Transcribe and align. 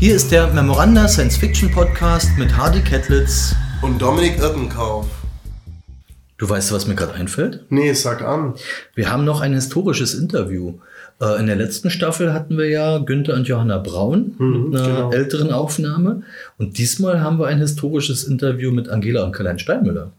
Hier 0.00 0.14
ist 0.14 0.30
der 0.30 0.46
Memoranda 0.52 1.08
Science 1.08 1.36
Fiction 1.36 1.72
Podcast 1.72 2.38
mit 2.38 2.56
Hardy 2.56 2.82
Kettlitz 2.82 3.56
und 3.82 4.00
Dominik 4.00 4.38
Irtenkauf. 4.38 5.08
Du 6.36 6.48
weißt, 6.48 6.70
was 6.70 6.86
mir 6.86 6.94
gerade 6.94 7.14
einfällt? 7.14 7.64
Nee, 7.68 7.92
sag 7.94 8.22
an. 8.22 8.54
Wir 8.94 9.10
haben 9.10 9.24
noch 9.24 9.40
ein 9.40 9.54
historisches 9.54 10.14
Interview. 10.14 10.74
Äh, 11.20 11.40
in 11.40 11.48
der 11.48 11.56
letzten 11.56 11.90
Staffel 11.90 12.32
hatten 12.32 12.56
wir 12.56 12.68
ja 12.68 12.98
Günther 12.98 13.34
und 13.34 13.48
Johanna 13.48 13.78
Braun 13.78 14.36
mhm, 14.38 14.70
mit 14.70 14.80
einer 14.80 14.86
genau. 14.86 15.10
älteren 15.10 15.50
Aufnahme. 15.50 16.22
Und 16.58 16.78
diesmal 16.78 17.20
haben 17.20 17.40
wir 17.40 17.48
ein 17.48 17.58
historisches 17.58 18.22
Interview 18.22 18.70
mit 18.70 18.88
Angela 18.88 19.24
und 19.24 19.32
Karl-Heinz 19.32 19.62
Steinmüller. 19.62 20.12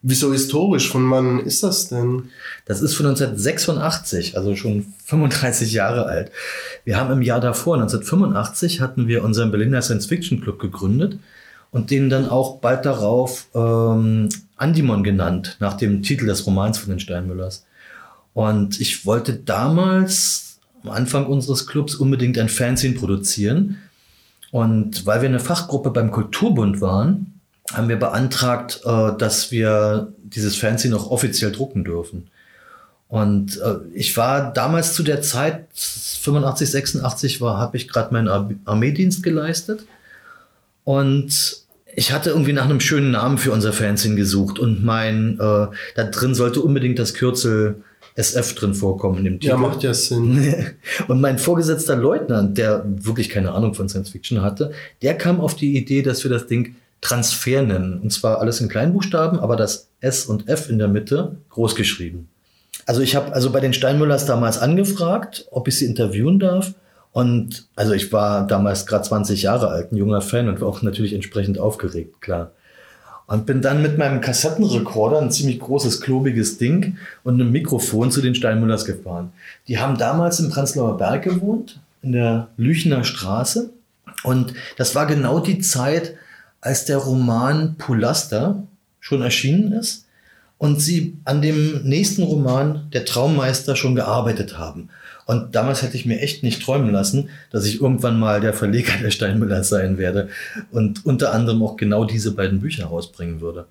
Wieso 0.00 0.32
historisch? 0.32 0.90
Von 0.90 1.10
wann 1.10 1.40
ist 1.40 1.64
das 1.64 1.88
denn? 1.88 2.30
Das 2.66 2.82
ist 2.82 2.94
von 2.94 3.06
1986, 3.06 4.36
also 4.36 4.54
schon 4.54 4.86
35 5.06 5.72
Jahre 5.72 6.06
alt. 6.06 6.30
Wir 6.84 6.96
haben 6.98 7.12
im 7.12 7.22
Jahr 7.22 7.40
davor, 7.40 7.74
1985, 7.74 8.80
hatten 8.80 9.08
wir 9.08 9.24
unseren 9.24 9.50
Berliner 9.50 9.82
Science 9.82 10.06
Fiction 10.06 10.40
Club 10.40 10.60
gegründet 10.60 11.18
und 11.72 11.90
den 11.90 12.10
dann 12.10 12.28
auch 12.28 12.58
bald 12.60 12.86
darauf 12.86 13.48
ähm, 13.54 14.28
Andimon 14.56 15.02
genannt, 15.02 15.56
nach 15.58 15.74
dem 15.74 16.02
Titel 16.02 16.26
des 16.26 16.46
Romans 16.46 16.78
von 16.78 16.90
den 16.90 17.00
Steinmüllers. 17.00 17.66
Und 18.34 18.80
ich 18.80 19.04
wollte 19.04 19.34
damals 19.34 20.60
am 20.84 20.90
Anfang 20.90 21.26
unseres 21.26 21.66
Clubs 21.66 21.96
unbedingt 21.96 22.38
ein 22.38 22.48
Fanzine 22.48 22.94
produzieren. 22.94 23.78
Und 24.52 25.06
weil 25.06 25.22
wir 25.22 25.28
eine 25.28 25.40
Fachgruppe 25.40 25.90
beim 25.90 26.12
Kulturbund 26.12 26.80
waren, 26.80 27.37
haben 27.72 27.88
wir 27.88 27.96
beantragt, 27.96 28.80
äh, 28.84 29.12
dass 29.18 29.50
wir 29.50 30.12
dieses 30.22 30.56
Fanzine 30.56 30.96
auch 30.96 31.10
offiziell 31.10 31.52
drucken 31.52 31.84
dürfen. 31.84 32.30
Und 33.08 33.58
äh, 33.58 33.76
ich 33.94 34.16
war 34.16 34.52
damals 34.52 34.92
zu 34.92 35.02
der 35.02 35.22
Zeit, 35.22 35.66
85, 35.74 36.70
86 36.70 37.40
war, 37.40 37.58
habe 37.58 37.76
ich 37.76 37.88
gerade 37.88 38.12
meinen 38.12 38.28
Ar 38.28 38.50
Armeedienst 38.64 39.22
geleistet. 39.22 39.86
Und 40.84 41.62
ich 41.94 42.12
hatte 42.12 42.30
irgendwie 42.30 42.52
nach 42.52 42.64
einem 42.64 42.80
schönen 42.80 43.10
Namen 43.10 43.38
für 43.38 43.52
unser 43.52 43.72
Fanzine 43.72 44.14
gesucht. 44.14 44.58
Und 44.58 44.84
mein, 44.84 45.34
äh, 45.40 45.66
da 45.94 46.04
drin 46.04 46.34
sollte 46.34 46.60
unbedingt 46.60 46.98
das 46.98 47.14
Kürzel 47.14 47.82
SF 48.14 48.54
drin 48.54 48.74
vorkommen 48.74 49.18
in 49.18 49.24
dem 49.24 49.40
Titel. 49.40 49.52
Ja, 49.52 49.56
macht 49.56 49.82
ja 49.82 49.94
Sinn. 49.94 50.66
Und 51.08 51.20
mein 51.20 51.38
vorgesetzter 51.38 51.96
Leutnant, 51.96 52.58
der 52.58 52.84
wirklich 52.86 53.30
keine 53.30 53.52
Ahnung 53.52 53.74
von 53.74 53.88
Science 53.88 54.10
Fiction 54.10 54.42
hatte, 54.42 54.72
der 55.02 55.16
kam 55.16 55.40
auf 55.40 55.54
die 55.54 55.76
Idee, 55.76 56.02
dass 56.02 56.24
wir 56.24 56.30
das 56.30 56.46
Ding 56.46 56.76
Transfer 57.00 57.62
nennen. 57.62 58.00
Und 58.00 58.12
zwar 58.12 58.40
alles 58.40 58.60
in 58.60 58.68
Kleinbuchstaben, 58.68 59.38
aber 59.38 59.56
das 59.56 59.88
S 60.00 60.26
und 60.26 60.48
F 60.48 60.68
in 60.68 60.78
der 60.78 60.88
Mitte 60.88 61.36
groß 61.50 61.74
geschrieben. 61.74 62.28
Also 62.86 63.02
ich 63.02 63.14
habe 63.14 63.32
also 63.32 63.50
bei 63.50 63.60
den 63.60 63.72
Steinmüllers 63.72 64.26
damals 64.26 64.58
angefragt, 64.58 65.46
ob 65.50 65.68
ich 65.68 65.78
sie 65.78 65.84
interviewen 65.84 66.38
darf. 66.38 66.74
Und 67.12 67.66
also 67.76 67.92
ich 67.92 68.12
war 68.12 68.46
damals 68.46 68.86
gerade 68.86 69.04
20 69.04 69.42
Jahre 69.42 69.68
alt, 69.68 69.92
ein 69.92 69.96
junger 69.96 70.20
Fan 70.20 70.48
und 70.48 70.60
war 70.60 70.68
auch 70.68 70.82
natürlich 70.82 71.12
entsprechend 71.12 71.58
aufgeregt, 71.58 72.20
klar. 72.20 72.52
Und 73.26 73.44
bin 73.44 73.60
dann 73.60 73.82
mit 73.82 73.98
meinem 73.98 74.22
Kassettenrekorder, 74.22 75.20
ein 75.20 75.30
ziemlich 75.30 75.60
großes, 75.60 76.00
klobiges 76.00 76.56
Ding 76.56 76.96
und 77.24 77.34
einem 77.34 77.52
Mikrofon 77.52 78.10
zu 78.10 78.22
den 78.22 78.34
Steinmüllers 78.34 78.86
gefahren. 78.86 79.32
Die 79.66 79.78
haben 79.78 79.98
damals 79.98 80.40
im 80.40 80.48
Prenzlauer 80.48 80.96
Berg 80.96 81.24
gewohnt, 81.24 81.80
in 82.00 82.12
der 82.12 82.48
Lüchener 82.56 83.04
Straße. 83.04 83.70
Und 84.22 84.54
das 84.78 84.94
war 84.94 85.04
genau 85.04 85.40
die 85.40 85.58
Zeit, 85.58 86.14
als 86.60 86.84
der 86.84 86.98
Roman 86.98 87.76
Pulaster 87.76 88.62
schon 89.00 89.22
erschienen 89.22 89.72
ist 89.72 90.06
und 90.58 90.80
sie 90.80 91.16
an 91.24 91.40
dem 91.40 91.82
nächsten 91.84 92.22
Roman 92.22 92.88
Der 92.92 93.04
Traummeister 93.04 93.76
schon 93.76 93.94
gearbeitet 93.94 94.58
haben. 94.58 94.90
Und 95.24 95.54
damals 95.54 95.82
hätte 95.82 95.96
ich 95.96 96.06
mir 96.06 96.20
echt 96.20 96.42
nicht 96.42 96.62
träumen 96.62 96.90
lassen, 96.90 97.28
dass 97.50 97.66
ich 97.66 97.80
irgendwann 97.80 98.18
mal 98.18 98.40
der 98.40 98.54
Verleger 98.54 98.92
der 99.02 99.10
Steinmüller 99.10 99.62
sein 99.62 99.98
werde 99.98 100.28
und 100.70 101.04
unter 101.04 101.32
anderem 101.32 101.62
auch 101.62 101.76
genau 101.76 102.04
diese 102.04 102.32
beiden 102.32 102.60
Bücher 102.60 102.86
rausbringen 102.86 103.40
würde. 103.40 103.66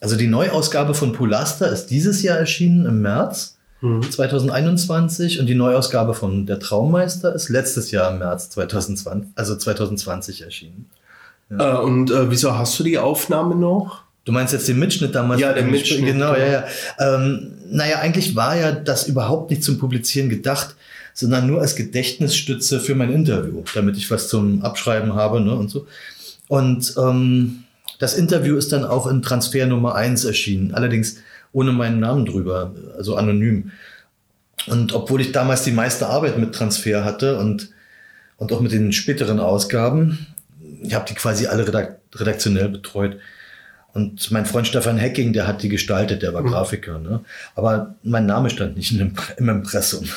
Also 0.00 0.16
die 0.16 0.26
Neuausgabe 0.26 0.94
von 0.94 1.12
Pulaster 1.12 1.70
ist 1.70 1.86
dieses 1.86 2.22
Jahr 2.22 2.38
erschienen 2.38 2.86
im 2.86 3.02
März 3.02 3.56
mhm. 3.80 4.02
2021 4.02 5.40
und 5.40 5.46
die 5.46 5.54
Neuausgabe 5.54 6.14
von 6.14 6.46
Der 6.46 6.60
Traummeister 6.60 7.34
ist 7.34 7.48
letztes 7.48 7.90
Jahr 7.90 8.12
im 8.12 8.18
März 8.18 8.50
2020, 8.50 9.30
also 9.34 9.56
2020 9.56 10.42
erschienen. 10.42 10.86
Ja. 11.50 11.80
Äh, 11.80 11.82
und 11.82 12.10
äh, 12.10 12.30
wieso 12.30 12.56
hast 12.56 12.78
du 12.78 12.84
die 12.84 12.98
Aufnahme 12.98 13.54
noch? 13.56 14.02
Du 14.24 14.32
meinst 14.32 14.52
jetzt 14.52 14.68
den 14.68 14.78
Mitschnitt 14.78 15.14
damals? 15.14 15.40
Ja, 15.40 15.52
den 15.52 15.70
Mitschnitt. 15.70 16.04
Genau, 16.04 16.34
ja, 16.34 16.46
ja. 16.46 16.64
Ähm, 16.98 17.52
naja, 17.70 17.98
eigentlich 17.98 18.36
war 18.36 18.56
ja 18.56 18.72
das 18.72 19.08
überhaupt 19.08 19.50
nicht 19.50 19.64
zum 19.64 19.78
Publizieren 19.78 20.28
gedacht, 20.28 20.76
sondern 21.14 21.46
nur 21.46 21.60
als 21.60 21.74
Gedächtnisstütze 21.74 22.80
für 22.80 22.94
mein 22.94 23.12
Interview, 23.12 23.62
damit 23.74 23.96
ich 23.96 24.10
was 24.10 24.28
zum 24.28 24.62
Abschreiben 24.62 25.14
habe 25.14 25.40
ne, 25.40 25.54
und 25.54 25.70
so. 25.70 25.86
Und 26.48 26.94
ähm, 26.98 27.64
das 27.98 28.14
Interview 28.14 28.56
ist 28.56 28.72
dann 28.72 28.84
auch 28.84 29.06
in 29.06 29.22
Transfer 29.22 29.66
Nummer 29.66 29.94
1 29.94 30.24
erschienen, 30.24 30.74
allerdings 30.74 31.16
ohne 31.52 31.72
meinen 31.72 32.00
Namen 32.00 32.26
drüber, 32.26 32.72
also 32.96 33.16
anonym. 33.16 33.72
Und 34.66 34.92
obwohl 34.92 35.20
ich 35.20 35.32
damals 35.32 35.62
die 35.64 35.72
meiste 35.72 36.06
Arbeit 36.06 36.38
mit 36.38 36.54
Transfer 36.54 37.04
hatte 37.04 37.38
und, 37.38 37.70
und 38.36 38.52
auch 38.52 38.60
mit 38.60 38.72
den 38.72 38.92
späteren 38.92 39.40
Ausgaben, 39.40 40.26
ich 40.82 40.94
habe 40.94 41.06
die 41.08 41.14
quasi 41.14 41.46
alle 41.46 41.66
redaktionell 42.14 42.68
betreut. 42.68 43.18
Und 43.92 44.30
mein 44.30 44.46
Freund 44.46 44.68
Stefan 44.68 44.98
Hecking, 44.98 45.32
der 45.32 45.46
hat 45.46 45.62
die 45.62 45.68
gestaltet, 45.68 46.22
der 46.22 46.32
war 46.32 46.42
mhm. 46.42 46.48
Grafiker. 46.48 46.98
Ne? 46.98 47.20
Aber 47.54 47.94
mein 48.02 48.26
Name 48.26 48.50
stand 48.50 48.76
nicht 48.76 48.92
im, 48.92 49.14
im 49.36 49.48
Impressum. 49.48 50.08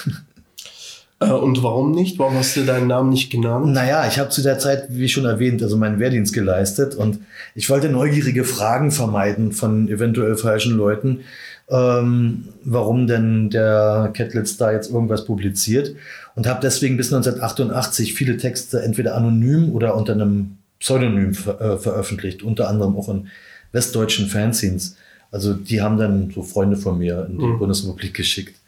Äh, 1.28 1.32
und 1.32 1.64
warum 1.64 1.92
nicht? 1.92 2.20
Warum 2.20 2.36
hast 2.36 2.56
du 2.56 2.64
deinen 2.64 2.88
Namen 2.88 3.10
nicht 3.10 3.30
genannt? 3.30 3.68
Naja, 3.68 4.08
ich 4.08 4.20
habe 4.20 4.30
zu 4.30 4.42
der 4.42 4.60
Zeit, 4.60 4.86
wie 4.90 5.10
schon 5.10 5.26
erwähnt, 5.26 5.62
also 5.62 5.78
meinen 5.78 6.00
Wehrdienst 6.00 6.34
geleistet 6.34 6.96
und 6.96 7.20
ich 7.56 7.70
wollte 7.70 7.90
neugierige 7.90 8.44
Fragen 8.44 8.92
vermeiden 8.92 9.52
von 9.52 9.88
eventuell 9.90 10.36
falschen 10.38 10.76
Leuten, 10.78 11.22
ähm, 11.70 12.50
warum 12.64 13.08
denn 13.08 13.50
der 13.50 14.12
Kettlitz 14.14 14.58
da 14.58 14.72
jetzt 14.72 14.92
irgendwas 14.92 15.26
publiziert 15.26 15.96
und 16.36 16.48
habe 16.48 16.60
deswegen 16.62 16.98
bis 16.98 17.14
1988 17.14 18.14
viele 18.14 18.38
Texte 18.38 18.82
entweder 18.82 19.16
anonym 19.16 19.72
oder 19.72 19.96
unter 19.96 20.14
einem 20.14 20.58
Pseudonym 20.80 21.34
ver 21.34 21.62
äh, 21.62 21.78
veröffentlicht, 21.78 22.44
unter 22.44 22.68
anderem 22.68 22.98
auch 22.98 23.08
in 23.08 23.28
westdeutschen 23.72 24.28
Fanzines. 24.28 24.98
Also 25.32 25.54
die 25.54 25.82
haben 25.82 25.98
dann 25.98 26.30
so 26.30 26.44
Freunde 26.44 26.78
von 26.78 26.98
mir 26.98 27.26
in 27.30 27.40
die 27.40 27.46
mhm. 27.46 27.60
Bundesrepublik 27.60 28.14
geschickt. 28.14 28.60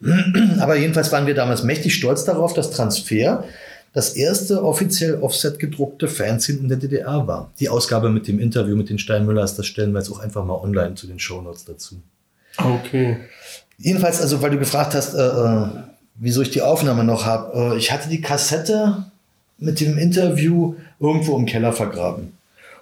Aber 0.60 0.76
jedenfalls 0.76 1.12
waren 1.12 1.26
wir 1.26 1.34
damals 1.34 1.62
mächtig 1.62 1.94
stolz 1.94 2.24
darauf, 2.24 2.54
dass 2.54 2.70
Transfer 2.70 3.44
das 3.92 4.10
erste 4.10 4.62
offiziell 4.62 5.14
offset 5.22 5.58
gedruckte 5.58 6.06
Fanzine 6.06 6.58
in 6.58 6.68
der 6.68 6.76
DDR 6.76 7.26
war. 7.26 7.50
Die 7.60 7.70
Ausgabe 7.70 8.10
mit 8.10 8.28
dem 8.28 8.38
Interview 8.38 8.76
mit 8.76 8.90
den 8.90 8.98
Steinmüllers, 8.98 9.56
das 9.56 9.66
stellen 9.66 9.92
wir 9.92 10.00
jetzt 10.00 10.10
auch 10.10 10.18
einfach 10.18 10.44
mal 10.44 10.54
online 10.54 10.96
zu 10.96 11.06
den 11.06 11.18
Shownotes 11.18 11.64
dazu. 11.64 11.96
Okay. 12.58 13.16
Jedenfalls, 13.78 14.20
also 14.20 14.42
weil 14.42 14.50
du 14.50 14.58
gefragt 14.58 14.94
hast, 14.94 15.14
äh, 15.14 15.18
äh 15.18 15.66
wieso 16.18 16.42
ich 16.42 16.50
die 16.50 16.62
Aufnahme 16.62 17.04
noch 17.04 17.24
habe. 17.26 17.74
Äh, 17.74 17.78
ich 17.78 17.92
hatte 17.92 18.08
die 18.08 18.20
Kassette 18.20 19.04
mit 19.58 19.80
dem 19.80 19.96
Interview 19.98 20.74
irgendwo 21.00 21.36
im 21.36 21.46
Keller 21.46 21.72
vergraben. 21.72 22.32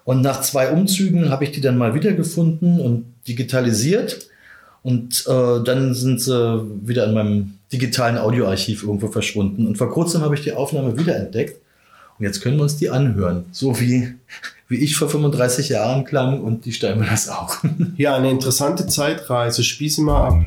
Und 0.05 0.21
nach 0.21 0.43
zwei 0.43 0.71
Umzügen 0.71 1.31
habe 1.31 1.45
ich 1.45 1.53
die 1.53 1.61
dann 1.61 1.79
mal 1.79 1.95
wiedergefunden 1.95 2.81
und 2.81 3.07
digitalisiert. 3.27 4.29
Und 4.85 5.25
äh, 5.27 5.65
dann 5.65 5.95
sind 5.95 6.21
sie 6.21 6.63
wieder 6.85 7.07
in 7.07 7.15
meinem 7.15 7.55
digitalen 7.73 8.19
Audioarchiv 8.19 8.83
irgendwo 8.83 9.09
verschwunden. 9.09 9.67
Und 9.67 9.79
vor 9.79 9.91
kurzem 9.91 10.21
habe 10.21 10.35
ich 10.35 10.43
die 10.43 10.53
Aufnahme 10.53 10.99
wiederentdeckt. 10.99 11.61
Und 12.19 12.25
jetzt 12.27 12.43
können 12.43 12.57
wir 12.57 12.65
uns 12.65 12.77
die 12.77 12.91
anhören. 12.91 13.47
So 13.51 13.81
wie, 13.81 14.15
wie 14.69 14.77
ich 14.77 14.97
vor 14.97 15.09
35 15.09 15.71
Jahren 15.71 16.05
klang 16.05 16.41
und 16.43 16.67
die 16.67 16.73
Steinmüllers 16.73 17.31
auch. 17.31 17.57
Ja, 17.97 18.15
eine 18.15 18.31
interessante 18.31 18.87
Zeitreise. 18.87 19.65
Spiel 19.65 19.91
sie 19.91 20.03
mal 20.03 20.29
ab. 20.29 20.47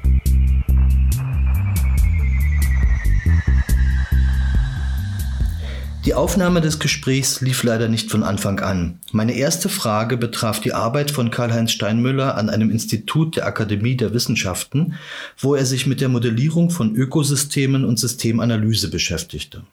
Die 6.07 6.13
Aufnahme 6.13 6.62
des 6.62 6.79
Gesprächs 6.79 7.42
lief 7.42 7.63
leider 7.63 7.89
nicht 7.89 8.09
von 8.09 8.24
Anfang 8.24 8.62
an. 8.62 9.00
Meine 9.12 9.33
erste 9.33 9.68
Frage 9.68 10.15
betraf 10.15 10.62
die 10.62 10.71
Arbeit 10.71 11.12
von 11.12 11.31
Karl-Heinz 11.31 11.71
Steinmüller 11.71 12.38
an 12.38 12.50
einem 12.50 12.71
Institut 12.71 13.36
der 13.36 13.45
Akademie 13.45 13.98
der 13.98 14.13
Wissenschaften, 14.13 14.94
wo 15.38 15.54
er 15.54 15.65
sich 15.65 15.86
mit 15.86 16.00
der 16.00 16.07
Modellierung 16.07 16.69
von 16.69 16.95
Ökosystemen 16.95 17.83
und 17.83 18.00
Systemanalyse 18.00 18.89
beschäftigte. 18.89 19.63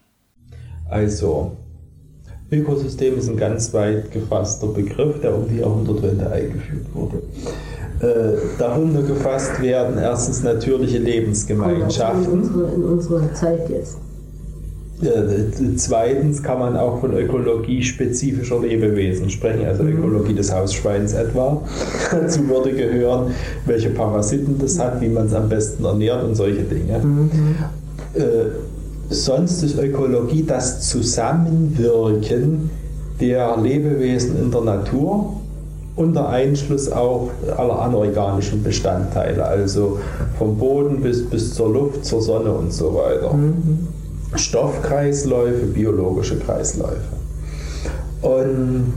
Also, 0.90 1.56
Ökosystem 2.50 3.16
ist 3.16 3.28
ein 3.28 3.36
ganz 3.36 3.72
weit 3.72 4.10
gefasster 4.10 4.66
Begriff, 4.66 5.20
der 5.20 5.36
um 5.36 5.48
die 5.48 5.58
Jahrhundertwende 5.60 6.28
eingeführt 6.32 6.86
wurde. 6.94 7.22
Äh, 8.00 8.58
darunter 8.58 9.02
gefasst 9.02 9.62
werden 9.62 9.98
erstens 9.98 10.42
natürliche 10.42 10.98
Lebensgemeinschaften. 10.98 12.24
In 12.24 12.30
unserer, 12.40 12.74
in 12.74 12.82
unserer 12.82 13.34
Zeit 13.34 13.70
jetzt. 13.70 13.98
Zweitens 15.76 16.42
kann 16.42 16.60
man 16.60 16.76
auch 16.76 17.00
von 17.00 17.14
Ökologie 17.14 17.82
spezifischer 17.82 18.60
Lebewesen 18.60 19.28
sprechen, 19.28 19.66
also 19.66 19.82
mhm. 19.82 19.98
Ökologie 19.98 20.34
des 20.34 20.54
Hausschweins 20.54 21.12
etwa. 21.14 21.62
Dazu 22.10 22.48
würde 22.48 22.72
gehören, 22.72 23.32
welche 23.66 23.90
Parasiten 23.90 24.56
das 24.58 24.78
hat, 24.78 25.00
wie 25.00 25.08
man 25.08 25.26
es 25.26 25.34
am 25.34 25.48
besten 25.48 25.84
ernährt 25.84 26.22
und 26.24 26.36
solche 26.36 26.62
Dinge. 26.62 27.00
Mhm. 27.00 27.30
Äh, 28.14 28.20
sonst 29.10 29.62
ist 29.64 29.78
Ökologie 29.78 30.44
das 30.44 30.88
Zusammenwirken 30.88 32.70
der 33.20 33.56
Lebewesen 33.56 34.40
in 34.40 34.50
der 34.50 34.60
Natur 34.60 35.34
unter 35.96 36.28
Einschluss 36.28 36.90
auch 36.90 37.30
aller 37.56 37.80
anorganischen 37.80 38.62
Bestandteile, 38.62 39.44
also 39.44 39.98
vom 40.38 40.56
Boden 40.56 41.00
bis, 41.00 41.24
bis 41.24 41.54
zur 41.54 41.72
Luft, 41.72 42.04
zur 42.04 42.20
Sonne 42.20 42.52
und 42.52 42.72
so 42.72 42.94
weiter. 42.94 43.34
Stoffkreisläufe, 44.36 45.66
biologische 45.66 46.38
Kreisläufe. 46.38 47.00
Und 48.22 48.94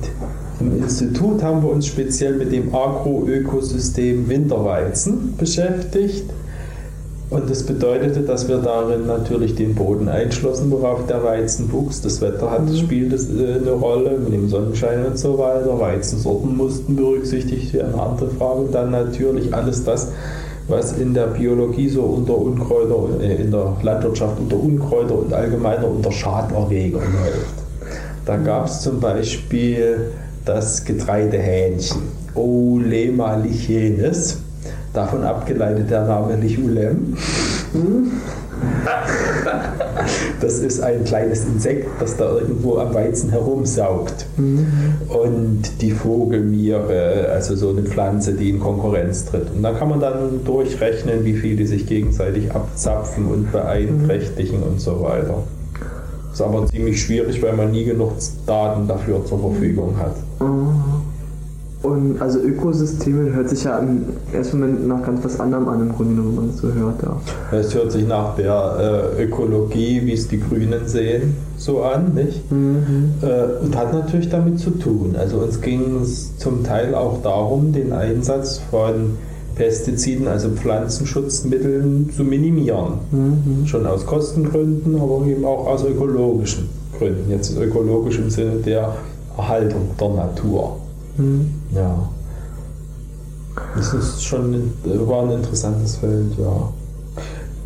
im 0.60 0.84
Institut 0.84 1.44
haben 1.44 1.62
wir 1.62 1.70
uns 1.70 1.86
speziell 1.86 2.34
mit 2.34 2.52
dem 2.52 2.74
Agroökosystem 2.74 4.28
Winterweizen 4.30 5.36
beschäftigt. 5.38 6.30
Und 7.30 7.50
das 7.50 7.64
bedeutete, 7.64 8.22
dass 8.22 8.48
wir 8.48 8.60
darin 8.60 9.06
natürlich 9.06 9.56
den 9.56 9.76
Boden 9.76 10.08
einschlossen, 10.08 10.72
worauf 10.72 11.06
der 11.08 11.24
Weizen 11.26 11.70
wuchs. 11.74 12.00
Das 12.02 12.22
Wetter 12.22 12.50
hat, 12.50 12.74
spielt 12.74 13.12
äh, 13.12 13.56
eine 13.56 13.72
Rolle 13.72 14.18
mit 14.18 14.32
dem 14.32 14.48
Sonnenschein 14.48 15.06
und 15.06 15.20
so 15.20 15.38
weiter. 15.38 15.78
Weizensorten 15.78 16.56
mussten 16.56 16.96
berücksichtigt 16.96 17.74
werden, 17.74 18.00
andere 18.00 18.30
Frage. 18.30 18.62
Und 18.62 18.74
dann 18.74 18.92
natürlich 18.92 19.54
alles 19.54 19.84
das, 19.84 20.08
was 20.68 20.94
in 20.94 21.14
der 21.14 21.28
Biologie 21.28 21.90
so 21.90 22.04
unter 22.04 22.38
Unkräuter, 22.38 23.22
äh, 23.22 23.44
in 23.44 23.52
der 23.52 23.78
Landwirtschaft 23.82 24.40
unter 24.40 24.58
Unkräuter 24.58 25.20
und 25.20 25.34
allgemeiner 25.34 25.88
unter 25.88 26.12
Schaderreger 26.12 27.00
läuft. 27.00 27.56
Da 28.26 28.38
gab 28.38 28.66
es 28.66 28.82
zum 28.82 29.00
Beispiel 29.00 30.12
das 30.46 30.84
Getreidehähnchen, 30.84 32.02
Olema 32.36 33.36
lichenis 33.36 34.38
Davon 34.98 35.24
abgeleitet 35.24 35.92
der 35.92 36.06
Name 36.06 36.36
Lichulem. 36.38 37.16
Das 40.40 40.60
ist 40.60 40.82
ein 40.82 41.04
kleines 41.04 41.46
Insekt, 41.46 41.88
das 42.00 42.16
da 42.16 42.32
irgendwo 42.36 42.78
am 42.78 42.94
Weizen 42.94 43.32
herumsaugt. 43.32 44.28
Und 44.38 45.82
die 45.82 45.92
Vogelmiere, 45.92 47.30
also 47.32 47.56
so 47.56 47.70
eine 47.70 47.82
Pflanze, 47.82 48.34
die 48.34 48.52
in 48.52 48.60
Konkurrenz 48.60 49.26
tritt. 49.26 49.48
Und 49.56 49.64
da 49.64 49.74
kann 49.74 49.90
man 49.90 50.00
dann 50.00 50.44
durchrechnen, 50.46 51.26
wie 51.26 51.34
viel 51.34 51.56
die 51.56 51.66
sich 51.66 51.88
gegenseitig 51.88 52.52
abzapfen 52.52 53.26
und 53.26 53.52
beeinträchtigen 53.52 54.62
und 54.62 54.80
so 54.80 55.02
weiter. 55.02 55.44
Ist 56.32 56.42
aber 56.42 56.68
ziemlich 56.68 57.02
schwierig, 57.02 57.42
weil 57.42 57.54
man 57.54 57.72
nie 57.72 57.86
genug 57.86 58.12
Daten 58.46 58.88
dafür 58.88 59.26
zur 59.26 59.40
Verfügung 59.40 59.96
hat. 59.98 60.16
Und 61.84 62.20
also 62.20 62.40
Ökosysteme 62.40 63.34
hört 63.34 63.50
sich 63.50 63.64
ja 63.64 63.78
im 63.78 64.04
ersten 64.34 64.60
Moment 64.60 64.88
nach 64.88 65.04
ganz 65.04 65.24
was 65.24 65.40
anderem 65.40 65.68
an, 65.70 65.82
im 65.82 65.94
Grunde 65.94 66.16
genommen, 66.16 66.30
wenn 66.30 66.46
man 66.46 66.52
das 66.52 66.62
so 66.62 66.74
hört. 66.74 67.04
Ja. 67.04 67.58
Es 67.58 67.74
hört 67.76 67.92
sich 67.92 68.08
nach 68.08 68.36
der 68.36 69.14
äh, 69.18 69.24
Ökologie, 69.24 70.02
wie 70.04 70.14
es 70.14 70.28
die 70.28 70.40
Grünen 70.40 70.88
sehen, 70.88 71.36
so 71.58 71.84
an, 71.84 72.14
nicht? 72.16 72.42
Äh, 72.52 73.64
und 73.64 73.76
hat 73.78 73.94
natürlich 73.94 74.30
damit 74.30 74.60
zu 74.60 74.72
tun. 74.72 75.16
Also 75.18 75.38
uns 75.38 75.62
ging 75.62 76.02
es 76.02 76.36
zum 76.38 76.64
Teil 76.64 76.96
auch 76.96 77.22
darum, 77.22 77.74
den 77.74 77.94
Einsatz 77.94 78.60
von 78.72 79.18
Pestiziden, 79.56 80.28
also 80.28 80.50
Pflanzenschutzmitteln, 80.50 82.10
zu 82.16 82.24
minimieren. 82.24 83.66
Schon 83.66 83.88
aus 83.88 84.06
Kostengründen, 84.06 84.96
aber 85.00 85.26
eben 85.26 85.46
auch 85.46 85.66
aus 85.68 85.84
ökologischen 85.84 86.70
Gründen. 86.98 87.32
Jetzt 87.32 87.58
ökologisch 87.58 88.20
im 88.20 88.30
Sinne 88.30 88.58
der 88.58 88.94
Erhaltung 89.36 89.82
der 90.00 90.10
Natur. 90.10 90.78
Ja. 91.74 92.10
Das 93.76 93.94
ist 93.94 94.24
schon 94.24 94.54
ein, 94.54 94.74
war 95.08 95.24
ein 95.24 95.32
interessantes 95.32 95.96
Feld, 95.98 96.38
ja. 96.38 96.74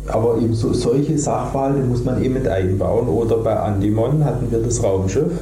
Aber 0.08 0.38
eben 0.38 0.54
so, 0.54 0.72
solche 0.72 1.18
Sachverhalte 1.18 1.80
muss 1.80 2.04
man 2.04 2.22
eben 2.22 2.34
mit 2.34 2.48
einbauen. 2.48 3.08
Oder 3.08 3.38
bei 3.38 3.54
Andimon 3.56 4.24
hatten 4.24 4.50
wir 4.50 4.58
das 4.60 4.82
Raumschiff. 4.82 5.32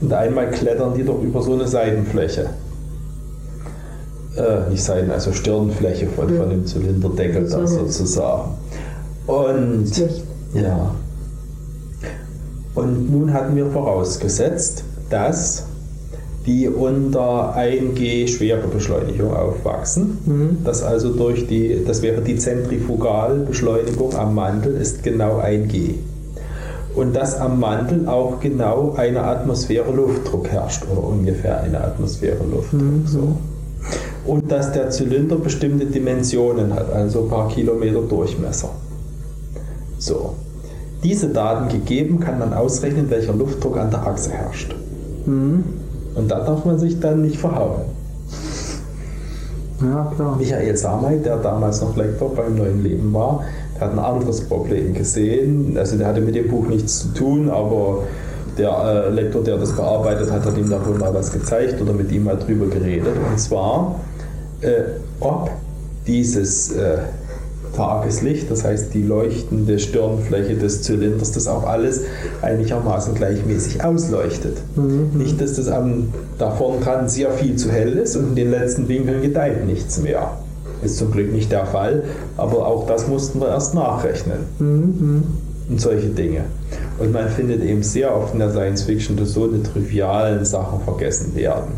Und 0.00 0.12
einmal 0.12 0.50
klettern 0.50 0.94
die 0.94 1.04
doch 1.04 1.22
über 1.22 1.42
so 1.42 1.54
eine 1.54 1.66
Seitenfläche. 1.66 2.50
Äh, 4.36 4.70
nicht 4.70 4.84
Seiten, 4.84 5.10
also 5.10 5.32
Stirnfläche 5.32 6.06
von, 6.08 6.28
von 6.28 6.50
dem 6.50 6.66
Zylinderdeckel 6.66 7.48
da 7.48 7.66
sozusagen. 7.66 8.50
Und 9.26 9.90
ja. 10.54 10.94
Und 12.74 13.10
nun 13.10 13.32
hatten 13.32 13.56
wir 13.56 13.66
vorausgesetzt, 13.66 14.84
dass 15.10 15.64
die 16.48 16.66
unter 16.66 17.54
1G 17.56 18.26
Schwerebeschleunigung 18.26 19.36
aufwachsen. 19.36 20.18
Das 20.64 20.82
also 20.82 21.12
durch 21.12 21.46
die, 21.46 21.84
das 21.86 22.00
wäre 22.00 22.22
die 22.22 22.36
Zentrifugalbeschleunigung 22.36 24.16
am 24.16 24.34
Mantel, 24.34 24.74
ist 24.74 25.02
genau 25.02 25.40
1G. 25.40 25.96
Und 26.94 27.14
dass 27.14 27.38
am 27.38 27.60
Mantel 27.60 28.08
auch 28.08 28.40
genau 28.40 28.94
eine 28.96 29.24
Atmosphäre 29.24 29.92
Luftdruck 29.92 30.48
herrscht 30.48 30.84
oder 30.90 31.06
ungefähr 31.06 31.60
eine 31.60 31.84
Atmosphäre 31.84 32.42
Luftdruck. 32.50 32.80
So. 33.04 33.36
Und 34.24 34.50
dass 34.50 34.72
der 34.72 34.88
Zylinder 34.88 35.36
bestimmte 35.36 35.84
Dimensionen 35.84 36.74
hat, 36.74 36.90
also 36.92 37.24
ein 37.24 37.28
paar 37.28 37.48
Kilometer 37.48 38.00
Durchmesser. 38.00 38.70
So. 39.98 40.34
Diese 41.04 41.28
Daten 41.28 41.68
gegeben, 41.68 42.20
kann 42.20 42.38
man 42.38 42.54
ausrechnen, 42.54 43.10
welcher 43.10 43.34
Luftdruck 43.34 43.76
an 43.76 43.90
der 43.90 44.06
Achse 44.06 44.30
herrscht. 44.30 44.74
Und 46.18 46.28
da 46.28 46.40
darf 46.40 46.64
man 46.64 46.78
sich 46.78 46.98
dann 46.98 47.22
nicht 47.22 47.38
verhauen. 47.38 47.82
Ja, 49.80 50.12
klar. 50.16 50.36
Michael 50.36 50.76
Samay, 50.76 51.20
der 51.20 51.36
damals 51.36 51.80
noch 51.80 51.96
Lektor 51.96 52.34
beim 52.34 52.56
Neuen 52.56 52.82
Leben 52.82 53.14
war, 53.14 53.44
der 53.76 53.86
hat 53.86 53.92
ein 53.92 53.98
anderes 54.00 54.40
Problem 54.40 54.92
gesehen. 54.92 55.76
Also 55.78 55.96
der 55.96 56.08
hatte 56.08 56.20
mit 56.20 56.34
dem 56.34 56.48
Buch 56.48 56.66
nichts 56.66 57.00
zu 57.02 57.14
tun, 57.14 57.48
aber 57.48 58.02
der 58.58 59.06
äh, 59.06 59.10
Lektor, 59.10 59.44
der 59.44 59.56
das 59.56 59.72
bearbeitet 59.76 60.32
hat, 60.32 60.44
hat 60.44 60.58
ihm 60.58 60.68
da 60.68 60.84
wohl 60.84 60.98
mal 60.98 61.14
was 61.14 61.32
gezeigt 61.32 61.80
oder 61.80 61.92
mit 61.92 62.10
ihm 62.10 62.24
mal 62.24 62.36
drüber 62.36 62.66
geredet. 62.66 63.14
Und 63.30 63.38
zwar, 63.38 64.00
äh, 64.62 64.82
ob 65.20 65.52
dieses 66.08 66.72
äh, 66.72 66.98
Tageslicht, 67.78 68.50
das 68.50 68.64
heißt 68.64 68.92
die 68.92 69.04
leuchtende 69.04 69.78
Stirnfläche 69.78 70.56
des 70.56 70.82
Zylinders, 70.82 71.30
das 71.30 71.46
auch 71.46 71.64
alles 71.64 72.02
einigermaßen 72.42 73.14
gleichmäßig 73.14 73.84
ausleuchtet. 73.84 74.56
Nicht, 75.14 75.40
dass 75.40 75.54
das 75.54 75.68
am, 75.68 76.12
da 76.38 76.50
vorn 76.50 76.82
dran 76.82 77.08
sehr 77.08 77.30
viel 77.30 77.54
zu 77.54 77.70
hell 77.70 77.92
ist 77.92 78.16
und 78.16 78.30
in 78.30 78.34
den 78.34 78.50
letzten 78.50 78.88
Winkeln 78.88 79.22
gedeiht 79.22 79.64
nichts 79.64 80.02
mehr. 80.02 80.38
Ist 80.82 80.98
zum 80.98 81.12
Glück 81.12 81.32
nicht 81.32 81.52
der 81.52 81.66
Fall, 81.66 82.02
aber 82.36 82.66
auch 82.66 82.86
das 82.86 83.06
mussten 83.06 83.40
wir 83.40 83.48
erst 83.48 83.74
nachrechnen. 83.74 84.40
Und 85.70 85.80
solche 85.80 86.08
Dinge. 86.08 86.44
Und 86.98 87.12
man 87.12 87.28
findet 87.28 87.62
eben 87.62 87.84
sehr 87.84 88.14
oft 88.14 88.32
in 88.32 88.40
der 88.40 88.50
Science 88.50 88.82
Fiction, 88.82 89.16
dass 89.16 89.34
so 89.34 89.44
eine 89.44 89.62
trivialen 89.62 90.44
Sachen 90.44 90.80
vergessen 90.80 91.36
werden. 91.36 91.72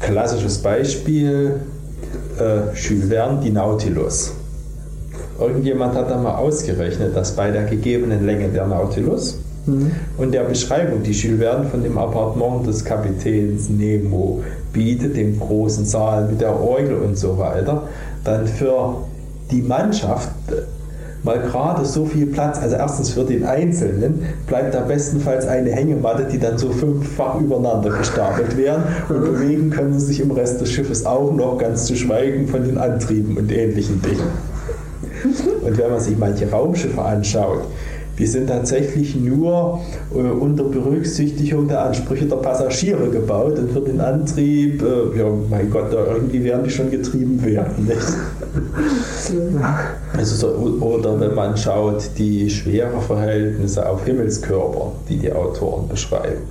Klassisches 0.00 0.58
Beispiel, 0.58 1.60
äh, 2.38 2.76
Jules 2.76 3.08
Verne, 3.08 3.40
die 3.42 3.50
Nautilus. 3.50 4.32
Irgendjemand 5.38 5.94
hat 5.94 6.10
da 6.10 6.18
mal 6.18 6.36
ausgerechnet, 6.36 7.16
dass 7.16 7.32
bei 7.32 7.50
der 7.50 7.64
gegebenen 7.64 8.24
Länge 8.24 8.48
der 8.48 8.66
Nautilus 8.66 9.38
und 10.18 10.32
der 10.32 10.44
Beschreibung, 10.44 11.02
die 11.02 11.12
Jules 11.12 11.40
Verne 11.40 11.64
von 11.70 11.82
dem 11.82 11.96
Appartement 11.96 12.66
des 12.66 12.84
Kapitäns 12.84 13.70
Nemo 13.70 14.42
bietet, 14.72 15.16
dem 15.16 15.40
großen 15.40 15.86
Saal 15.86 16.28
mit 16.28 16.40
der 16.40 16.60
Orgel 16.60 16.96
und 16.96 17.16
so 17.16 17.38
weiter, 17.38 17.84
dann 18.24 18.46
für 18.46 18.96
die 19.50 19.62
Mannschaft 19.62 20.28
mal 21.22 21.38
gerade 21.38 21.86
so 21.86 22.04
viel 22.04 22.26
Platz, 22.26 22.58
also 22.60 22.76
erstens 22.76 23.10
für 23.10 23.24
den 23.24 23.46
Einzelnen, 23.46 24.26
bleibt 24.46 24.74
da 24.74 24.80
bestenfalls 24.80 25.46
eine 25.46 25.70
Hängematte, 25.70 26.28
die 26.30 26.38
dann 26.38 26.58
so 26.58 26.68
fünffach 26.68 27.40
übereinander 27.40 27.90
gestapelt 27.96 28.58
werden 28.58 28.84
und 29.08 29.20
bewegen 29.24 29.70
können 29.70 29.98
sie 29.98 30.06
sich 30.06 30.20
im 30.20 30.30
Rest 30.32 30.60
des 30.60 30.70
Schiffes 30.70 31.06
auch 31.06 31.32
noch, 31.32 31.56
ganz 31.56 31.86
zu 31.86 31.96
schweigen 31.96 32.46
von 32.48 32.64
den 32.64 32.76
Antrieben 32.76 33.38
und 33.38 33.50
ähnlichen 33.50 34.02
Dingen. 34.02 34.53
Und 35.24 35.78
wenn 35.78 35.90
man 35.90 36.00
sich 36.00 36.16
manche 36.18 36.50
Raumschiffe 36.50 37.00
anschaut, 37.00 37.62
die 38.18 38.26
sind 38.26 38.46
tatsächlich 38.46 39.16
nur 39.16 39.80
äh, 40.14 40.18
unter 40.18 40.64
Berücksichtigung 40.64 41.66
der 41.66 41.86
Ansprüche 41.86 42.26
der 42.26 42.36
Passagiere 42.36 43.08
gebaut 43.08 43.58
und 43.58 43.72
für 43.72 43.80
den 43.80 44.00
Antrieb, 44.00 44.82
äh, 44.82 45.18
ja, 45.18 45.26
mein 45.50 45.68
Gott, 45.70 45.92
da 45.92 46.14
irgendwie 46.14 46.44
werden 46.44 46.64
die 46.64 46.70
schon 46.70 46.90
getrieben 46.90 47.42
werden. 47.42 47.90
Also 50.16 50.36
so, 50.36 50.48
oder 50.80 51.18
wenn 51.18 51.34
man 51.34 51.56
schaut, 51.56 52.10
die 52.18 52.48
Schwereverhältnisse 52.48 53.88
auf 53.88 54.04
Himmelskörper, 54.04 54.92
die 55.08 55.16
die 55.16 55.32
Autoren 55.32 55.88
beschreiben. 55.88 56.42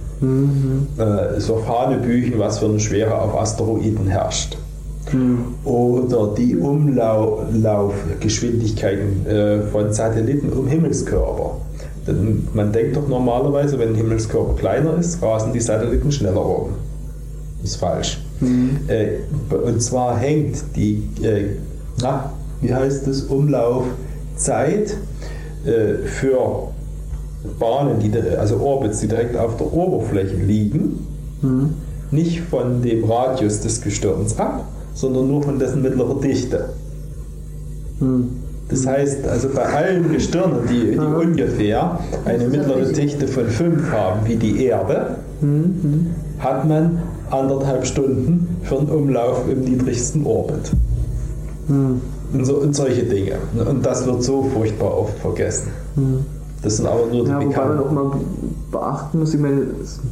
Äh, 0.97 1.39
so 1.39 1.65
Hanebüchen, 1.65 2.39
was 2.39 2.59
für 2.59 2.65
eine 2.65 2.79
Schwere 2.79 3.17
auf 3.17 3.39
Asteroiden 3.39 4.07
herrscht 4.07 4.57
oder 5.63 6.33
die 6.37 6.55
Umlaufgeschwindigkeiten 6.57 9.25
äh, 9.27 9.61
von 9.63 9.91
Satelliten 9.93 10.51
um 10.53 10.67
Himmelskörper. 10.67 11.57
Denn 12.07 12.47
man 12.53 12.71
denkt 12.71 12.95
doch 12.95 13.07
normalerweise, 13.07 13.77
wenn 13.79 13.89
ein 13.89 13.95
Himmelskörper 13.95 14.55
kleiner 14.55 14.97
ist, 14.97 15.21
rasen 15.21 15.51
die 15.53 15.59
Satelliten 15.59 16.11
schneller 16.11 16.41
rum. 16.41 16.69
Ist 17.63 17.75
falsch. 17.77 18.19
Äh, 18.87 19.19
und 19.55 19.81
zwar 19.81 20.17
hängt 20.17 20.63
die, 20.75 21.03
äh, 21.21 21.55
na, 22.01 22.33
wie 22.61 22.73
heißt 22.73 23.05
das, 23.07 23.21
Umlaufzeit 23.23 24.97
äh, 25.65 25.93
für 26.05 26.67
Bahnen, 27.59 27.99
die, 27.99 28.09
di- 28.09 28.35
also 28.37 28.57
Orbits, 28.57 28.99
die 29.01 29.07
direkt 29.07 29.35
auf 29.37 29.57
der 29.57 29.71
Oberfläche 29.73 30.35
liegen, 30.35 31.07
nicht 32.11 32.39
von 32.39 32.81
dem 32.81 33.03
Radius 33.03 33.59
des 33.59 33.81
Gestirns 33.81 34.39
ab, 34.39 34.63
sondern 34.93 35.27
nur 35.27 35.43
von 35.43 35.59
dessen 35.59 35.81
mittlerer 35.81 36.19
Dichte. 36.21 36.69
Das 38.69 38.87
heißt, 38.87 39.27
also 39.27 39.49
bei 39.49 39.63
allen 39.63 40.11
Gestirnen, 40.11 40.59
die, 40.69 40.91
die 40.91 40.97
ungefähr 40.97 41.99
eine 42.25 42.47
mittlere 42.47 42.85
Dichte 42.91 43.27
von 43.27 43.47
5 43.47 43.91
haben, 43.91 44.21
wie 44.25 44.35
die 44.35 44.65
Erde, 44.65 45.17
hat 46.39 46.67
man 46.67 47.01
anderthalb 47.29 47.85
Stunden 47.85 48.57
für 48.63 48.79
einen 48.79 48.89
Umlauf 48.89 49.43
im 49.49 49.61
niedrigsten 49.61 50.25
Orbit. 50.25 50.71
Und, 52.33 52.45
so, 52.45 52.55
und 52.55 52.75
solche 52.75 53.03
Dinge. 53.03 53.33
Und 53.69 53.85
das 53.85 54.05
wird 54.05 54.23
so 54.23 54.43
furchtbar 54.43 54.97
oft 54.97 55.17
vergessen. 55.19 55.67
Das 56.63 56.77
sind 56.77 56.87
aber 56.87 57.07
nur 57.11 57.25
die 57.25 57.29
Ja, 57.29 57.35
wobei 57.35 57.39
man 57.39 57.49
Bekannten. 57.49 57.79
auch 57.79 57.91
mal 57.91 58.11
beachten 58.71 59.19
muss, 59.19 59.33
ich 59.33 59.39
meine, 59.39 59.61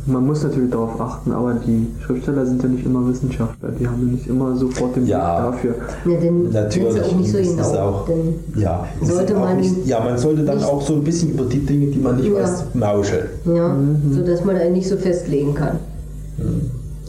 man 0.05 0.25
muss 0.25 0.43
natürlich 0.43 0.69
darauf 0.69 0.99
achten, 0.99 1.31
aber 1.31 1.53
die 1.65 1.87
Schriftsteller 2.05 2.45
sind 2.45 2.61
ja 2.61 2.69
nicht 2.69 2.85
immer 2.85 3.07
Wissenschaftler, 3.07 3.69
die 3.79 3.87
haben 3.87 4.05
ja 4.05 4.11
nicht 4.13 4.27
immer 4.27 4.55
sofort 4.57 4.95
den 4.97 5.07
Ja. 5.07 5.49
Blick 5.49 5.73
dafür. 5.73 5.75
Ja, 6.13 6.19
denn 6.19 6.49
Natürlich, 6.51 6.93
sind 6.93 7.03
sie 7.05 7.09
auch 7.09 7.15
nicht 7.17 7.31
so 7.31 7.37
das 7.37 7.47
ist 7.47 7.71
genau. 7.71 7.81
auch- 7.87 8.09
Ja, 8.55 8.85
Sollte 9.01 9.33
man 9.35 9.57
nicht, 9.57 9.87
ja, 9.87 9.99
man 10.03 10.17
sollte 10.17 10.43
dann 10.43 10.61
auch 10.63 10.81
so 10.81 10.93
ein 10.95 11.03
bisschen 11.03 11.31
über 11.31 11.45
die 11.45 11.65
Dinge, 11.65 11.87
die 11.87 11.99
man 11.99 12.17
nicht 12.17 12.27
Ja. 12.29 12.43
weiß, 12.43 12.65
mauscheln. 12.73 13.25
ja, 13.45 13.75
so 14.13 14.21
dass 14.21 14.43
man 14.43 14.57
einen 14.57 14.73
nicht 14.73 14.89
so 14.89 14.97
festlegen 14.97 15.53
kann. 15.55 15.79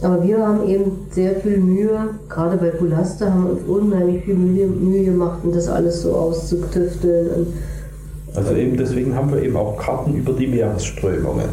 Aber 0.01 0.21
wir 0.23 0.45
haben 0.45 0.67
eben 0.67 0.83
sehr 1.11 1.35
viel 1.35 1.57
Mühe, 1.59 1.89
gerade 2.29 2.57
bei 2.57 2.69
Pulaster 2.69 3.31
haben 3.33 3.45
wir 3.45 3.51
uns 3.51 3.61
unheimlich 3.67 4.23
viel 4.25 4.35
Mühe, 4.35 4.67
Mühe 4.67 5.05
gemacht, 5.05 5.39
um 5.43 5.53
das 5.53 5.67
alles 5.69 6.01
so 6.01 6.11
auszutüfteln. 6.13 7.27
Und 7.35 7.47
Also 8.35 8.55
eben 8.55 8.77
deswegen 8.77 9.15
haben 9.15 9.31
wir 9.31 9.41
eben 9.41 9.55
auch 9.55 9.77
Karten 9.77 10.13
über 10.15 10.33
die 10.33 10.47
Meeresströmungen. 10.47 11.49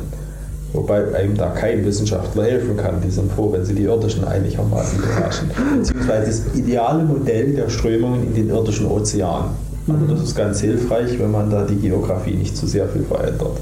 Wobei 0.72 1.14
einem 1.14 1.36
da 1.36 1.48
kein 1.48 1.84
Wissenschaftler 1.84 2.44
helfen 2.44 2.76
kann. 2.76 3.00
Die 3.04 3.10
sind 3.10 3.32
froh, 3.32 3.52
wenn 3.52 3.64
sie 3.64 3.74
die 3.74 3.82
irdischen 3.82 4.24
einigermaßen 4.24 5.00
beherrschen. 5.00 5.50
Beziehungsweise 5.76 6.26
das 6.26 6.54
ideale 6.54 7.02
Modell 7.02 7.54
der 7.54 7.68
Strömungen 7.68 8.28
in 8.28 8.34
den 8.34 8.50
irdischen 8.50 8.86
Ozeanen. 8.86 9.50
Also 9.88 10.06
das 10.06 10.22
ist 10.22 10.36
ganz 10.36 10.60
hilfreich, 10.60 11.18
wenn 11.18 11.32
man 11.32 11.50
da 11.50 11.64
die 11.64 11.74
Geografie 11.74 12.34
nicht 12.34 12.56
zu 12.56 12.66
sehr 12.66 12.88
viel 12.88 13.02
verändert. 13.02 13.58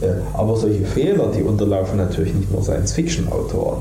Äh, 0.00 0.06
Aber 0.32 0.56
solche 0.56 0.84
Fehler, 0.84 1.30
die 1.36 1.42
unterlaufen 1.42 1.96
natürlich 1.96 2.34
nicht 2.34 2.52
nur 2.52 2.62
Science-Fiction-Autoren. 2.62 3.78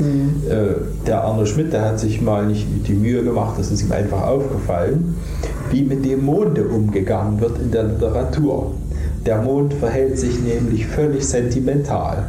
Äh, 0.00 0.74
Der 1.06 1.22
Arno 1.22 1.44
Schmidt, 1.46 1.72
der 1.72 1.84
hat 1.84 2.00
sich 2.00 2.20
mal 2.20 2.46
nicht 2.46 2.66
die 2.88 2.94
Mühe 2.94 3.22
gemacht, 3.22 3.54
das 3.58 3.70
ist 3.70 3.82
ihm 3.82 3.92
einfach 3.92 4.22
aufgefallen, 4.22 5.16
wie 5.70 5.82
mit 5.82 6.04
dem 6.04 6.24
Monde 6.24 6.64
umgegangen 6.64 7.40
wird 7.40 7.58
in 7.60 7.70
der 7.70 7.84
Literatur. 7.84 8.72
Der 9.24 9.40
Mond 9.42 9.74
verhält 9.74 10.18
sich 10.18 10.40
nämlich 10.42 10.86
völlig 10.86 11.24
sentimental. 11.26 12.24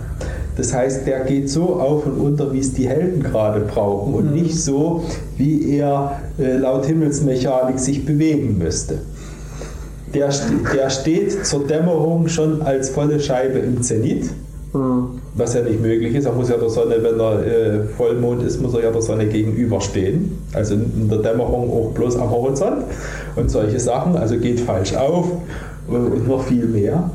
Das 0.56 0.74
heißt, 0.74 1.06
der 1.06 1.22
geht 1.22 1.50
so 1.50 1.76
auf 1.76 2.06
und 2.06 2.14
unter, 2.14 2.54
wie 2.54 2.60
es 2.60 2.74
die 2.74 2.88
Helden 2.88 3.22
gerade 3.22 3.62
brauchen 3.62 4.14
und 4.14 4.34
nicht 4.34 4.58
so, 4.58 5.04
wie 5.38 5.78
er 5.78 6.22
äh, 6.40 6.58
laut 6.58 6.86
Himmelsmechanik 6.86 7.80
sich 7.80 8.06
bewegen 8.06 8.58
müsste. 8.58 9.00
Der, 10.14 10.30
der 10.74 10.90
steht 10.90 11.46
zur 11.46 11.68
Dämmerung 11.68 12.30
schon 12.30 12.62
als 12.62 12.90
volle 12.90 13.20
Scheibe 13.20 13.60
im 13.60 13.82
Zenit 13.82 14.30
Ja. 14.74 15.08
Was 15.36 15.54
ja 15.54 15.62
nicht 15.62 15.82
möglich 15.82 16.16
ist. 16.16 16.26
Er 16.26 16.32
muss 16.32 16.50
ja 16.50 16.58
der 16.58 16.70
Sonne, 16.70 16.98
wenn 17.02 17.20
er 17.20 17.46
äh, 17.46 17.84
Vollmond 17.98 18.42
ist, 18.44 18.62
muss 18.62 18.74
er 18.74 18.84
ja 18.84 18.92
der 18.92 19.02
Sonne 19.02 19.28
gegenüberstehen. 19.28 20.38
Also 20.54 20.76
in 20.76 21.10
der 21.10 21.20
Dämmerung 21.20 21.70
auch 21.72 21.92
bloß 21.94 22.16
am 22.18 22.30
Horizont 22.32 22.86
und 23.36 23.52
solche 23.52 23.80
Sachen. 23.80 24.16
Also 24.16 24.38
geht 24.38 24.62
falsch 24.62 24.96
auf 24.96 25.28
äh, 25.90 25.92
und 25.92 26.28
noch 26.28 26.44
viel 26.44 26.66
mehr. 26.66 27.10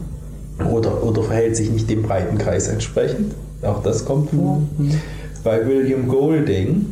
Oder, 0.71 1.03
oder 1.03 1.23
verhält 1.23 1.57
sich 1.57 1.71
nicht 1.71 1.89
dem 1.89 2.03
Breitenkreis 2.03 2.69
entsprechend. 2.69 3.35
Auch 3.63 3.83
das 3.83 4.05
kommt 4.05 4.31
vor. 4.31 4.61
Bei 5.43 5.67
William 5.67 6.07
Golding 6.07 6.85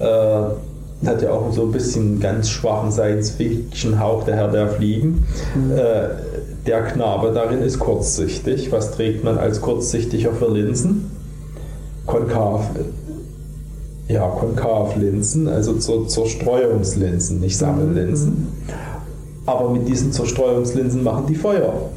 äh, 0.00 1.06
hat 1.06 1.22
ja 1.22 1.30
auch 1.30 1.52
so 1.52 1.62
ein 1.62 1.72
bisschen 1.72 2.18
ganz 2.18 2.48
schwachen 2.48 2.90
Science-Fiction-Hauch, 2.90 4.24
der 4.24 4.36
Herr 4.36 4.48
der 4.48 4.68
Fliegen. 4.68 5.24
Äh, 5.70 6.31
der 6.66 6.82
Knabe 6.82 7.32
darin 7.32 7.60
ist 7.62 7.78
kurzsichtig. 7.78 8.70
Was 8.70 8.92
trägt 8.92 9.24
man 9.24 9.38
als 9.38 9.60
kurzsichtiger 9.60 10.32
für 10.32 10.48
Linsen? 10.48 11.10
Konkav. 12.06 12.70
Ja, 14.08 14.28
Konkavlinsen, 14.28 15.48
also 15.48 15.74
zur 15.74 16.08
Zerstreuungslinsen, 16.08 17.40
nicht 17.40 17.56
Sammellinsen. 17.56 18.48
Aber 19.46 19.70
mit 19.70 19.88
diesen 19.88 20.12
Zerstreuungslinsen 20.12 21.02
machen 21.02 21.26
die 21.28 21.34
Feuer. 21.34 21.72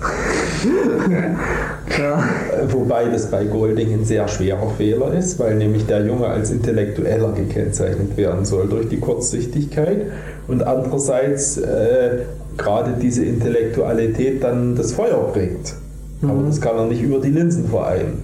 Ja. 2.00 2.24
Wobei 2.72 3.06
das 3.06 3.30
bei 3.30 3.46
Golding 3.46 3.94
ein 3.94 4.06
sehr 4.06 4.28
schwerer 4.28 4.70
Fehler 4.78 5.14
ist, 5.14 5.40
weil 5.40 5.56
nämlich 5.56 5.86
der 5.86 6.06
Junge 6.06 6.28
als 6.28 6.52
Intellektueller 6.52 7.32
gekennzeichnet 7.32 8.18
werden 8.18 8.44
soll 8.44 8.68
durch 8.68 8.90
die 8.90 9.00
Kurzsichtigkeit 9.00 10.08
und 10.48 10.64
andererseits 10.64 11.58
äh, 11.58 12.24
gerade 12.58 12.94
diese 13.02 13.26
Intellektualität 13.26 14.44
dann 14.44 14.76
das 14.76 14.94
Feuer 14.94 15.30
bringt. 15.34 15.74
Aber 16.22 16.44
das 16.44 16.60
kann 16.62 16.78
er 16.78 16.86
nicht 16.86 17.02
über 17.02 17.20
die 17.20 17.30
Linsen 17.30 17.68
vereinen. 17.68 18.22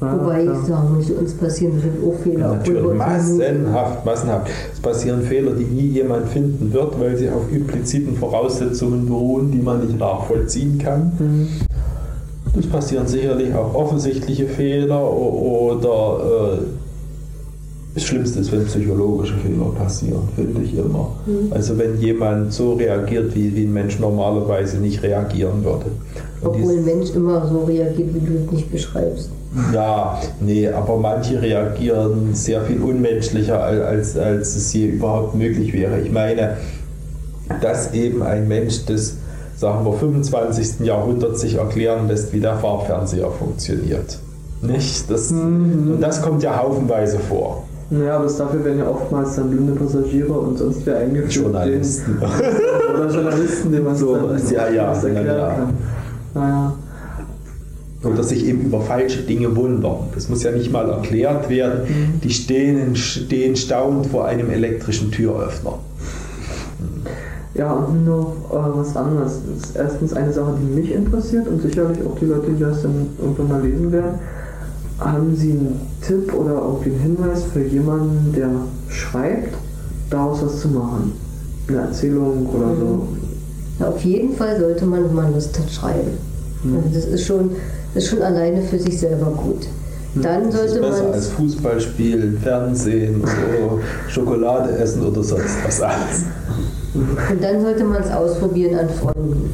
wobei 0.00 0.44
ja. 0.44 0.52
ich 0.52 0.66
sagen 0.66 0.94
muss, 0.94 1.10
uns 1.10 1.34
passieren 1.34 1.74
bestimmt 1.74 2.04
auch 2.06 2.22
Fehler. 2.22 2.54
Natürlich, 2.56 2.94
massenhaft, 2.94 4.04
massenhaft. 4.04 4.50
Es 4.72 4.80
passieren 4.80 5.22
Fehler, 5.22 5.52
die 5.52 5.64
nie 5.64 5.88
jemand 5.88 6.28
finden 6.28 6.72
wird, 6.72 7.00
weil 7.00 7.16
sie 7.16 7.30
auf 7.30 7.50
impliziten 7.50 8.16
Voraussetzungen 8.16 9.06
beruhen, 9.06 9.50
die 9.50 9.58
man 9.58 9.84
nicht 9.84 9.98
nachvollziehen 9.98 10.78
kann. 10.78 11.12
Es 12.58 12.66
passieren 12.66 13.06
sicherlich 13.06 13.54
auch 13.54 13.74
offensichtliche 13.74 14.46
Fehler 14.46 15.10
oder 15.10 16.58
äh, 16.58 16.85
das 17.96 18.04
Schlimmste 18.04 18.38
ist, 18.40 18.52
wenn 18.52 18.64
psychologische 18.66 19.34
Fehler 19.38 19.70
passieren, 19.76 20.28
finde 20.36 20.60
ich 20.62 20.76
immer. 20.76 21.12
Also 21.50 21.76
wenn 21.78 21.98
jemand 21.98 22.52
so 22.52 22.74
reagiert, 22.74 23.34
wie, 23.34 23.56
wie 23.56 23.64
ein 23.64 23.72
Mensch 23.72 23.98
normalerweise 23.98 24.76
nicht 24.76 25.02
reagieren 25.02 25.64
würde. 25.64 25.86
Und 26.42 26.48
Obwohl 26.48 26.74
ein 26.74 26.84
Mensch 26.84 27.10
immer 27.14 27.48
so 27.48 27.64
reagiert, 27.64 28.14
wie 28.14 28.20
du 28.20 28.34
es 28.44 28.52
nicht 28.52 28.70
beschreibst. 28.70 29.30
ja, 29.72 30.20
nee, 30.40 30.68
aber 30.68 30.98
manche 30.98 31.40
reagieren 31.40 32.34
sehr 32.34 32.60
viel 32.62 32.82
unmenschlicher, 32.82 33.62
al- 33.62 33.82
als, 33.82 34.16
als 34.18 34.54
es 34.56 34.70
hier 34.70 34.88
überhaupt 34.92 35.34
möglich 35.34 35.72
wäre. 35.72 35.98
Ich 36.00 36.12
meine, 36.12 36.58
dass 37.62 37.94
eben 37.94 38.22
ein 38.22 38.46
Mensch 38.46 38.84
des, 38.84 39.16
sagen 39.56 39.86
wir, 39.86 39.94
25. 39.94 40.80
Jahrhunderts 40.86 41.40
sich 41.40 41.54
erklären 41.54 42.08
lässt, 42.08 42.32
wie 42.34 42.40
der 42.40 42.56
Farbfernseher 42.58 43.30
funktioniert. 43.30 44.18
Nicht? 44.62 45.10
Das, 45.10 45.30
Und 45.30 45.98
das 46.00 46.20
kommt 46.22 46.42
ja 46.42 46.60
haufenweise 46.62 47.18
vor. 47.18 47.62
Ja, 47.90 48.16
aber 48.16 48.26
dafür 48.26 48.64
werden 48.64 48.78
ja 48.78 48.88
oftmals 48.88 49.36
dann 49.36 49.50
blinde 49.50 49.72
Passagiere 49.74 50.32
und 50.32 50.58
sonst 50.58 50.84
wer 50.84 50.98
eingeführt. 50.98 51.32
Journalisten. 51.32 52.18
denen- 52.20 52.30
Oder 52.96 53.10
Journalisten, 53.14 53.72
denen 53.72 53.84
man 53.84 53.96
So, 53.96 54.16
dann 54.16 54.40
ja, 54.52 54.68
ja, 54.70 54.90
was 54.90 55.04
erklären 55.04 55.26
ja, 55.26 55.36
ja. 55.36 55.54
kann. 55.54 55.68
Naja. 56.34 56.74
Oder 58.04 58.22
sich 58.22 58.44
eben 58.46 58.62
über 58.62 58.80
falsche 58.80 59.22
Dinge 59.22 59.54
wundern. 59.56 59.96
Das 60.14 60.28
muss 60.28 60.42
ja 60.42 60.50
nicht 60.52 60.70
mal 60.72 60.88
erklärt 60.90 61.48
werden. 61.48 61.80
Die 62.22 62.30
stehen, 62.30 62.94
stehen 62.96 63.56
staunend 63.56 64.06
vor 64.06 64.26
einem 64.26 64.50
elektrischen 64.50 65.10
Türöffner. 65.10 65.78
Ja, 67.54 67.72
und 67.72 68.04
noch 68.04 68.34
äh, 68.52 68.78
was 68.78 68.94
anderes. 68.96 69.40
Das 69.48 69.68
ist 69.70 69.76
erstens 69.76 70.12
eine 70.12 70.32
Sache, 70.32 70.54
die 70.60 70.78
mich 70.80 70.92
interessiert 70.92 71.48
und 71.48 71.62
sicherlich 71.62 71.98
auch 72.06 72.16
die 72.20 72.26
Leute, 72.26 72.50
die 72.52 72.60
das 72.62 72.82
dann 72.82 73.06
irgendwann 73.18 73.48
mal 73.48 73.62
lesen 73.62 73.90
werden. 73.92 74.18
Haben 74.98 75.36
Sie 75.36 75.50
einen 75.52 75.80
Tipp 76.06 76.32
oder 76.32 76.52
irgendwie 76.54 76.90
einen 76.90 77.00
Hinweis 77.16 77.42
für 77.52 77.62
jemanden, 77.62 78.32
der 78.34 78.48
schreibt, 78.88 79.54
daraus 80.10 80.42
was 80.42 80.60
zu 80.60 80.68
machen? 80.68 81.12
Eine 81.68 81.78
Erzählung 81.78 82.46
oder 82.46 82.74
so? 82.76 83.08
Ja, 83.78 83.88
auf 83.88 84.00
jeden 84.02 84.34
Fall 84.34 84.58
sollte 84.58 84.86
man, 84.86 85.04
wenn 85.04 85.14
man 85.14 85.34
Lust 85.34 85.58
hat, 85.58 85.70
schreiben. 85.70 86.12
Also 86.64 86.88
das 86.94 87.04
ist 87.04 87.26
schon, 87.26 87.50
das 87.94 88.04
ist 88.04 88.10
schon 88.10 88.22
alleine 88.22 88.62
für 88.62 88.78
sich 88.78 88.98
selber 88.98 89.26
gut. 89.32 89.66
Dann 90.14 90.50
Das 90.50 90.62
ist 90.62 90.70
sollte 90.72 90.80
besser 90.88 91.02
man 91.04 91.12
als 91.12 91.28
Fußball 91.28 91.80
spielen, 91.80 92.38
Fernsehen, 92.42 93.20
oder 93.20 93.82
Schokolade 94.08 94.70
essen 94.78 95.02
oder 95.04 95.22
sonst 95.22 95.56
was 95.64 95.82
alles. 95.82 96.24
und 96.94 97.42
dann 97.42 97.60
sollte 97.60 97.84
man 97.84 98.02
es 98.02 98.10
ausprobieren 98.10 98.78
an 98.78 98.88
Freunden. 98.88 99.50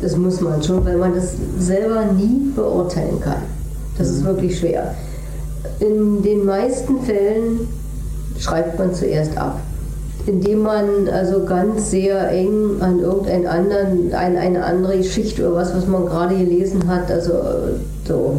Das 0.00 0.16
muss 0.16 0.40
man 0.40 0.60
schon, 0.60 0.84
weil 0.84 0.96
man 0.98 1.14
das 1.14 1.34
selber 1.60 2.04
nie 2.12 2.50
beurteilen 2.54 3.20
kann. 3.20 3.42
Das 3.98 4.08
ist 4.10 4.24
wirklich 4.24 4.58
schwer. 4.58 4.94
In 5.80 6.22
den 6.22 6.44
meisten 6.44 7.00
Fällen 7.00 7.68
schreibt 8.38 8.78
man 8.78 8.94
zuerst 8.94 9.36
ab. 9.36 9.60
Indem 10.26 10.62
man 10.62 11.08
also 11.12 11.44
ganz 11.44 11.90
sehr 11.90 12.30
eng 12.32 12.80
an 12.80 12.98
irgendeinen 12.98 13.46
anderen, 13.46 14.12
an 14.12 14.36
eine 14.36 14.64
andere 14.64 14.96
Geschichte 14.98 15.46
oder 15.46 15.56
was, 15.56 15.74
was 15.74 15.86
man 15.86 16.04
gerade 16.06 16.36
gelesen 16.36 16.86
hat, 16.88 17.10
also 17.10 17.32
äh, 17.32 17.78
so. 18.06 18.36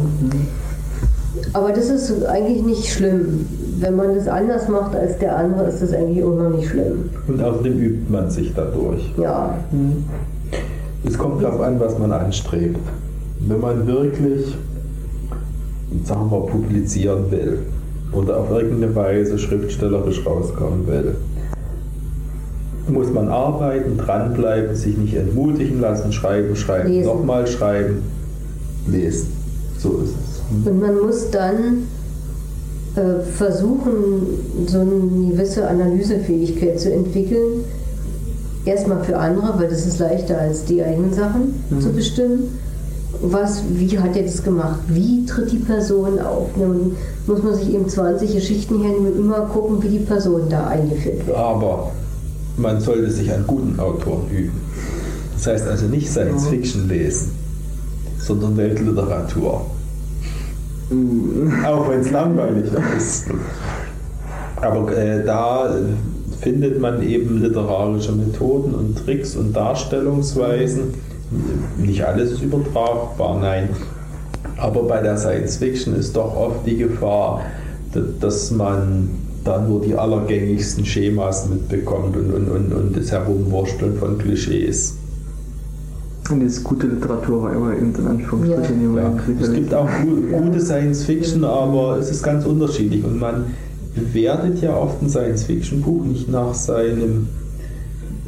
Aber 1.54 1.72
das 1.72 1.88
ist 1.88 2.24
eigentlich 2.26 2.62
nicht 2.62 2.92
schlimm. 2.92 3.46
Wenn 3.80 3.96
man 3.96 4.14
das 4.14 4.28
anders 4.28 4.68
macht 4.68 4.94
als 4.94 5.18
der 5.18 5.36
andere, 5.36 5.68
ist 5.68 5.80
das 5.80 5.92
eigentlich 5.94 6.22
auch 6.24 6.34
noch 6.34 6.50
nicht 6.50 6.68
schlimm. 6.68 7.10
Und 7.26 7.42
außerdem 7.42 7.78
übt 7.78 8.12
man 8.12 8.30
sich 8.30 8.52
dadurch. 8.54 9.10
Ja. 9.16 9.54
Es 11.04 11.16
kommt 11.16 11.42
darauf 11.42 11.60
an, 11.60 11.78
was 11.80 11.98
man 11.98 12.12
anstrebt. 12.12 12.80
Wenn 13.40 13.60
man 13.60 13.86
wirklich, 13.86 14.56
sagen 16.04 16.30
wir, 16.30 16.40
publizieren 16.40 17.30
will 17.30 17.60
oder 18.12 18.38
auf 18.38 18.50
irgendeine 18.50 18.94
Weise 18.94 19.38
schriftstellerisch 19.38 20.24
rauskommen 20.24 20.86
will, 20.86 21.16
muss 22.88 23.12
man 23.12 23.28
arbeiten, 23.28 23.98
dranbleiben, 23.98 24.74
sich 24.74 24.96
nicht 24.96 25.14
entmutigen 25.14 25.80
lassen, 25.80 26.12
schreiben, 26.12 26.56
schreiben, 26.56 27.02
nochmal 27.04 27.46
schreiben, 27.46 28.02
lesen. 28.86 29.28
So 29.78 30.00
ist 30.02 30.14
es. 30.14 30.66
Und 30.66 30.80
man 30.80 30.98
muss 30.98 31.30
dann 31.30 31.86
äh, 32.96 33.22
versuchen, 33.22 34.66
so 34.66 34.80
eine 34.80 35.32
gewisse 35.32 35.68
Analysefähigkeit 35.68 36.80
zu 36.80 36.92
entwickeln. 36.92 37.64
Erstmal 38.64 39.04
für 39.04 39.16
andere, 39.16 39.58
weil 39.58 39.68
das 39.68 39.86
ist 39.86 39.98
leichter 39.98 40.38
als 40.38 40.64
die 40.64 40.82
eigenen 40.82 41.12
Sachen 41.12 41.54
zu 41.80 41.90
bestimmen. 41.92 42.58
Was, 43.22 43.62
wie 43.70 43.98
hat 43.98 44.16
er 44.16 44.22
das 44.22 44.42
gemacht? 44.42 44.80
Wie 44.88 45.24
tritt 45.24 45.50
die 45.50 45.58
Person 45.58 46.18
auf? 46.20 46.48
Dann 46.58 46.92
muss 47.26 47.42
man 47.42 47.54
sich 47.54 47.72
eben 47.72 47.88
20 47.88 48.34
Geschichten 48.34 48.82
hernehmen 48.82 49.12
und 49.12 49.18
immer 49.18 49.40
gucken, 49.40 49.82
wie 49.82 49.88
die 49.88 50.04
Person 50.04 50.42
da 50.48 50.66
eingeführt 50.68 51.26
wird. 51.26 51.36
Aber 51.36 51.90
man 52.56 52.80
sollte 52.80 53.10
sich 53.10 53.32
an 53.32 53.44
guten 53.46 53.80
Autoren 53.80 54.28
üben. 54.30 54.60
Das 55.34 55.46
heißt 55.46 55.68
also 55.68 55.86
nicht 55.86 56.10
Science 56.10 56.48
Fiction 56.48 56.88
lesen, 56.88 57.30
sondern 58.18 58.56
Weltliteratur. 58.56 59.66
Auch 61.66 61.88
wenn 61.88 62.00
es 62.00 62.10
langweilig 62.10 62.64
ist. 62.96 63.26
Aber 64.56 64.96
äh, 64.96 65.24
da 65.24 65.74
findet 66.40 66.80
man 66.80 67.02
eben 67.02 67.40
literarische 67.40 68.12
Methoden 68.12 68.74
und 68.74 68.96
Tricks 69.04 69.36
und 69.36 69.54
Darstellungsweisen. 69.54 70.94
Nicht 71.76 72.04
alles 72.04 72.32
ist 72.32 72.42
übertragbar, 72.42 73.38
nein. 73.40 73.68
Aber 74.56 74.82
bei 74.84 75.00
der 75.00 75.16
Science 75.18 75.56
Fiction 75.56 75.94
ist 75.94 76.16
doch 76.16 76.34
oft 76.36 76.66
die 76.66 76.76
Gefahr, 76.76 77.42
dass 78.20 78.50
man 78.50 79.10
da 79.44 79.60
nur 79.60 79.80
die 79.80 79.94
allergängigsten 79.94 80.84
Schemas 80.84 81.48
mitbekommt 81.48 82.16
und, 82.16 82.32
und, 82.32 82.48
und, 82.48 82.72
und 82.72 82.96
das 82.96 83.12
Herumwursteln 83.12 83.96
von 83.96 84.18
Klischees. 84.18 84.96
Und 86.30 86.42
jetzt 86.42 86.62
gute 86.64 86.86
Literatur 86.88 87.44
war 87.44 87.52
immer 87.54 87.72
eben 87.74 87.94
in 87.94 88.06
Anführungsstrichen 88.06 88.94
Ja. 88.96 89.02
Ja, 89.02 89.12
es 89.40 89.52
gibt 89.52 89.72
auch 89.72 89.88
gu- 90.02 90.36
gute 90.38 90.60
Science 90.60 91.04
Fiction, 91.04 91.44
aber 91.44 91.96
es 91.98 92.10
ist 92.10 92.22
ganz 92.22 92.44
unterschiedlich 92.44 93.02
und 93.04 93.18
man 93.18 93.44
bewertet 93.94 94.60
ja 94.60 94.76
oft 94.76 95.00
ein 95.02 95.08
Science 95.08 95.44
Fiction 95.44 95.80
Buch 95.80 96.04
nicht 96.04 96.28
nach 96.28 96.52
seinem 96.52 97.28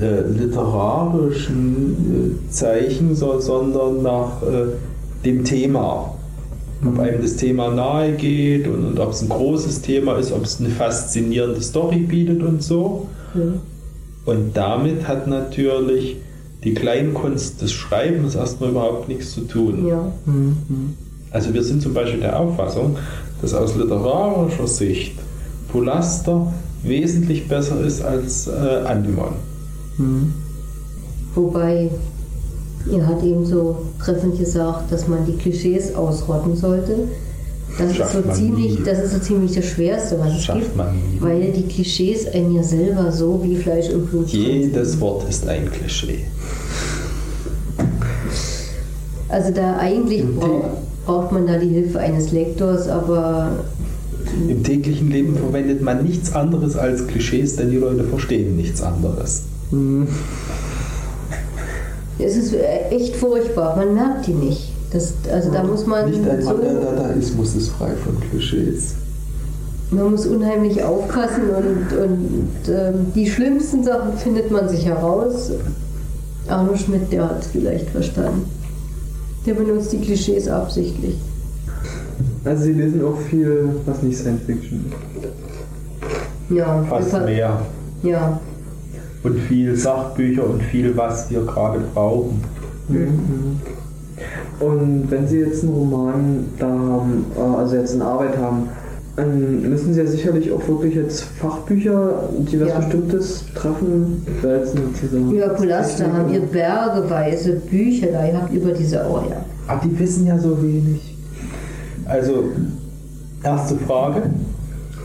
äh, 0.01 0.23
literarischen 0.23 2.39
äh, 2.49 2.51
Zeichen, 2.51 3.15
so, 3.15 3.39
sondern 3.41 4.03
nach 4.03 4.43
äh, 4.43 4.69
dem 5.25 5.45
Thema. 5.45 6.15
Ob 6.83 6.99
einem 6.99 7.21
das 7.21 7.37
Thema 7.37 7.69
nahe 7.69 8.13
geht 8.13 8.67
und, 8.67 8.87
und 8.87 8.99
ob 8.99 9.11
es 9.11 9.21
ein 9.21 9.29
großes 9.29 9.83
Thema 9.83 10.17
ist, 10.17 10.33
ob 10.33 10.45
es 10.45 10.61
eine 10.61 10.71
faszinierende 10.71 11.61
Story 11.61 11.99
bietet 11.99 12.43
und 12.43 12.63
so. 12.63 13.09
Und 14.25 14.57
damit 14.57 15.07
hat 15.07 15.27
natürlich 15.27 16.17
die 16.65 16.73
Kleinkunst 16.73 17.61
des 17.61 17.73
Schreibens 17.73 18.35
erstmal 18.35 18.71
überhaupt 18.71 19.09
nichts 19.09 19.33
zu 19.33 19.43
tun. 19.43 19.87
Ja. 19.87 20.11
Mhm. 20.25 20.95
Also 21.31 21.55
wir 21.55 21.63
sind 21.63 21.83
zum 21.83 21.95
Beispiel 21.95 22.21
der 22.21 22.39
Auffassung, 22.39 22.97
dass 23.41 23.55
aus 23.55 23.77
literarischer 23.77 24.67
Sicht 24.67 25.15
Polaster 25.71 26.53
wesentlich 26.83 27.49
besser 27.49 27.81
ist 27.81 28.03
als 28.03 28.49
äh, 28.49 28.51
Andemon. 28.87 29.35
Mhm. 30.01 30.33
Wobei, 31.35 31.91
ihr 32.91 33.07
hat 33.07 33.23
eben 33.23 33.47
so 33.47 33.77
treffend 34.03 34.39
gesagt, 34.39 34.91
dass 34.91 35.07
man 35.07 35.25
die 35.27 35.37
Klischees 35.37 35.95
ausrotten 35.95 36.57
sollte. 36.57 37.09
Das 37.79 37.93
ist, 37.93 38.13
so 38.13 38.23
ziemlich, 38.33 38.79
nie. 38.79 38.85
das 38.85 38.99
ist 38.99 39.13
so 39.13 39.19
ziemlich 39.21 39.53
das 39.55 39.65
Schwerste, 39.65 40.19
was 40.19 40.35
es 40.35 40.43
Schafft 40.43 40.61
gibt. 40.61 41.23
Weil 41.23 41.53
die 41.53 41.63
Klischees 41.63 42.27
einen 42.27 42.55
ja 42.57 42.65
selber 42.65 43.13
so 43.13 43.41
wie 43.45 43.57
Fleisch 43.57 43.89
im 43.91 44.07
Blut 44.07 44.29
sind. 44.29 44.41
Jedes 44.41 45.01
Wort 45.01 45.29
ist 45.29 45.47
ein 45.49 45.71
Klischee. 45.71 46.25
Also 49.29 49.53
da 49.53 49.77
eigentlich 49.77 50.25
braucht, 50.35 51.05
braucht 51.07 51.33
man 51.33 51.47
da 51.47 51.59
die 51.59 51.69
Hilfe 51.69 52.01
eines 52.01 52.33
Lektors, 52.33 52.89
aber 52.89 53.53
Im 54.49 54.65
täglichen 54.65 55.09
Leben 55.11 55.37
verwendet 55.37 55.81
man 55.81 56.03
nichts 56.03 56.35
anderes 56.35 56.77
als 56.77 57.07
Klischees, 57.07 57.55
denn 57.55 57.71
die 57.71 57.77
Leute 57.77 58.03
verstehen 58.05 58.57
nichts 58.57 58.83
anderes. 58.83 59.45
Mhm. 59.71 60.09
es 62.19 62.37
ist 62.37 62.55
echt 62.91 63.17
furchtbar. 63.17 63.77
Man 63.77 63.95
merkt 63.95 64.27
die 64.27 64.35
nicht. 64.35 64.73
Das, 64.93 65.15
also 65.33 65.51
da 65.53 65.63
muss 65.63 65.87
man 65.87 66.11
Nicht 66.11 66.29
einmal 66.29 66.57
so, 66.57 66.61
der 66.61 66.75
Dadaismus 66.75 67.55
ist 67.55 67.69
frei 67.69 67.91
von 68.05 68.19
Klischees. 68.29 68.95
man 69.93 70.11
muss 70.11 70.27
unheimlich 70.27 70.83
aufpassen 70.83 71.45
und, 71.51 71.97
und 71.97 72.75
ähm, 72.75 73.13
die 73.15 73.31
schlimmsten 73.31 73.85
Sachen 73.85 74.19
findet 74.19 74.51
man 74.51 74.69
sich 74.69 74.85
heraus. 74.85 75.53
Arno 76.49 76.77
Schmidt, 76.77 77.13
der 77.13 77.29
hat 77.29 77.41
es 77.43 77.47
vielleicht 77.47 77.89
verstanden. 77.91 78.47
Der 79.47 79.55
benutzt 79.55 79.93
die 79.93 80.01
Klischees 80.01 80.49
absichtlich. 80.49 81.15
Also 82.45 82.65
Sie 82.65 82.73
lesen 82.73 83.05
auch 83.05 83.19
viel, 83.31 83.69
was 83.87 84.03
nicht 84.03 84.19
Science 84.19 84.43
Fiction 84.45 84.87
ist. 84.89 86.57
Ja, 86.57 86.85
Fast 86.89 87.13
mehr. 87.13 87.61
Ja, 88.03 88.41
Und 89.23 89.39
viel 89.41 89.77
Sachbücher 89.77 90.49
und 90.49 90.63
viel, 90.63 90.97
was 90.97 91.31
wir 91.31 91.43
gerade 91.43 91.81
brauchen. 91.93 92.43
Mhm. 92.89 93.61
Und 94.61 95.11
wenn 95.11 95.27
Sie 95.29 95.39
jetzt 95.41 95.63
einen 95.63 95.73
Roman 95.75 96.45
da 96.59 96.67
haben, 96.67 97.25
äh, 97.37 97.41
also 97.41 97.77
jetzt 97.77 97.95
in 97.95 98.03
Arbeit 98.03 98.37
haben, 98.39 98.69
dann 99.17 99.69
müssen 99.69 99.93
Sie 99.93 100.01
ja 100.01 100.07
sicherlich 100.07 100.51
auch 100.53 100.67
wirklich 100.69 100.95
jetzt 100.95 101.23
Fachbücher, 101.23 102.29
die 102.39 102.61
was 102.61 102.69
Ja. 102.69 102.79
Bestimmtes 102.79 103.45
treffen, 103.55 104.23
wälzen 104.41 104.81
sozusagen. 104.95 105.31
über 105.33 105.49
Polaster 105.51 106.13
haben 106.13 106.33
ihr 106.33 106.41
bergeweise 106.41 107.53
Bücher 107.71 108.09
da 108.13 108.27
gehabt 108.27 108.53
über 108.53 108.73
diese 108.73 109.05
Auer. 109.05 109.25
Aber 109.67 109.81
die 109.85 109.99
wissen 109.99 110.27
ja 110.27 110.39
so 110.39 110.63
wenig. 110.63 111.17
Also, 112.07 112.45
erste 113.43 113.77
Frage. 113.77 114.23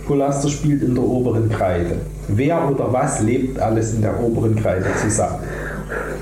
Polaster 0.07 0.49
spielt 0.49 0.83
in 0.83 0.95
der 0.95 1.03
oberen 1.03 1.49
Kreide. 1.49 1.97
Wer 2.27 2.69
oder 2.69 2.91
was 2.91 3.21
lebt 3.21 3.59
alles 3.59 3.93
in 3.93 4.01
der 4.01 4.19
oberen 4.21 4.55
Kreide 4.55 4.87
zusammen? 5.01 5.39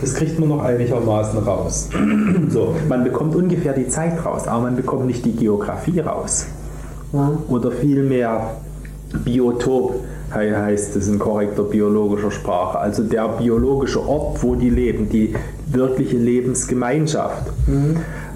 Das 0.02 0.14
kriegt 0.16 0.38
man 0.40 0.50
noch 0.50 0.64
einigermaßen 0.64 1.40
raus. 1.40 1.90
So, 2.50 2.76
man 2.90 3.04
bekommt 3.04 3.36
ungefähr 3.36 3.74
die 3.74 3.88
Zeit 3.88 4.24
raus, 4.26 4.48
aber 4.48 4.64
man 4.64 4.76
bekommt 4.76 5.06
nicht 5.06 5.24
die 5.26 5.36
Geografie 5.36 6.00
raus. 6.02 6.48
Ja. 7.14 7.32
Oder 7.48 7.72
vielmehr 7.72 8.52
Biotop 9.24 9.96
heißt 10.34 10.96
es 10.96 11.08
in 11.08 11.20
korrekter 11.20 11.64
biologischer 11.64 12.32
Sprache. 12.32 12.80
Also 12.80 13.04
der 13.04 13.28
biologische 13.28 14.06
Ort, 14.08 14.42
wo 14.44 14.56
die 14.56 14.70
leben, 14.70 15.10
die 15.10 15.36
wirkliche 15.68 16.18
Lebensgemeinschaft. 16.18 17.52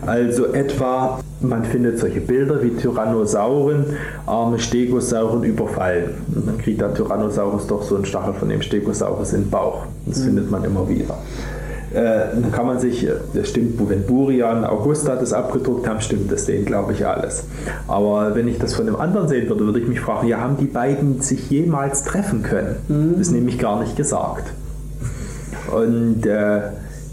Also 0.05 0.45
etwa, 0.53 1.19
man 1.41 1.63
findet 1.65 1.99
solche 1.99 2.21
Bilder 2.21 2.63
wie 2.63 2.69
Tyrannosauren, 2.69 3.85
arme 4.25 4.59
Stegosauren 4.59 5.43
überfallen. 5.43 6.11
Und 6.33 6.47
dann 6.47 6.57
kriegt 6.57 6.81
der 6.81 6.93
Tyrannosaurus 6.93 7.67
doch 7.67 7.83
so 7.83 7.95
einen 7.95 8.05
Stachel 8.05 8.33
von 8.33 8.49
dem 8.49 8.61
Stegosaurus 8.61 9.33
in 9.33 9.43
den 9.43 9.49
Bauch. 9.49 9.83
Das 10.05 10.23
findet 10.23 10.49
man 10.49 10.63
immer 10.63 10.87
wieder. 10.87 11.15
Äh, 11.97 12.51
kann 12.51 12.67
man 12.67 12.79
sich, 12.79 13.07
äh, 13.07 13.13
das 13.33 13.49
stimmt, 13.49 13.79
wenn 13.89 14.05
Burian, 14.05 14.63
Augusta 14.63 15.15
das 15.15 15.33
abgedruckt 15.33 15.87
haben, 15.87 15.99
stimmt 15.99 16.31
das 16.31 16.45
denen, 16.45 16.63
glaube 16.63 16.93
ich, 16.93 17.07
alles. 17.07 17.43
Aber 17.87 18.35
wenn 18.35 18.47
ich 18.47 18.59
das 18.59 18.75
von 18.75 18.87
einem 18.87 18.97
anderen 18.97 19.27
sehen 19.27 19.49
würde, 19.49 19.65
würde 19.65 19.79
ich 19.79 19.87
mich 19.87 19.99
fragen, 19.99 20.27
ja, 20.27 20.39
haben 20.39 20.57
die 20.57 20.65
beiden 20.65 21.21
sich 21.21 21.49
jemals 21.49 22.03
treffen 22.03 22.43
können? 22.43 22.75
Das 23.17 23.21
ist 23.21 23.31
nämlich 23.31 23.57
gar 23.57 23.79
nicht 23.79 23.95
gesagt. 23.95 24.53
Und 25.75 26.27
äh, 26.27 26.61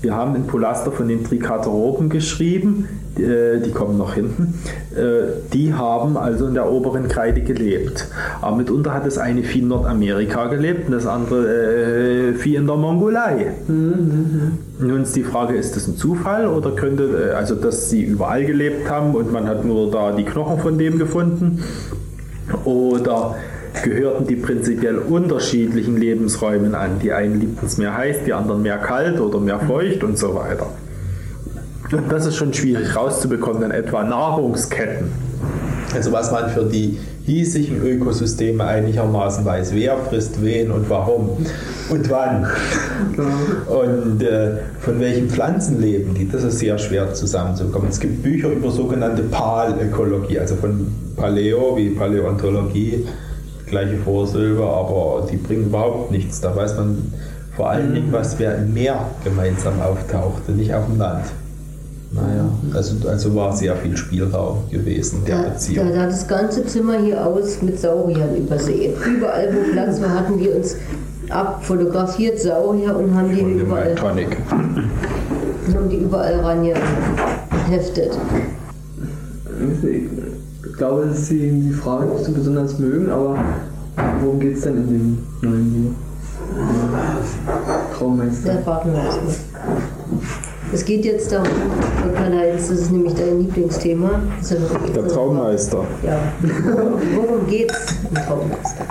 wir 0.05 0.14
haben 0.14 0.37
in 0.37 0.47
Polaster 0.47 0.93
von 0.93 1.09
den 1.09 1.25
Triceratopen 1.25 2.11
geschrieben, 2.11 2.88
äh, 3.17 3.59
die 3.59 3.71
kommen 3.71 3.97
noch 3.97 4.14
hinten. 4.14 4.55
Äh, 4.95 5.51
die 5.53 5.73
haben 5.73 6.17
also 6.17 6.47
in 6.47 6.55
der 6.55 6.71
oberen 6.71 7.09
Kreide 7.09 7.40
gelebt. 7.40 8.07
Aber 8.43 8.57
mitunter 8.57 8.93
hat 8.93 9.07
das 9.07 9.17
eine 9.19 9.43
Vieh 9.43 9.61
in 9.61 9.69
Nordamerika 9.69 10.47
gelebt 10.47 10.87
und 10.87 10.93
das 10.93 11.07
andere 11.07 11.47
äh, 11.47 12.35
Vieh 12.35 12.57
in 12.57 12.67
der 12.67 12.77
Mongolei. 12.77 13.53
Nun 13.67 15.03
ist 15.03 15.17
die 15.17 15.25
Frage, 15.25 15.57
ist 15.57 15.75
das 15.75 15.88
ein 15.88 15.97
Zufall 15.97 16.47
oder 16.47 16.73
könnte, 16.73 17.31
äh, 17.31 17.35
also 17.35 17.55
dass 17.55 17.88
sie 17.88 18.03
überall 18.03 18.45
gelebt 18.45 18.90
haben 18.90 19.14
und 19.14 19.33
man 19.33 19.49
hat 19.49 19.64
nur 19.64 19.90
da 19.90 20.12
die 20.12 20.25
Knochen 20.25 20.61
von 20.61 20.77
dem 20.77 20.99
gefunden? 20.99 21.62
Oder 22.64 23.37
gehörten 23.83 24.27
die 24.27 24.37
prinzipiell 24.37 24.99
unterschiedlichen 24.99 25.97
Lebensräumen 25.97 26.75
an? 26.75 26.99
Die 27.03 27.13
einen 27.13 27.41
liebten 27.41 27.67
es 27.67 27.77
mehr 27.77 27.97
heiß, 27.97 28.19
die 28.27 28.33
anderen 28.33 28.63
mehr 28.63 28.79
kalt 28.79 29.21
oder 29.21 29.41
mehr 29.41 29.59
feucht 29.61 30.05
und 30.05 30.19
so 30.19 30.35
weiter. 30.35 30.67
Und 31.93 32.11
das 32.11 32.27
ist 32.27 32.37
schon 32.37 32.53
schwierig 32.53 32.97
rauszubekommen, 32.97 33.63
in 33.63 33.71
etwa 33.71 34.03
Nahrungsketten. 34.03 35.13
Also 35.95 36.11
was 36.13 36.33
man 36.33 36.51
für 36.51 36.65
die 36.65 36.99
hiesigen 37.25 37.83
Ökosysteme 37.83 38.65
einigermaßen 38.65 39.45
weiß, 39.45 39.75
wer 39.75 39.97
frisst 39.97 40.43
wen 40.43 40.71
und 40.71 40.91
warum 40.91 41.31
und 41.89 42.11
wann 42.11 42.47
und 43.67 44.23
äh, 44.23 44.57
von 44.81 45.01
welchen 45.01 45.31
Pflanzen 45.31 45.81
leben 45.81 46.15
die, 46.15 46.29
das 46.29 46.45
ist 46.45 46.59
sehr 46.59 46.77
schwer 46.79 47.15
zusammenzukommen. 47.15 47.89
Es 47.89 48.01
gibt 48.01 48.23
Bücher 48.23 48.51
über 48.51 48.71
sogenannte 48.71 49.23
Palökologie, 49.23 50.39
also 50.39 50.57
von 50.57 50.87
Paleo 51.17 51.77
wie 51.77 51.91
Paläontologie, 51.91 53.07
gleiche 53.66 53.96
Vorsilbe, 53.98 54.62
aber 54.64 55.27
die 55.31 55.37
bringen 55.37 55.66
überhaupt 55.66 56.11
nichts. 56.11 56.40
Da 56.40 56.55
weiß 56.55 56.77
man 56.77 57.12
vor 57.57 57.70
allen 57.70 57.94
Dingen, 57.94 58.12
was 58.12 58.38
wer 58.38 58.57
im 58.59 58.72
Meer 58.74 58.98
gemeinsam 59.22 59.81
auftauchte, 59.81 60.53
nicht 60.53 60.74
auf 60.74 60.87
dem 60.87 60.98
Land. 60.98 61.24
Naja, 62.12 62.48
also, 62.74 63.09
also 63.09 63.35
war 63.35 63.53
sehr 63.57 63.74
viel 63.77 63.96
Spielraum 63.96 64.59
gewesen 64.70 65.22
der 65.27 65.37
Da, 65.37 65.42
da 65.42 65.48
Beziehung. 65.50 65.92
sah 65.92 66.07
das 66.07 66.29
ganze 66.29 66.64
Zimmer 66.64 66.98
hier 66.98 67.27
aus 67.27 67.61
mit 67.61 67.79
Sauriern 67.81 68.37
übersehen. 68.37 68.94
Überall, 69.16 69.53
wo 69.53 69.72
Platz 69.72 70.00
war, 70.00 70.11
hatten 70.11 70.38
wir 70.38 70.55
uns 70.55 70.77
abfotografiert, 71.29 72.38
Saurier, 72.38 72.96
und 72.96 73.14
haben 73.16 73.35
die 73.35 73.42
Und 73.42 73.59
überall, 73.59 73.94
Tonic. 73.96 74.37
haben 74.50 75.88
die 75.90 75.96
überall 75.96 76.38
rangeheftet. 76.40 78.16
Ich 79.83 80.24
glaube, 80.85 81.07
dass 81.07 81.29
Sie 81.29 81.51
die 81.51 81.73
Frage 81.73 82.05
nicht 82.07 82.25
so 82.27 82.33
besonders 82.33 82.79
mögen, 82.79 83.11
aber 83.11 83.38
worum 84.20 84.38
geht 84.38 84.57
es 84.57 84.62
denn 84.64 84.77
in 84.77 84.87
dem 84.87 85.18
neuen 85.40 85.73
Buch? 85.73 85.97
Traummeister. 87.97 88.66
warten 88.66 88.92
wir 88.92 89.03
erstmal. 89.03 89.35
Es 90.75 90.85
geht 90.85 91.05
jetzt 91.07 91.33
darum, 91.33 91.49
Karl-Heinz, 92.14 92.68
das 92.68 92.81
ist 92.81 92.92
nämlich 92.92 93.14
dein 93.14 93.40
Lieblingsthema. 93.40 94.20
Der 94.94 95.09
Traummeister. 95.09 95.85
Ja. 96.03 96.18
Worum 97.14 97.47
geht's 97.47 97.94
im 98.11 98.16
Traummeister? 98.16 98.85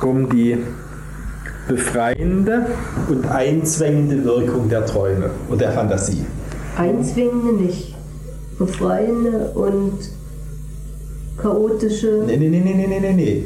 um 0.00 0.30
die 0.30 0.56
befreiende 1.66 2.66
und 3.08 3.26
einzwängende 3.26 4.24
Wirkung 4.24 4.68
der 4.68 4.86
Träume 4.86 5.30
und 5.50 5.60
der 5.60 5.72
Fantasie. 5.72 6.24
Einzwingende 6.76 7.64
nicht. 7.64 7.96
Befreiende 8.58 9.50
und 9.54 10.17
chaotische. 11.40 12.24
Nee, 12.26 12.36
nee, 12.36 12.48
nee, 12.48 12.60
nee, 12.60 12.74
nee, 12.74 12.86
nee, 12.86 13.00
nee, 13.00 13.12
nee. 13.12 13.44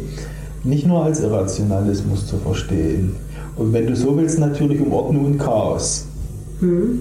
Nicht 0.64 0.86
nur 0.86 1.04
als 1.04 1.20
Irrationalismus 1.20 2.26
zu 2.26 2.36
verstehen. 2.38 3.16
Und 3.56 3.72
wenn 3.72 3.86
du 3.86 3.96
so 3.96 4.16
willst, 4.16 4.38
natürlich 4.38 4.80
um 4.80 4.92
Ordnung 4.92 5.26
und 5.26 5.38
Chaos. 5.38 6.06
Hm? 6.60 7.00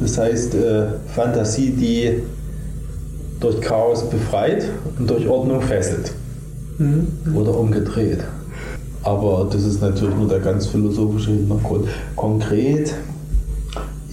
Das 0.00 0.18
heißt, 0.18 0.54
äh, 0.54 0.86
Fantasie, 1.14 1.70
die 1.70 2.22
durch 3.40 3.60
Chaos 3.60 4.08
befreit 4.08 4.68
und 4.98 5.08
durch 5.08 5.26
Ordnung 5.28 5.60
fesselt. 5.62 6.12
Oder 7.34 7.58
umgedreht. 7.58 8.20
Aber 9.02 9.48
das 9.50 9.64
ist 9.64 9.80
natürlich 9.80 10.14
nur 10.14 10.28
der 10.28 10.40
ganz 10.40 10.66
philosophische 10.66 11.32
Hintergrund. 11.32 11.88
Konkret 12.14 12.94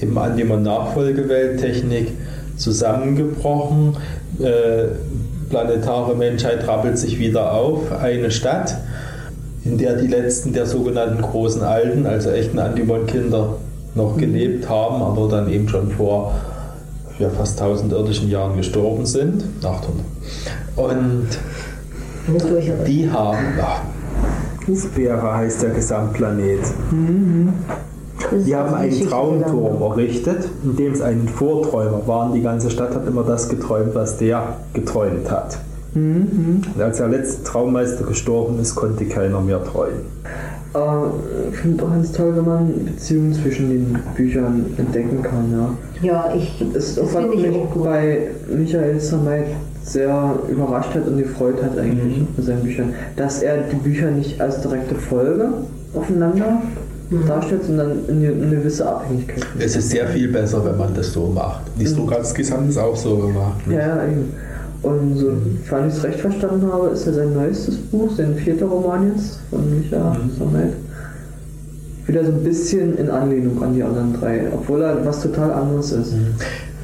eben 0.02 0.18
an 0.18 0.36
die 0.36 0.44
Nachfolgewelttechnik 0.44 2.14
zusammengebrochen. 2.58 3.96
Äh, 4.40 4.96
planetare 5.50 6.16
Menschheit 6.16 6.68
rappelt 6.68 6.98
sich 6.98 7.20
wieder 7.20 7.54
auf. 7.54 7.92
Eine 7.92 8.32
Stadt, 8.32 8.78
in 9.64 9.78
der 9.78 9.96
die 9.96 10.08
letzten 10.08 10.54
der 10.54 10.66
sogenannten 10.66 11.22
großen 11.22 11.64
Alten, 11.64 12.06
also 12.06 12.30
echten 12.32 12.60
Antimon-Kinder, 12.60 13.58
noch 13.96 14.18
gelebt 14.18 14.70
haben, 14.70 15.02
aber 15.02 15.30
dann 15.30 15.50
eben 15.50 15.70
schon 15.70 15.90
vor 15.92 16.36
ja, 17.20 17.30
fast 17.30 17.62
1000 17.62 17.94
irdischen 17.94 18.30
Jahren 18.30 18.58
gestorben 18.58 19.06
sind. 19.06 19.44
800. 19.64 20.06
Und 20.76 21.28
die 22.86 23.10
haben. 23.10 23.38
Ach, 23.62 23.82
Ufbeere 24.68 25.34
heißt 25.36 25.64
der 25.64 25.70
Gesamtplanet. 25.72 26.60
Ist 26.60 26.74
Die 28.46 28.56
haben 28.56 28.74
einen 28.74 29.08
Traumturm 29.10 29.82
errichtet, 29.82 30.48
in 30.64 30.76
dem 30.76 30.94
es 30.94 31.02
einen 31.02 31.28
Vorträumer 31.28 32.02
war. 32.06 32.28
Und 32.28 32.34
die 32.34 32.42
ganze 32.42 32.70
Stadt 32.70 32.94
hat 32.96 33.08
immer 33.08 33.24
das 33.24 33.50
geträumt, 33.50 33.94
was 33.96 34.18
der 34.18 34.56
geträumt 34.74 35.30
hat. 35.32 35.58
Und 35.94 36.64
als 36.78 36.98
der 36.98 37.08
letzte 37.08 37.44
Traummeister 37.44 38.04
gestorben 38.06 38.60
ist, 38.60 38.76
konnte 38.76 39.06
keiner 39.06 39.40
mehr 39.40 39.64
träumen. 39.64 40.02
Äh, 40.74 40.80
ich 41.54 41.58
finde 41.60 41.86
auch 41.86 41.90
ganz 41.90 42.12
toll, 42.12 42.34
wenn 42.36 42.46
man 42.46 42.74
Beziehungen 42.86 43.34
zwischen 43.34 43.70
den 43.70 44.00
Büchern 44.16 44.66
entdecken 44.78 45.22
kann. 45.24 45.52
Ja. 45.54 45.70
Ja, 46.02 46.34
ich, 46.36 46.62
Das, 46.74 46.96
das 46.96 47.16
hat 47.16 47.22
finde 47.22 47.36
ich 47.38 47.48
mich 47.48 47.58
auch 47.58 47.72
gut. 47.72 47.84
bei 47.86 48.28
Michael 48.54 49.00
Samait 49.00 49.46
sehr 49.86 50.34
überrascht 50.50 50.94
hat 50.96 51.08
und 51.08 51.18
gefreut 51.18 51.64
hat 51.64 51.78
eigentlich 51.78 52.18
Mhm. 52.20 52.28
mit 52.36 52.46
seinen 52.46 52.64
Büchern, 52.64 52.94
dass 53.16 53.42
er 53.42 53.60
die 53.72 53.76
Bücher 53.78 54.12
nicht 54.12 54.42
als 54.42 54.60
direkte 54.62 54.96
Folge 54.96 55.48
aufeinander 55.96 56.62
Mhm. 57.10 57.28
darstellt, 57.28 57.64
sondern 57.66 57.92
eine, 58.10 58.28
eine 58.30 58.56
gewisse 58.58 58.88
Abhängigkeit. 58.88 59.44
Es 59.60 59.76
ist 59.76 59.90
sehr 59.90 60.08
viel 60.08 60.28
besser, 60.32 60.64
wenn 60.66 60.78
man 60.78 60.94
das 60.94 61.14
so 61.14 61.28
macht. 61.28 61.62
Die 61.80 61.86
Strugatskis 61.86 62.52
haben 62.52 62.70
es 62.70 62.78
auch 62.78 62.96
so 62.96 63.18
gemacht. 63.18 63.60
Ja, 63.70 63.80
ja, 63.80 64.04
eben. 64.06 64.34
Und 64.82 65.18
so, 65.18 65.28
Mhm. 65.32 65.60
falls 65.66 65.94
ich 65.94 66.00
es 66.00 66.04
recht 66.06 66.20
verstanden 66.20 66.72
habe, 66.72 66.90
ist 66.90 67.06
ja 67.06 67.14
sein 67.14 67.34
neuestes 67.34 67.76
Buch, 67.78 68.12
sein 68.16 68.36
vierter 68.36 68.66
Roman 68.68 69.12
jetzt 69.16 69.40
von 69.50 69.62
Michael 69.70 70.02
Mhm. 70.02 70.74
Wieder 72.08 72.24
so 72.24 72.32
ein 72.32 72.44
bisschen 72.44 72.96
in 73.00 73.10
Anlehnung 73.10 73.64
an 73.64 73.74
die 73.74 73.82
anderen 73.82 74.14
drei, 74.20 74.42
obwohl 74.54 74.84
er 74.84 75.04
was 75.04 75.22
total 75.24 75.52
anderes 75.54 75.92
ist. 75.92 76.14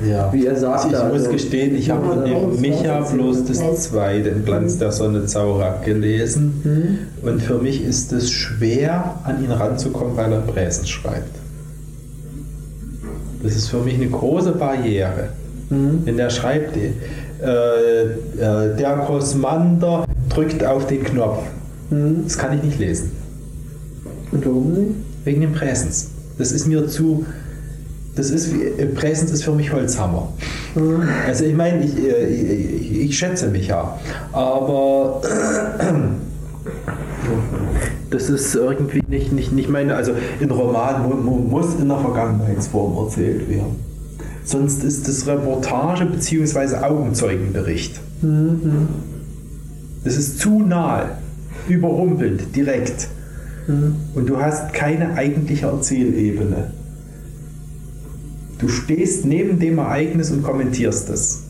Ja. 0.07 0.31
Wie 0.33 0.45
er 0.45 0.55
sagt, 0.55 0.85
Ich 0.85 0.91
muss 0.91 1.01
also- 1.01 1.31
gestehen, 1.31 1.75
ich 1.75 1.89
habe 1.89 2.05
von 2.07 2.25
dem 2.25 2.59
Micha 2.59 3.01
bloß 3.01 3.45
das 3.45 3.83
zweite, 3.83 4.31
den 4.31 4.45
Glanz 4.45 4.77
der 4.77 4.91
Sonne 4.91 5.25
Zaurak, 5.25 5.85
gelesen. 5.85 7.07
Und 7.21 7.41
für 7.41 7.57
mich 7.59 7.83
ist 7.83 8.11
es 8.11 8.31
schwer, 8.31 9.15
an 9.23 9.43
ihn 9.43 9.51
ranzukommen, 9.51 10.15
weil 10.17 10.31
er 10.31 10.41
Präsen 10.41 10.85
schreibt. 10.87 11.35
Das 13.43 13.55
ist 13.55 13.69
für 13.69 13.79
mich 13.79 13.95
eine 13.95 14.07
große 14.07 14.51
Barriere. 14.53 15.29
Wenn 15.69 16.19
er 16.19 16.29
schreibt, 16.29 16.75
äh, 16.75 16.87
äh, 18.03 18.75
der 18.77 19.03
Kosmander 19.07 20.05
drückt 20.29 20.63
auf 20.65 20.85
den 20.87 21.03
Knopf. 21.03 21.39
Das 21.89 22.37
kann 22.37 22.57
ich 22.57 22.63
nicht 22.63 22.79
lesen. 22.79 23.11
Und 24.31 24.45
warum 24.45 24.73
nicht? 24.73 24.91
Wegen 25.25 25.41
dem 25.41 25.53
Präsens. 25.53 26.09
Das 26.37 26.51
ist 26.51 26.67
mir 26.67 26.87
zu. 26.87 27.25
Das 28.15 28.29
ist 28.29 28.53
wie, 28.53 28.63
äh, 28.63 28.85
Präsens 28.87 29.31
ist 29.31 29.43
für 29.43 29.53
mich 29.53 29.71
Holzhammer. 29.71 30.33
Also 31.27 31.45
ich 31.45 31.55
meine, 31.55 31.83
ich, 31.85 31.97
äh, 31.97 32.27
ich, 32.27 32.99
ich 33.01 33.17
schätze 33.17 33.47
mich 33.47 33.67
ja. 33.67 33.97
Aber 34.33 35.21
das 38.09 38.29
ist 38.29 38.53
irgendwie 38.55 39.01
nicht, 39.07 39.31
nicht, 39.31 39.53
nicht 39.53 39.69
meine. 39.69 39.95
Also 39.95 40.11
in 40.39 40.51
Roman 40.51 41.03
mu, 41.03 41.15
mu, 41.15 41.37
muss 41.37 41.75
in 41.79 41.87
der 41.87 41.99
Vergangenheitsform 41.99 43.05
erzählt 43.05 43.49
werden. 43.49 43.77
Sonst 44.43 44.83
ist 44.83 45.07
das 45.07 45.27
Reportage 45.27 46.05
bzw. 46.05 46.77
Augenzeugenbericht. 46.77 47.99
Das 50.03 50.17
ist 50.17 50.39
zu 50.39 50.59
nahe, 50.61 51.11
überrumpelnd, 51.69 52.55
direkt. 52.55 53.07
Und 53.67 54.27
du 54.27 54.41
hast 54.41 54.73
keine 54.73 55.13
eigentliche 55.13 55.67
Erzählebene. 55.67 56.71
Du 58.61 58.69
stehst 58.69 59.25
neben 59.25 59.59
dem 59.59 59.79
Ereignis 59.79 60.29
und 60.29 60.43
kommentierst 60.43 61.09
es. 61.09 61.45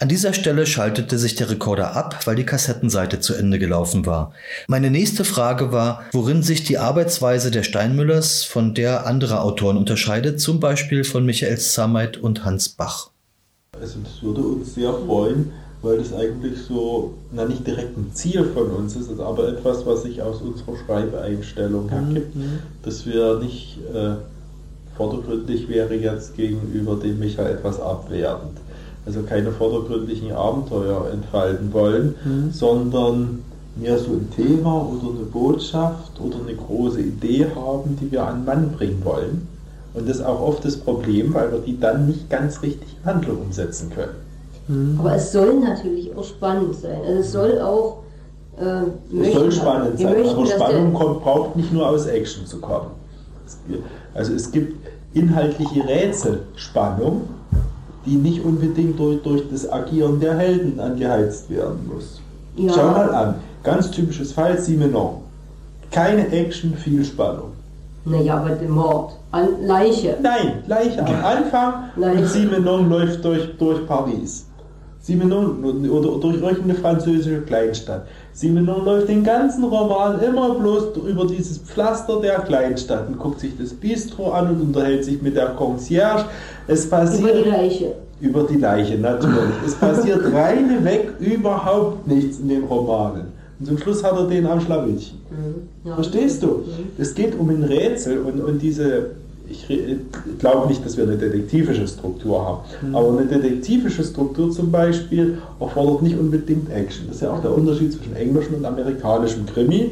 An 0.00 0.08
dieser 0.08 0.32
Stelle 0.32 0.66
schaltete 0.66 1.18
sich 1.18 1.34
der 1.34 1.50
Rekorder 1.50 1.94
ab, 1.94 2.26
weil 2.26 2.34
die 2.34 2.46
Kassettenseite 2.46 3.20
zu 3.20 3.34
Ende 3.34 3.58
gelaufen 3.58 4.06
war. 4.06 4.32
Meine 4.66 4.90
nächste 4.90 5.24
Frage 5.24 5.70
war, 5.70 6.02
worin 6.12 6.42
sich 6.42 6.64
die 6.64 6.78
Arbeitsweise 6.78 7.50
der 7.50 7.62
Steinmüllers 7.62 8.42
von 8.42 8.72
der 8.72 9.06
anderer 9.06 9.44
Autoren 9.44 9.76
unterscheidet, 9.76 10.40
zum 10.40 10.60
Beispiel 10.60 11.04
von 11.04 11.26
Michael 11.26 11.58
Samait 11.58 12.16
und 12.16 12.44
Hans 12.44 12.70
Bach. 12.70 13.10
Also 13.78 13.98
das 14.02 14.22
würde 14.22 14.40
uns 14.40 14.74
sehr 14.74 14.94
freuen, 14.94 15.52
weil 15.82 15.98
das 15.98 16.14
eigentlich 16.14 16.58
so, 16.66 17.14
na 17.32 17.44
nicht 17.44 17.66
direkt 17.66 17.98
ein 17.98 18.10
Ziel 18.14 18.44
von 18.54 18.70
uns 18.70 18.96
ist, 18.96 19.10
aber 19.20 19.48
etwas, 19.48 19.84
was 19.84 20.04
sich 20.04 20.22
aus 20.22 20.40
unserer 20.40 20.76
Schreibeinstellung 20.86 21.90
ergibt, 21.90 22.34
dass 22.82 23.04
wir 23.04 23.38
nicht 23.40 23.78
äh, 23.94 24.14
vordergründig 24.96 25.68
wäre 25.68 25.94
jetzt 25.94 26.36
gegenüber 26.36 26.96
dem 26.96 27.18
Micha 27.18 27.42
etwas 27.42 27.80
abwertend. 27.80 28.58
Also 29.06 29.22
keine 29.22 29.50
vordergründigen 29.52 30.32
Abenteuer 30.32 31.08
entfalten 31.12 31.72
wollen, 31.72 32.14
sondern 32.52 33.40
mehr 33.76 33.98
so 33.98 34.12
ein 34.12 34.30
Thema 34.34 34.86
oder 34.88 35.10
eine 35.16 35.24
Botschaft 35.26 36.18
oder 36.20 36.36
eine 36.46 36.54
große 36.56 37.00
Idee 37.00 37.46
haben, 37.54 37.98
die 38.00 38.10
wir 38.12 38.26
an 38.26 38.44
Mann 38.44 38.70
bringen 38.72 39.02
wollen. 39.04 39.46
Und 39.94 40.08
das 40.08 40.16
ist 40.18 40.24
auch 40.24 40.40
oft 40.40 40.64
das 40.64 40.76
Problem, 40.76 41.34
weil 41.34 41.52
wir 41.52 41.58
die 41.58 41.78
dann 41.78 42.06
nicht 42.06 42.30
ganz 42.30 42.62
richtig 42.62 42.88
in 42.98 43.04
Handlung 43.10 43.42
umsetzen 43.42 43.90
können. 43.90 44.96
Aber 44.98 45.14
es 45.16 45.30
soll 45.32 45.60
natürlich 45.60 46.16
auch 46.16 46.24
spannend 46.24 46.74
sein. 46.76 46.98
Also 47.06 47.20
es 47.20 47.32
soll 47.32 47.60
auch. 47.60 47.98
Äh, 48.58 48.62
Es 48.64 49.12
möchten- 49.12 49.38
soll 49.38 49.52
spannend 49.52 49.98
sein, 49.98 50.12
möchten, 50.12 50.30
aber 50.36 50.46
Spannung 50.46 50.94
kommt, 50.94 51.20
braucht 51.22 51.56
nicht 51.56 51.72
nur 51.72 51.88
aus 51.88 52.06
Action 52.06 52.46
zu 52.46 52.58
kommen. 52.60 52.86
Also 54.14 54.34
es 54.34 54.50
gibt 54.50 54.86
inhaltliche 55.14 55.86
Rätselspannung, 55.86 57.22
die 58.06 58.16
nicht 58.16 58.44
unbedingt 58.44 58.98
durch, 58.98 59.22
durch 59.22 59.42
das 59.50 59.70
Agieren 59.70 60.20
der 60.20 60.36
Helden 60.36 60.78
angeheizt 60.78 61.48
werden 61.50 61.88
muss. 61.92 62.20
Ja. 62.56 62.72
Schau 62.72 62.90
mal 62.90 63.14
an, 63.14 63.34
ganz 63.62 63.90
typisches 63.90 64.32
Fall, 64.32 64.58
Simenon. 64.58 65.22
Keine 65.90 66.28
Action, 66.30 66.74
viel 66.74 67.04
Spannung. 67.04 67.52
Naja, 68.04 68.36
aber 68.36 68.50
der 68.50 68.68
Mord. 68.68 69.12
An 69.30 69.48
Leiche. 69.62 70.16
Nein, 70.22 70.62
gleich 70.66 70.98
am 71.00 71.24
Anfang 71.24 71.74
Leiche. 71.96 72.18
und 72.18 72.26
Simenon 72.26 72.90
läuft 72.90 73.24
durch, 73.24 73.56
durch 73.58 73.86
Paris. 73.86 74.46
Simenon 75.00 75.88
oder 75.88 76.18
durch 76.18 76.36
irgendeine 76.36 76.74
französische 76.74 77.42
Kleinstadt. 77.42 78.06
Simenon 78.34 78.84
läuft 78.84 79.08
den 79.08 79.22
ganzen 79.22 79.62
Roman 79.64 80.20
immer 80.20 80.56
bloß 80.56 80.96
über 81.08 81.24
dieses 81.24 81.58
Pflaster 81.58 82.20
der 82.20 82.40
Kleinstadt 82.40 83.06
und 83.08 83.18
guckt 83.18 83.38
sich 83.38 83.52
das 83.56 83.72
Bistro 83.72 84.32
an 84.32 84.48
und 84.50 84.60
unterhält 84.60 85.04
sich 85.04 85.22
mit 85.22 85.36
der 85.36 85.50
Concierge. 85.50 86.24
Es 86.66 86.90
passiert 86.90 87.30
Über 87.30 87.42
die 87.44 87.48
Leiche. 87.48 87.94
über 88.20 88.42
die 88.42 88.56
Leiche, 88.56 88.98
natürlich. 88.98 89.54
Es 89.64 89.74
passiert 89.76 90.20
reineweg 90.32 91.12
überhaupt 91.20 92.08
nichts 92.08 92.40
in 92.40 92.48
den 92.48 92.64
Romanen. 92.64 93.26
Und 93.60 93.66
zum 93.66 93.78
Schluss 93.78 94.02
hat 94.02 94.16
er 94.16 94.26
den 94.26 94.46
am 94.46 94.60
Schlawittchen. 94.60 95.18
Mhm. 95.30 95.88
Ja. 95.88 95.94
Verstehst 95.94 96.42
du? 96.42 96.64
Es 96.98 97.14
geht 97.14 97.38
um 97.38 97.48
ein 97.50 97.62
Rätsel 97.62 98.18
und, 98.18 98.40
und 98.42 98.60
diese, 98.60 99.10
ich 99.48 99.68
re- 99.68 99.96
glaube 100.38 100.68
nicht, 100.68 100.84
dass 100.84 100.96
wir 100.96 101.04
eine 101.04 101.16
detektivische 101.16 101.86
Struktur 101.86 102.44
haben, 102.44 102.94
aber 102.94 103.08
eine 103.18 103.26
detektivische 103.26 104.02
Struktur 104.04 104.50
zum 104.50 104.70
Beispiel 104.70 105.38
erfordert 105.60 106.02
nicht 106.02 106.18
unbedingt 106.18 106.70
Action. 106.70 107.06
Das 107.08 107.16
ist 107.16 107.22
ja 107.22 107.32
auch 107.32 107.40
der 107.42 107.54
Unterschied 107.56 107.92
zwischen 107.92 108.16
englischem 108.16 108.54
und 108.54 108.64
amerikanischem 108.64 109.44
Krimi. 109.46 109.90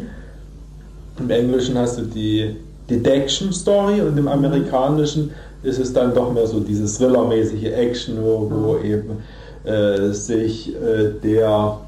Im 1.21 1.31
Englischen 1.31 1.77
hast 1.77 1.99
du 1.99 2.03
die 2.03 2.57
Detection 2.89 3.53
Story 3.53 4.01
und 4.01 4.17
im 4.19 4.27
amerikanischen 4.29 5.31
ist 5.63 5.79
es 5.79 5.93
dann 5.93 6.13
doch 6.15 6.33
mehr 6.33 6.47
so 6.47 6.59
dieses 6.61 6.97
Thriller-mäßige 6.99 7.65
Action, 7.65 8.17
wo, 8.21 8.51
wo 8.51 8.79
eben 8.83 9.19
äh, 9.65 10.13
sich 10.13 10.75
äh, 10.75 11.11
der 11.23 11.79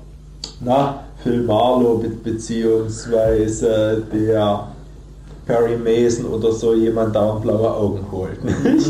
na, 0.60 1.00
Phil 1.22 1.42
Marlowe 1.42 1.98
be 2.02 2.10
beziehungsweise 2.22 4.02
der 4.12 4.68
Perry 5.46 5.76
Mason 5.76 6.26
oder 6.26 6.52
so 6.52 6.74
jemand 6.74 7.14
da 7.14 7.32
blaue 7.32 7.74
Augen 7.74 8.06
holt. 8.10 8.42
Nicht? 8.64 8.88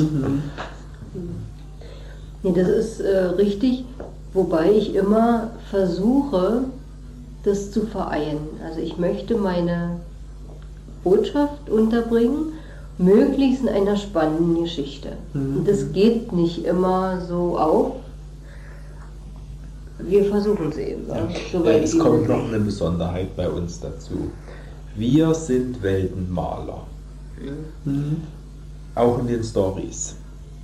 Nee, 2.43 2.53
das 2.55 2.69
ist 2.69 3.01
äh, 3.01 3.19
richtig, 3.37 3.85
wobei 4.33 4.71
ich 4.73 4.95
immer 4.95 5.51
versuche, 5.71 6.65
das 7.43 7.71
zu 7.71 7.87
vereinen. 7.87 8.49
Also 8.67 8.81
ich 8.81 8.99
möchte 8.99 9.37
meine 9.37 10.01
Botschaft 11.03 11.69
unterbringen, 11.71 12.53
möglichst 12.99 13.63
in 13.63 13.69
einer 13.69 13.97
spannenden 13.97 14.63
Geschichte. 14.63 15.13
Und 15.33 15.67
das 15.67 15.93
geht 15.93 16.33
nicht 16.33 16.65
immer 16.65 17.21
so 17.29 17.59
auf. 17.59 17.93
Wir 19.99 20.25
versuchen 20.25 20.71
es 20.71 20.77
eben. 20.77 21.09
Ja. 21.09 21.29
soweit 21.53 21.85
es 21.85 21.99
kommt 21.99 22.29
noch 22.29 22.45
eine 22.49 22.61
Besonderheit 22.61 23.35
bei 23.37 23.49
uns 23.49 23.81
dazu. 23.81 24.31
Wir 24.97 25.35
sind 25.35 25.83
Weltenmaler. 25.83 26.87
Auch 28.95 29.19
in 29.19 29.27
den 29.27 29.43
Stories. 29.43 30.15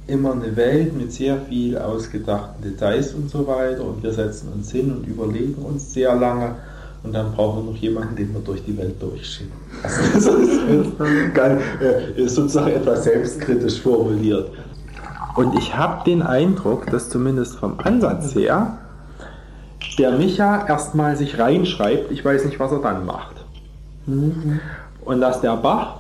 Immer 0.07 0.33
eine 0.33 0.55
Welt 0.55 0.97
mit 0.97 1.13
sehr 1.13 1.37
viel 1.49 1.77
ausgedachten 1.77 2.63
Details 2.63 3.13
und 3.15 3.29
so 3.29 3.45
weiter. 3.47 3.85
Und 3.85 4.03
wir 4.03 4.13
setzen 4.13 4.53
uns 4.53 4.71
hin 4.71 4.93
und 4.93 5.07
überlegen 5.07 5.61
uns 5.63 5.93
sehr 5.93 6.15
lange. 6.15 6.55
Und 7.03 7.13
dann 7.13 7.33
brauchen 7.33 7.65
wir 7.65 7.73
noch 7.73 7.79
jemanden, 7.79 8.15
den 8.15 8.33
wir 8.33 8.41
durch 8.41 8.63
die 8.65 8.77
Welt 8.77 9.03
durchschicken. 9.03 9.53
Also 9.83 10.33
das 10.33 10.47
ist 10.47 11.35
ganz, 11.35 11.63
äh, 11.81 12.23
ist 12.23 12.35
sozusagen 12.35 12.71
etwas 12.71 13.05
selbstkritisch 13.05 13.81
formuliert. 13.81 14.51
Und 15.35 15.57
ich 15.57 15.77
habe 15.77 16.05
den 16.05 16.23
Eindruck, 16.23 16.87
dass 16.91 17.09
zumindest 17.09 17.57
vom 17.57 17.81
Ansatz 17.81 18.35
her 18.35 18.79
der 19.99 20.13
Micha 20.13 20.67
erstmal 20.69 21.17
sich 21.17 21.39
reinschreibt, 21.39 22.13
ich 22.13 22.25
weiß 22.25 22.45
nicht, 22.45 22.61
was 22.61 22.71
er 22.71 22.81
dann 22.81 23.07
macht. 23.07 23.40
Und 24.07 25.21
dass 25.21 25.41
der 25.41 25.57
Bach, 25.57 25.97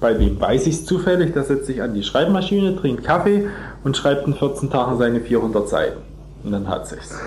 bei 0.00 0.14
dem 0.14 0.40
weiß 0.40 0.66
ich 0.66 0.74
es 0.76 0.84
zufällig, 0.84 1.32
der 1.32 1.44
setzt 1.44 1.66
sich 1.66 1.82
an 1.82 1.94
die 1.94 2.02
Schreibmaschine, 2.02 2.76
trinkt 2.76 3.04
Kaffee 3.04 3.48
und 3.84 3.96
schreibt 3.96 4.26
in 4.26 4.34
14 4.34 4.70
Tagen 4.70 4.98
seine 4.98 5.20
400 5.20 5.68
Seiten. 5.68 6.00
Und 6.44 6.52
dann 6.52 6.68
hat 6.68 6.86
sich's. 6.88 7.18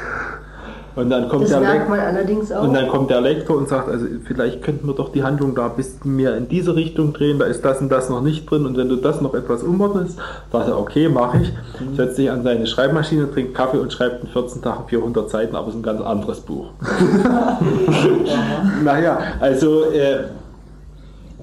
Und 0.96 1.10
dann 1.10 1.28
kommt 1.28 1.44
Das 1.44 1.50
der 1.52 1.60
merkt 1.62 1.90
man 1.90 2.00
allerdings 2.00 2.52
auch. 2.52 2.64
und 2.64 2.74
dann 2.74 2.88
kommt 2.88 3.10
der 3.10 3.22
Lektor 3.22 3.58
und 3.58 3.68
sagt, 3.68 3.90
also 3.90 4.06
vielleicht 4.26 4.62
könnten 4.62 4.86
wir 4.88 4.94
doch 4.94 5.10
die 5.12 5.24
Handlung 5.24 5.56
da 5.56 5.66
ein 5.66 5.76
bisschen 5.76 6.16
mehr 6.16 6.38
in 6.38 6.48
diese 6.48 6.76
Richtung 6.76 7.14
drehen, 7.14 7.40
da 7.40 7.46
ist 7.46 7.66
das 7.66 7.82
und 7.82 7.90
das 7.90 8.10
noch 8.10 8.22
nicht 8.22 8.50
drin 8.50 8.66
und 8.68 8.78
wenn 8.78 8.90
du 8.90 8.98
das 8.98 9.20
noch 9.20 9.34
etwas 9.34 9.64
umordnest, 9.64 10.20
sagt 10.52 10.68
er, 10.68 10.80
okay, 10.80 11.10
mache 11.10 11.40
ich. 11.42 11.52
Setzt 11.98 12.18
sich 12.18 12.30
an 12.30 12.44
seine 12.44 12.68
Schreibmaschine, 12.68 13.32
trinkt 13.32 13.56
Kaffee 13.56 13.80
und 13.80 13.92
schreibt 13.92 14.24
in 14.24 14.30
14 14.30 14.62
Tagen 14.62 14.84
400 14.88 15.30
Seiten, 15.30 15.56
aber 15.56 15.68
es 15.70 15.74
ist 15.74 15.80
ein 15.80 15.84
ganz 15.84 16.02
anderes 16.02 16.40
Buch. 16.42 16.68
naja, 18.84 19.18
also 19.40 19.86
äh, 19.92 20.26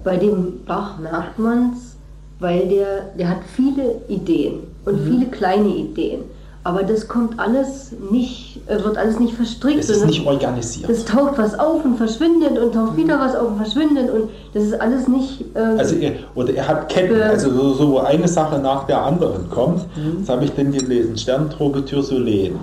Bei 0.04 0.16
dem 0.16 0.64
Bach 0.66 0.98
merkt 0.98 1.38
man 1.38 1.72
es, 1.74 1.96
weil 2.38 2.68
der, 2.68 3.10
der 3.18 3.28
hat 3.30 3.38
viele 3.54 3.96
Ideen 4.08 4.60
und 4.84 5.04
Mhm. 5.04 5.10
viele 5.10 5.26
kleine 5.26 5.68
Ideen. 5.68 6.20
Aber 6.62 6.82
das 6.82 7.08
kommt 7.08 7.40
alles 7.40 7.90
nicht, 8.10 8.60
äh, 8.66 8.84
wird 8.84 8.98
alles 8.98 9.18
nicht 9.18 9.34
verstrickt. 9.34 9.80
es 9.80 9.88
ist 9.88 10.04
nicht 10.04 10.26
organisiert. 10.26 10.90
es 10.90 11.06
taucht 11.06 11.38
was 11.38 11.58
auf 11.58 11.82
und 11.84 11.96
verschwindet 11.96 12.58
und 12.58 12.74
taucht 12.74 12.98
wieder 12.98 13.18
was 13.18 13.34
auf 13.34 13.48
und 13.52 13.56
verschwindet 13.56 14.10
und 14.10 14.28
das 14.52 14.64
ist 14.64 14.78
alles 14.78 15.08
nicht. 15.08 15.42
ähm, 15.54 15.78
Also 15.78 15.94
er, 15.96 16.12
oder 16.34 16.52
er 16.54 16.68
hat 16.68 16.88
Ketten, 16.90 17.18
Äh. 17.18 17.22
also 17.22 17.50
so, 17.50 17.72
so 17.72 17.90
wo 17.92 17.98
eine 18.00 18.28
Sache 18.28 18.58
nach 18.58 18.84
der 18.84 19.00
anderen 19.02 19.48
kommt. 19.48 19.86
Das 20.20 20.28
habe 20.28 20.44
ich 20.44 20.52
denn 20.52 20.70
gelesen. 20.70 21.16
Sterntrobe 21.16 21.82
Tyrsolen. 21.84 22.56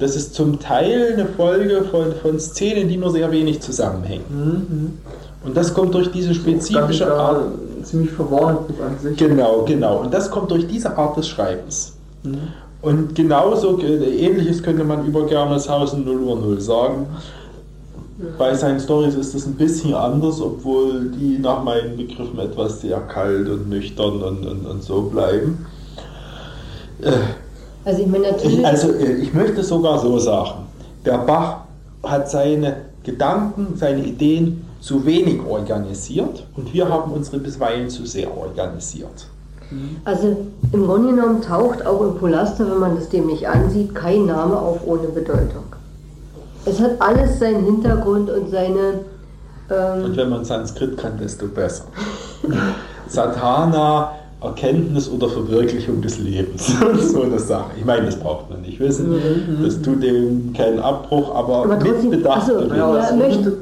Das 0.00 0.16
ist 0.16 0.34
zum 0.34 0.58
Teil 0.58 1.14
eine 1.14 1.26
Folge 1.26 1.82
von, 1.90 2.12
von 2.22 2.38
Szenen, 2.40 2.88
die 2.88 2.96
nur 2.96 3.10
sehr 3.10 3.30
wenig 3.30 3.60
zusammenhängen. 3.60 4.98
Und 5.44 5.56
das 5.56 5.74
kommt 5.74 5.92
durch 5.94 6.10
diese 6.12 6.32
spezifische 6.32 7.12
Art. 7.12 7.42
äh, 7.80 7.82
ziemlich 7.82 8.10
verworren 8.12 8.56
an 8.86 8.98
sich. 9.02 9.18
Genau, 9.18 9.62
genau. 9.66 9.98
Und 9.98 10.14
das 10.14 10.30
kommt 10.30 10.50
durch 10.50 10.66
diese 10.66 10.96
Art 10.96 11.16
des 11.18 11.28
Schreibens. 11.28 11.92
Und 12.84 13.14
genauso 13.14 13.80
äh, 13.80 14.26
ähnliches 14.26 14.62
könnte 14.62 14.84
man 14.84 15.06
über 15.06 15.26
Germeshausen 15.26 16.04
0 16.04 16.20
Uhr 16.20 16.36
0 16.36 16.60
sagen. 16.60 17.06
Bei 18.38 18.54
seinen 18.54 18.78
Stories 18.78 19.14
ist 19.14 19.34
es 19.34 19.46
ein 19.46 19.54
bisschen 19.54 19.94
anders, 19.94 20.40
obwohl 20.40 21.10
die 21.10 21.38
nach 21.38 21.64
meinen 21.64 21.96
Begriffen 21.96 22.38
etwas 22.38 22.82
sehr 22.82 23.00
kalt 23.00 23.48
und 23.48 23.70
nüchtern 23.70 24.22
und, 24.22 24.46
und, 24.46 24.66
und 24.66 24.82
so 24.82 25.02
bleiben. 25.02 25.66
Äh, 27.00 27.10
also 27.86 28.02
ich 28.02 28.06
meine 28.06 28.30
natürlich. 28.30 28.58
ich, 28.58 28.66
also 28.66 28.92
äh, 28.92 29.14
ich 29.14 29.32
möchte 29.32 29.62
sogar 29.62 29.98
so 29.98 30.18
sagen, 30.18 30.66
der 31.06 31.18
Bach 31.18 31.60
hat 32.02 32.30
seine 32.30 32.76
Gedanken, 33.02 33.76
seine 33.76 34.04
Ideen 34.04 34.62
zu 34.80 35.06
wenig 35.06 35.40
organisiert 35.42 36.46
und 36.54 36.72
wir 36.74 36.86
haben 36.86 37.12
unsere 37.12 37.38
bisweilen 37.38 37.88
zu 37.88 38.04
sehr 38.04 38.36
organisiert. 38.36 39.26
Also 40.04 40.36
im 40.72 40.86
Grunde 40.86 41.14
genommen 41.14 41.40
taucht 41.42 41.86
auch 41.86 42.00
im 42.02 42.16
Polaster, 42.16 42.68
wenn 42.70 42.78
man 42.80 42.96
das 42.96 43.08
dem 43.08 43.26
nicht 43.26 43.46
ansieht, 43.48 43.94
kein 43.94 44.26
Name 44.26 44.56
auf 44.58 44.80
ohne 44.86 45.08
Bedeutung. 45.08 45.64
Es 46.66 46.80
hat 46.80 46.92
alles 47.00 47.38
seinen 47.38 47.64
Hintergrund 47.64 48.30
und 48.30 48.50
seine. 48.50 49.00
Und 49.68 50.10
Ähm, 50.10 50.16
wenn 50.16 50.28
man 50.30 50.44
Sanskrit 50.44 50.96
kann, 50.98 51.16
desto 51.18 51.46
besser. 51.46 51.84
Satana, 53.08 54.12
Erkenntnis 54.42 55.08
oder 55.10 55.28
Verwirklichung 55.28 56.02
des 56.02 56.18
Lebens. 56.18 56.70
so 57.12 57.22
eine 57.22 57.38
Sache. 57.38 57.70
Ich 57.78 57.84
meine, 57.84 58.06
das 58.06 58.16
braucht 58.16 58.50
man 58.50 58.60
nicht 58.60 58.78
wissen. 58.78 59.14
Das 59.62 59.80
tut 59.80 60.02
dem 60.02 60.52
keinen 60.54 60.80
Abbruch, 60.80 61.34
aber, 61.34 61.64
Aber 61.64 61.78
trotzdem- 61.78 62.10
mit 62.10 62.22
Bedacht. 62.22 62.50
also, 62.50 62.60
und 62.64 62.76
Ja, 62.76 63.12
möchte- 63.16 63.56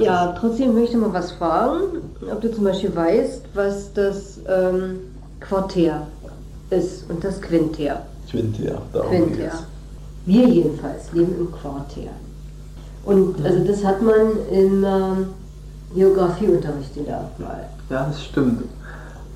ja, 0.00 0.34
trotzdem 0.40 0.74
möchte 0.74 0.96
man 0.96 1.12
was 1.12 1.30
fragen, 1.32 1.80
ob 2.22 2.40
du 2.40 2.52
zum 2.52 2.64
Beispiel 2.64 2.94
weißt, 2.94 3.42
was 3.54 3.92
das 3.92 4.38
ähm, 4.48 5.00
Quartär 5.40 6.06
ist 6.70 7.08
und 7.10 7.22
das 7.22 7.40
Quintär. 7.40 8.02
Quinter, 8.30 8.82
darum 8.92 9.10
Quintär. 9.10 9.36
geht's. 9.50 9.62
Wir 10.24 10.48
jedenfalls 10.48 11.12
leben 11.12 11.36
im 11.38 11.52
Quartär. 11.52 12.10
Und 13.04 13.44
also 13.44 13.64
das 13.64 13.84
hat 13.84 14.02
man 14.02 14.32
im 14.50 14.84
ähm, 14.84 15.26
Geografieunterricht 15.94 16.94
gelernt 16.94 17.38
mal. 17.38 17.68
Ja, 17.88 18.06
das 18.06 18.24
stimmt. 18.24 18.64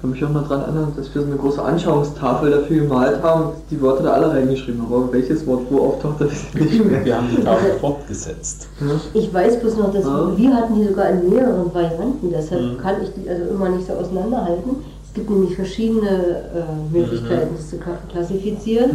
Ich 0.00 0.02
kann 0.02 0.10
mich 0.12 0.24
auch 0.24 0.30
noch 0.30 0.48
daran 0.48 0.62
erinnern, 0.64 0.92
dass 0.96 1.14
wir 1.14 1.20
so 1.20 1.26
eine 1.26 1.36
große 1.36 1.62
Anschauungstafel 1.62 2.50
dafür 2.50 2.84
gemalt 2.84 3.22
haben, 3.22 3.50
die 3.70 3.78
Wörter 3.82 4.04
da 4.04 4.12
alle 4.14 4.30
reingeschrieben 4.30 4.80
haben. 4.80 4.94
Aber 4.94 5.12
welches 5.12 5.46
Wort 5.46 5.60
wo 5.68 5.78
auftaucht, 5.88 6.22
das 6.22 6.32
ist 6.32 6.54
nicht 6.54 6.82
mehr. 6.86 7.04
Wir 7.04 7.16
haben 7.18 7.28
die 7.36 7.42
Tafel 7.44 7.72
fortgesetzt. 7.78 8.66
Ich 9.12 9.34
weiß 9.34 9.60
bloß 9.60 9.76
noch, 9.76 9.92
dass 9.92 10.06
Ah. 10.06 10.32
wir 10.34 10.54
hatten 10.56 10.74
die 10.80 10.86
sogar 10.88 11.10
in 11.10 11.28
mehreren 11.28 11.74
Varianten, 11.74 12.30
deshalb 12.30 12.62
Mhm. 12.62 12.78
kann 12.78 12.94
ich 13.02 13.10
die 13.12 13.28
also 13.28 13.44
immer 13.50 13.68
nicht 13.68 13.86
so 13.86 13.92
auseinanderhalten. 13.92 14.70
Es 15.06 15.12
gibt 15.12 15.28
nämlich 15.28 15.54
verschiedene 15.54 16.08
äh, 16.08 16.96
Möglichkeiten, 16.96 17.54
das 17.54 17.68
zu 17.68 17.76
klassifizieren. 18.10 18.90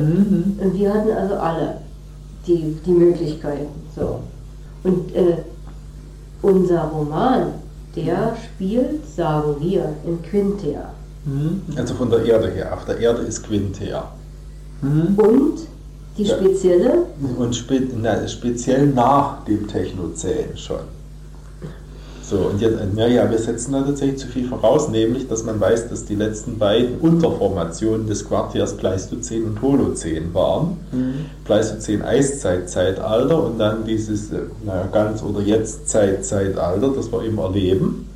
Mhm. 0.57 0.59
Und 0.65 0.73
wir 0.73 0.91
hatten 0.91 1.11
also 1.11 1.35
alle 1.35 1.77
die, 2.47 2.77
die 2.83 2.91
Möglichkeiten. 2.91 3.67
So. 3.95 4.21
Und 4.83 5.13
äh, 5.15 5.37
unser 6.41 6.81
Roman, 6.85 7.43
der 7.95 8.35
spielt, 8.43 9.07
sagen 9.15 9.55
wir, 9.59 9.93
in 10.05 10.21
Quinter. 10.23 10.89
Mhm. 11.25 11.61
Also 11.75 11.93
von 11.95 12.09
der 12.09 12.23
Erde 12.25 12.49
her. 12.51 12.73
Auf 12.73 12.85
der 12.85 12.99
Erde 12.99 13.21
ist 13.23 13.43
Quinter. 13.43 14.11
Und 14.81 15.53
die 16.17 16.23
Ja. 16.23 16.37
spezielle, 16.37 17.05
Und 17.37 17.55
spe 17.55 17.81
na, 18.01 18.27
speziell 18.27 18.87
nach 18.87 19.43
dem 19.45 19.67
Technozän 19.67 20.55
schon. 20.55 20.79
So, 22.27 22.37
und 22.37 22.59
jetzt, 22.59 22.77
naja, 22.95 23.29
wir 23.29 23.37
setzen 23.37 23.73
da 23.73 23.83
tatsächlich 23.83 24.17
zu 24.17 24.27
viel 24.27 24.47
voraus, 24.47 24.89
nämlich, 24.89 25.27
dass 25.27 25.43
man 25.43 25.59
weiß, 25.59 25.89
dass 25.89 26.05
die 26.05 26.15
letzten 26.15 26.57
beiden 26.57 26.97
Unterformationen 26.97 28.07
des 28.07 28.27
Quartiers 28.27 28.73
Pleistozän 28.77 29.43
und 29.43 29.61
Holozän 29.61 30.33
waren. 30.33 30.77
Pleistozän 31.43 32.01
Eiszeit-Zeitalter 32.01 33.43
und 33.43 33.59
dann 33.59 33.85
dieses, 33.85 34.31
äh, 34.31 34.39
naja, 34.65 34.87
ganz 34.91 35.21
oder 35.21 35.39
jetzt 35.41 35.87
Zeit-Zeitalter, 35.87 36.89
das 36.95 37.11
wir 37.11 37.23
eben 37.23 37.37
erleben. 37.37 38.09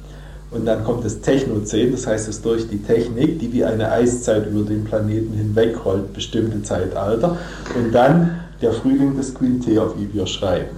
Und 0.50 0.66
dann 0.66 0.84
kommt 0.84 1.06
das 1.06 1.22
Technozän, 1.22 1.92
das 1.92 2.08
heißt, 2.08 2.28
es 2.28 2.42
durch 2.42 2.68
die 2.68 2.82
Technik, 2.82 3.38
die 3.40 3.54
wie 3.54 3.64
eine 3.64 3.92
Eiszeit 3.92 4.48
über 4.48 4.64
den 4.64 4.86
Planeten 4.86 5.34
hinwegrollt, 5.34 6.14
bestimmte 6.14 6.64
Zeitalter. 6.64 7.38
Und 7.78 7.92
dann 7.94 8.40
der 8.60 8.74
Frühling 8.74 9.16
des 9.16 9.36
Quinter, 9.36 9.94
wie 10.00 10.12
wir 10.12 10.26
schreiben. 10.26 10.76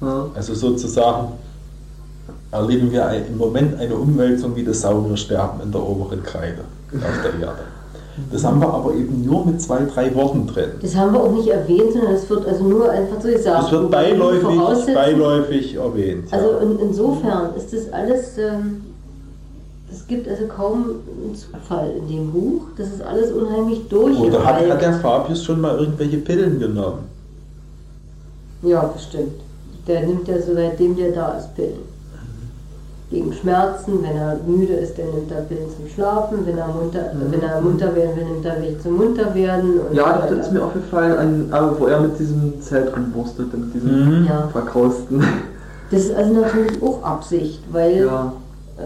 Ja. 0.00 0.30
Also 0.34 0.54
sozusagen 0.54 1.34
erleben 2.52 2.92
wir 2.92 3.06
ein- 3.06 3.26
im 3.26 3.38
Moment 3.38 3.80
eine 3.80 3.94
Umwälzung 3.96 4.54
wie 4.54 4.62
das 4.64 4.82
Sauriersterben 4.82 5.62
in 5.62 5.72
der 5.72 5.82
oberen 5.82 6.22
Kreide 6.22 6.60
auf 6.94 7.22
der 7.24 7.40
Erde. 7.48 7.62
Das 8.30 8.44
haben 8.44 8.60
wir 8.60 8.68
aber 8.72 8.92
eben 8.94 9.24
nur 9.24 9.46
mit 9.46 9.60
zwei, 9.62 9.84
drei 9.86 10.14
Worten 10.14 10.46
drin. 10.46 10.68
das 10.82 10.94
haben 10.94 11.14
wir 11.14 11.20
auch 11.22 11.32
nicht 11.32 11.48
erwähnt, 11.48 11.92
sondern 11.94 12.12
es 12.12 12.28
wird 12.28 12.46
also 12.46 12.62
nur 12.64 12.90
einfach 12.90 13.20
so 13.22 13.28
gesagt. 13.28 13.62
Das 13.64 13.72
wird 13.72 13.90
beiläufig, 13.90 14.94
beiläufig 14.94 15.74
erwähnt. 15.76 16.30
ja. 16.30 16.36
Also 16.38 16.58
in, 16.58 16.78
insofern 16.78 17.54
ist 17.56 17.72
das 17.72 17.90
alles, 17.90 18.36
ähm, 18.36 18.82
es 19.90 20.06
gibt 20.06 20.28
also 20.28 20.44
kaum 20.44 20.84
einen 21.24 21.34
Zufall 21.34 21.90
in 21.98 22.06
dem 22.08 22.30
Buch. 22.32 22.62
Das 22.76 22.88
ist 22.88 23.00
alles 23.02 23.32
unheimlich 23.32 23.90
Oder 23.90 24.44
hat, 24.44 24.68
hat 24.68 24.82
der. 24.82 24.92
Fabius 24.94 25.42
schon 25.42 25.60
mal 25.62 25.78
irgendwelche 25.78 26.18
Pillen 26.18 26.58
genommen? 26.60 27.04
Ja, 28.62 28.82
bestimmt. 28.94 29.40
Der 29.88 30.06
nimmt 30.06 30.28
ja 30.28 30.40
so 30.40 30.54
seitdem 30.54 30.94
der 30.96 31.12
da 31.12 31.32
ist 31.38 31.54
Pillen. 31.56 31.90
Gegen 33.12 33.30
Schmerzen, 33.34 34.02
wenn 34.02 34.16
er 34.16 34.38
müde 34.46 34.72
ist, 34.72 34.96
dann 34.96 35.04
nimmt 35.14 35.30
er 35.30 35.42
Pillen 35.42 35.68
zum 35.76 35.86
Schlafen, 35.94 36.38
wenn 36.46 36.56
er 36.56 36.68
munter, 36.68 37.12
wenn 37.30 37.42
er 37.42 37.60
munter 37.60 37.94
werden 37.94 38.16
will, 38.16 38.24
nimmt 38.24 38.44
er 38.46 38.58
welche 38.62 38.78
zum 38.80 38.96
munter 38.96 39.34
werden. 39.34 39.80
Und 39.80 39.94
Ja, 39.94 40.26
so 40.26 40.34
das 40.34 40.46
ist 40.46 40.52
mir 40.54 40.64
aufgefallen, 40.64 41.52
an, 41.52 41.70
wo 41.78 41.86
er 41.88 42.00
mit 42.00 42.18
diesem 42.18 42.58
Zelt 42.62 42.90
rumwurstelte, 42.96 43.54
mit 43.58 43.74
diesem 43.74 44.20
Mhm. 44.22 44.26
Ja. 44.26 44.48
verkrausten. 44.50 45.22
Das 45.90 46.04
ist 46.04 46.14
also 46.14 46.32
natürlich 46.40 46.82
auch 46.82 47.02
Absicht, 47.02 47.60
weil 47.70 48.06
Ja. 48.06 48.32
äh, 48.78 48.82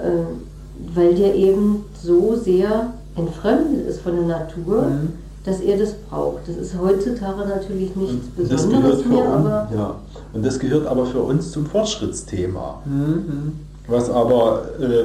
weil 0.92 1.14
der 1.14 1.32
eben 1.36 1.84
so 2.02 2.34
sehr 2.34 2.88
entfremdet 3.14 3.86
ist 3.88 4.00
von 4.00 4.16
der 4.16 4.26
Natur, 4.26 4.82
Mhm. 4.82 5.08
dass 5.44 5.60
er 5.60 5.78
das 5.78 5.92
braucht. 6.10 6.48
Das 6.48 6.56
ist 6.56 6.74
heutzutage 6.76 7.46
natürlich 7.48 7.94
nichts 7.94 8.26
Und 8.36 8.50
das 8.50 8.66
gehört 8.66 8.82
Besonderes 8.82 9.02
für 9.02 9.08
mehr, 9.08 9.24
uns, 9.24 9.46
aber 9.46 9.68
ja. 9.72 9.94
Und 10.32 10.44
das 10.44 10.58
gehört 10.58 10.86
aber 10.88 11.06
für 11.06 11.20
uns 11.20 11.52
zum 11.52 11.64
Fortschrittsthema. 11.66 12.80
Mhm. 12.84 13.52
Was 13.88 14.10
aber 14.10 14.62
äh, 14.80 15.04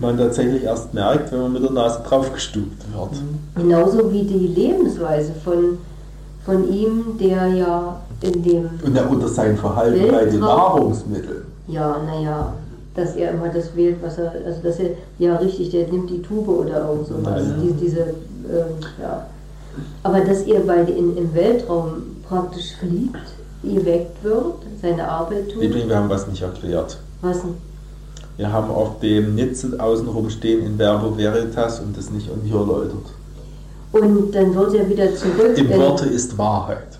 man 0.00 0.16
tatsächlich 0.16 0.62
erst 0.64 0.94
merkt, 0.94 1.32
wenn 1.32 1.40
man 1.42 1.52
mit 1.52 1.62
der 1.62 1.70
Nase 1.72 2.00
draufgestuft 2.06 2.66
wird. 2.92 3.22
genauso 3.56 4.12
wie 4.12 4.22
die 4.22 4.46
Lebensweise 4.46 5.32
von, 5.44 5.78
von 6.44 6.72
ihm, 6.72 7.18
der 7.20 7.48
ja 7.48 8.00
in 8.20 8.42
dem, 8.42 8.70
Und 8.84 8.96
ja, 8.96 9.04
unter 9.06 9.28
sein 9.28 9.56
Verhalten 9.56 10.00
bei 10.10 10.24
den 10.24 10.32
Weltraum. 10.34 10.40
Nahrungsmitteln. 10.40 11.42
ja, 11.66 11.96
naja, 12.06 12.52
dass 12.94 13.14
er 13.16 13.32
immer 13.32 13.48
das 13.48 13.74
wählt, 13.76 13.96
was 14.02 14.18
er, 14.18 14.32
also 14.44 14.60
dass 14.62 14.78
er, 14.78 14.90
ja 15.18 15.36
richtig, 15.36 15.70
der 15.70 15.88
nimmt 15.88 16.10
die 16.10 16.22
Tube 16.22 16.48
oder 16.48 16.88
irgend 16.88 17.06
sowas, 17.08 17.24
Ja, 17.26 17.38
ja. 17.40 17.62
die, 17.62 17.72
diese, 17.72 18.00
ähm, 18.00 18.74
ja. 19.00 19.26
Aber 20.02 20.20
dass 20.20 20.42
er 20.42 20.60
bei, 20.60 20.80
in, 20.82 21.16
im 21.16 21.34
Weltraum 21.34 22.02
praktisch 22.28 22.74
fliegt, 22.80 23.16
geweckt 23.62 24.22
wird, 24.24 24.54
seine 24.80 25.06
Arbeit 25.08 25.50
tut, 25.50 25.60
Liebling, 25.62 25.88
wir 25.88 25.96
haben 25.96 26.08
was 26.08 26.26
nicht 26.28 26.42
erklärt. 26.42 26.98
Was 27.22 27.40
denn? 27.42 27.54
Wir 28.36 28.52
haben 28.52 28.70
auf 28.70 29.00
dem 29.00 29.34
Nitzel 29.34 29.80
außenrum 29.80 30.30
stehen 30.30 30.64
in 30.64 30.78
Verbo 30.78 31.16
Veritas 31.16 31.80
und 31.80 31.96
das 31.96 32.10
nicht 32.10 32.30
und 32.30 32.42
hier 32.44 32.56
erläutert. 32.60 33.06
Und 33.92 34.32
dann 34.34 34.54
wird 34.54 34.74
er 34.74 34.88
wieder 34.88 35.14
zurück 35.14 35.56
Im 35.56 35.70
in- 35.70 35.78
Worte 35.80 36.06
ist 36.06 36.36
Wahrheit. 36.38 36.98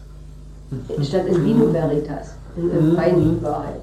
statt 1.03 1.27
in 1.29 1.45
Vino 1.45 1.73
Veritas, 1.73 2.29
in, 2.57 2.71
in 2.71 2.91
Mhm. 2.91 3.43
Wahrheit. 3.43 3.81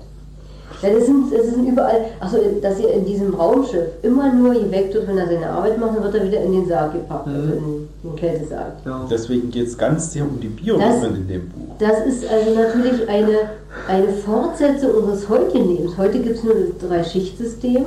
Ja, 0.81 0.89
das 0.89 1.05
sind, 1.05 1.31
das 1.31 1.45
sind 1.47 1.65
überall, 1.67 2.05
achso, 2.19 2.37
dass 2.61 2.79
er 2.79 2.93
in 2.93 3.05
diesem 3.05 3.33
Raumschiff 3.33 3.85
immer 4.01 4.33
nur 4.33 4.53
geweckt 4.55 4.93
wird, 4.93 5.07
wenn 5.07 5.17
er 5.17 5.27
seine 5.27 5.49
Arbeit 5.49 5.79
macht, 5.79 5.95
dann 5.95 6.03
wird 6.03 6.15
er 6.15 6.25
wieder 6.25 6.41
in 6.41 6.51
den 6.51 6.67
Sarg 6.67 6.91
gepackt, 6.91 7.27
also 7.27 7.53
in 7.53 7.87
den 8.03 8.15
Kältesarg. 8.17 8.73
Ja. 8.85 9.07
Deswegen 9.09 9.49
geht 9.51 9.67
es 9.67 9.77
ganz 9.77 10.11
sehr 10.11 10.23
um 10.23 10.39
die 10.39 10.47
Biorhythmen 10.49 11.15
in 11.15 11.27
dem 11.27 11.49
Buch. 11.49 11.64
Das 11.79 12.05
ist 12.05 12.23
also 12.29 12.53
natürlich 12.55 13.07
eine, 13.09 13.49
eine 13.88 14.07
Fortsetzung 14.09 14.91
unseres 14.91 15.27
heutigen 15.27 15.67
Lebens. 15.67 15.97
Heute 15.97 16.19
gibt 16.19 16.38
es 16.38 16.43
nur 16.43 16.53
das 16.53 16.88
Drei-Schicht-System, 16.89 17.85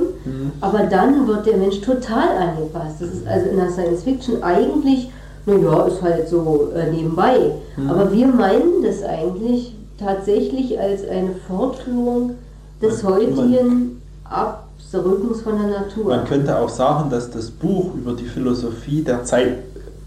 aber 0.61 0.83
dann 0.83 1.27
wird 1.27 1.45
der 1.47 1.57
Mensch 1.57 1.81
total 1.81 2.29
angepasst. 2.37 2.97
Das 2.99 3.09
ist 3.09 3.27
also 3.27 3.49
in 3.49 3.57
der 3.57 3.71
Science 3.71 4.03
Fiction 4.03 4.43
eigentlich, 4.43 5.09
naja, 5.45 5.87
ist 5.87 6.01
halt 6.03 6.27
so 6.29 6.69
äh, 6.75 6.91
nebenbei. 6.91 7.51
Aber 7.87 8.11
wir 8.11 8.27
meinen 8.27 8.83
das 8.83 9.01
eigentlich 9.03 9.73
tatsächlich 9.99 10.79
als 10.79 11.07
eine 11.07 11.31
Fortführung 11.47 12.35
des 12.81 13.01
Man- 13.01 13.13
heutigen 13.13 14.01
Absrückens 14.25 15.41
von 15.41 15.57
der 15.59 15.79
Natur. 15.79 16.05
Man 16.15 16.25
könnte 16.25 16.57
auch 16.57 16.69
sagen, 16.69 17.09
dass 17.09 17.31
das 17.31 17.49
Buch 17.49 17.95
über 17.95 18.13
die 18.13 18.25
Philosophie 18.25 19.01
der 19.01 19.23
Zeit 19.23 19.57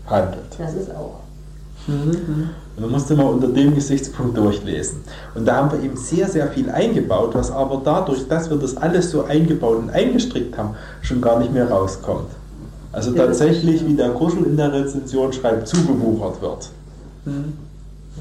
handelt. 0.06 0.44
Das 0.58 0.74
ist 0.74 0.90
auch. 0.90 1.20
Mhm. 1.88 2.50
Und 2.76 2.84
man 2.84 2.92
musste 2.92 3.14
mal 3.14 3.26
unter 3.26 3.48
dem 3.48 3.74
Gesichtspunkt 3.74 4.36
durchlesen. 4.36 4.98
Und 5.34 5.46
da 5.46 5.56
haben 5.56 5.72
wir 5.72 5.84
eben 5.84 5.96
sehr, 5.96 6.28
sehr 6.28 6.48
viel 6.48 6.70
eingebaut, 6.70 7.34
was 7.34 7.50
aber 7.50 7.82
dadurch, 7.84 8.26
dass 8.28 8.48
wir 8.48 8.56
das 8.56 8.76
alles 8.76 9.10
so 9.10 9.24
eingebaut 9.24 9.78
und 9.78 9.90
eingestrickt 9.90 10.56
haben, 10.56 10.74
schon 11.02 11.20
gar 11.20 11.38
nicht 11.38 11.52
mehr 11.52 11.70
rauskommt. 11.70 12.30
Also 12.92 13.10
Ja, 13.12 13.26
tatsächlich, 13.26 13.86
wie 13.86 13.94
der 13.94 14.10
Kuschel 14.10 14.44
in 14.44 14.56
der 14.56 14.72
Rezension 14.72 15.32
schreibt, 15.32 15.68
zugewuchert 15.68 16.40
wird. 16.40 16.68
Mhm. 17.26 17.52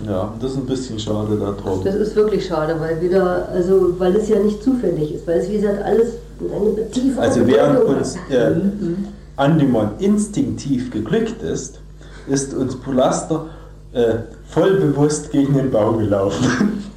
Ja, 0.08 0.34
das 0.40 0.52
ist 0.52 0.58
ein 0.58 0.66
bisschen 0.66 1.00
schade 1.00 1.38
darum. 1.38 1.84
Das 1.84 1.96
ist 1.96 2.16
wirklich 2.16 2.46
schade, 2.46 2.78
weil 2.80 3.02
wieder, 3.02 3.50
also 3.50 3.94
weil 4.00 4.16
es 4.16 4.30
ja 4.30 4.40
nicht 4.40 4.64
zufällig 4.64 5.16
ist, 5.16 5.28
weil 5.28 5.40
es 5.40 5.50
wie 5.50 5.56
gesagt 5.56 5.84
alles 5.84 6.14
eine 6.40 6.90
tiefe 6.90 7.20
Also 7.20 7.46
während 7.46 7.80
Bedeutung 7.80 7.98
uns 7.98 8.16
äh, 8.30 8.56
Andimon 9.36 9.90
instinktiv 10.00 10.92
geglückt 10.92 11.44
ist, 11.44 11.80
ist 12.28 12.54
uns 12.54 12.76
Pulaster 12.78 13.48
äh, 13.94 14.16
voll 14.50 14.76
bewusst 14.80 15.32
gegen 15.32 15.54
den 15.54 15.72
Baum 15.72 16.00
gelaufen. 16.00 16.46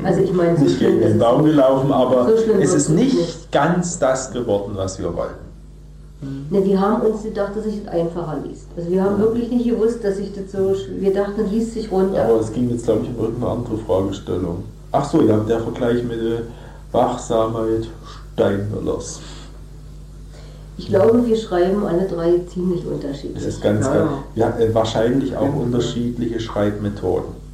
Also 0.04 0.20
ich 0.20 0.32
meine, 0.32 0.56
so 0.56 0.64
nicht 0.64 0.78
gegen 0.78 1.00
den 1.00 1.18
Baum 1.18 1.44
gelaufen, 1.44 1.90
aber 1.92 2.26
So 2.26 2.52
es 2.60 2.74
ist 2.74 2.90
nicht, 2.90 3.16
nicht. 3.16 3.52
ganz 3.52 3.98
das 3.98 4.30
geworden, 4.30 4.72
was 4.74 4.98
wir 4.98 5.14
wollten. 5.16 5.44
Ne, 6.50 6.64
wir 6.64 6.80
haben 6.80 7.02
uns 7.02 7.22
gedacht, 7.22 7.52
dass 7.56 7.64
sich 7.64 7.84
das 7.84 7.92
einfacher 7.92 8.38
liest. 8.46 8.66
Also 8.76 8.90
wir 8.90 9.02
haben 9.02 9.18
wirklich 9.18 9.50
nicht 9.50 9.68
gewusst, 9.68 10.02
dass 10.02 10.16
sich 10.16 10.30
das 10.32 10.52
so, 10.52 10.74
wir 10.98 11.12
dachten, 11.12 11.40
es 11.46 11.50
liest 11.50 11.72
sich 11.72 11.90
runter. 11.90 12.24
Aber 12.24 12.40
es 12.40 12.52
ging 12.52 12.70
jetzt, 12.70 12.84
glaube 12.84 13.00
ich, 13.04 13.08
um 13.16 13.24
irgendeine 13.24 13.52
andere 13.52 13.78
Fragestellung. 13.78 14.64
Ach 14.92 15.04
so, 15.08 15.22
ja, 15.22 15.36
der 15.38 15.60
Vergleich 15.60 16.02
mit 16.02 16.20
der 16.20 16.42
Wachsamkeit 16.92 17.88
Steinmüllers. 18.34 19.20
Ich 20.76 20.88
glaube, 20.88 21.24
wir 21.26 21.36
schreiben 21.36 21.86
alle 21.86 22.06
drei 22.08 22.40
ziemlich 22.52 22.80
Es 22.80 22.86
unterschiedlich. 22.86 23.44
ist 23.44 23.62
ganz, 23.62 23.86
ganz 23.86 23.96
ja. 23.96 24.24
wir 24.34 24.46
haben 24.46 24.74
wahrscheinlich 24.74 25.36
auch 25.36 25.54
unterschiedliche 25.54 26.40
Schreibmethoden. 26.40 27.44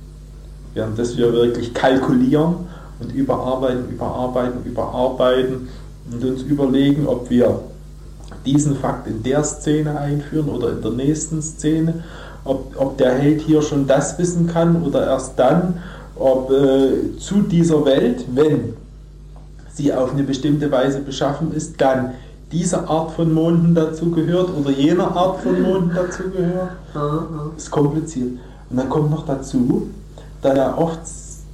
Während 0.72 0.98
dass 0.98 1.16
wir 1.16 1.33
wirklich 1.33 1.74
kalkulieren 1.74 2.54
und 3.00 3.12
überarbeiten, 3.12 3.90
überarbeiten, 3.90 4.64
überarbeiten 4.64 5.68
und 6.11 6.24
uns 6.24 6.42
überlegen, 6.42 7.06
ob 7.06 7.28
wir 7.28 7.61
diesen 8.46 8.76
Fakt 8.76 9.06
in 9.06 9.22
der 9.22 9.44
Szene 9.44 9.98
einführen 9.98 10.48
oder 10.48 10.70
in 10.70 10.83
der 10.83 10.92
nächsten 10.92 11.42
Szene, 11.42 12.04
ob, 12.44 12.74
ob 12.76 12.96
der 12.96 13.12
Held 13.14 13.42
hier 13.42 13.61
schon 13.61 13.87
das 13.87 14.18
wissen 14.18 14.46
kann 14.46 14.83
oder 14.83 15.06
erst 15.06 15.38
dann, 15.38 15.78
ob 16.16 16.50
äh, 16.50 17.18
zu 17.18 17.42
dieser 17.42 17.85
Welt, 17.85 18.24
wenn 18.35 18.74
sie 19.72 19.92
auf 19.92 20.12
eine 20.12 20.22
bestimmte 20.22 20.70
Weise 20.70 21.00
beschaffen 21.00 21.52
ist, 21.52 21.80
dann 21.80 22.12
diese 22.53 22.88
Art 22.88 23.13
von 23.13 23.33
Monden 23.33 23.75
dazu 23.75 24.11
gehört 24.11 24.51
oder 24.57 24.71
jene 24.71 25.05
Art 25.05 25.40
von 25.40 25.63
Monden 25.63 25.92
dazu 25.94 26.25
gehört. 26.31 26.73
Ja, 26.94 27.27
ist 27.57 27.71
kompliziert. 27.71 28.33
Und 28.71 28.77
dann 28.77 28.88
kommt 28.88 29.11
noch 29.11 29.27
dazu, 29.27 29.88
da 30.42 30.55
ja 30.55 30.77
oft 30.77 31.01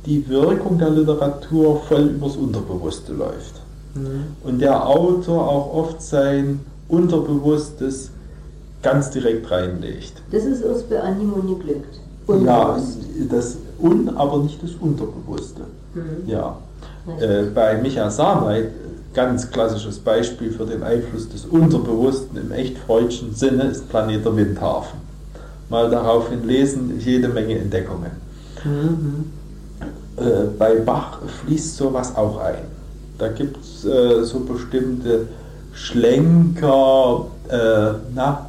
die 0.06 0.28
Wirkung 0.28 0.78
der 0.78 0.90
Literatur 0.90 1.82
voll 1.88 2.02
übers 2.02 2.36
Unterbewusste 2.36 3.12
läuft. 3.12 3.60
Mhm. 3.94 4.24
Und 4.44 4.60
der 4.60 4.86
Autor 4.86 5.48
auch 5.48 5.74
oft 5.74 6.02
sein 6.02 6.60
Unterbewusstes 6.88 8.10
ganz 8.82 9.10
direkt 9.10 9.50
reinlegt. 9.50 10.12
Das 10.30 10.44
ist 10.44 10.62
uns 10.64 10.82
bei 10.84 11.00
Animon 11.00 11.58
geglückt. 11.58 12.00
Ja, 12.44 12.78
das 13.30 13.56
Un, 13.78 14.08
aber 14.16 14.38
nicht 14.38 14.62
das 14.62 14.72
Unterbewusste. 14.80 15.62
Mhm. 15.94 16.28
Ja. 16.28 16.56
Äh, 17.20 17.44
bei 17.54 17.80
Micha 17.80 18.10
Sameit, 18.10 18.70
ganz 19.16 19.50
klassisches 19.50 19.98
Beispiel 19.98 20.52
für 20.52 20.66
den 20.66 20.82
Einfluss 20.82 21.28
des 21.28 21.46
Unterbewussten 21.46 22.36
im 22.36 22.52
echt 22.52 22.76
freudschen 22.78 23.34
Sinne, 23.34 23.64
ist 23.64 23.88
Planet 23.88 24.24
der 24.24 24.36
Windhafen. 24.36 25.00
mal 25.70 25.90
daraufhin 25.90 26.46
lesen, 26.46 27.00
jede 27.00 27.28
Menge 27.28 27.58
Entdeckungen. 27.58 28.12
Mhm. 28.62 29.32
Äh, 30.16 30.44
bei 30.58 30.76
Bach 30.76 31.18
fließt 31.44 31.76
sowas 31.76 32.14
auch 32.14 32.38
ein. 32.40 32.64
Da 33.18 33.28
gibt 33.28 33.56
es 33.64 33.84
äh, 33.84 34.22
so 34.22 34.40
bestimmte 34.40 35.26
Schlenker, 35.72 37.26
äh, 37.48 37.98
na, 38.14 38.46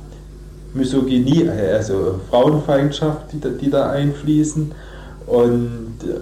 Misogynie, 0.74 1.49
also 1.49 2.20
Frauenfeindschaft, 2.30 3.32
die 3.32 3.39
da, 3.39 3.49
die 3.49 3.70
da 3.70 3.89
einfließen. 3.89 4.74
Und 5.28 5.95
äh, 6.03 6.20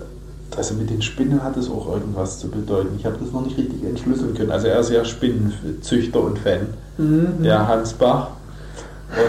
also 0.58 0.74
mit 0.76 0.90
den 0.90 1.02
Spinnen 1.02 1.44
hat 1.44 1.58
es 1.58 1.70
auch 1.70 1.92
irgendwas 1.94 2.40
zu 2.40 2.50
bedeuten. 2.50 2.96
Ich 2.98 3.06
habe 3.06 3.18
das 3.22 3.32
noch 3.32 3.44
nicht 3.46 3.58
richtig 3.58 3.84
entschlüsseln 3.84 4.34
können. 4.34 4.52
Also 4.52 4.68
er 4.68 4.80
ist 4.80 4.90
ja 4.92 5.04
Spinnenzüchter 5.06 6.22
und 6.22 6.40
Fan, 6.40 6.68
Mhm. 6.98 7.44
der 7.44 7.68
Hans 7.68 7.94
Bach. 7.94 8.30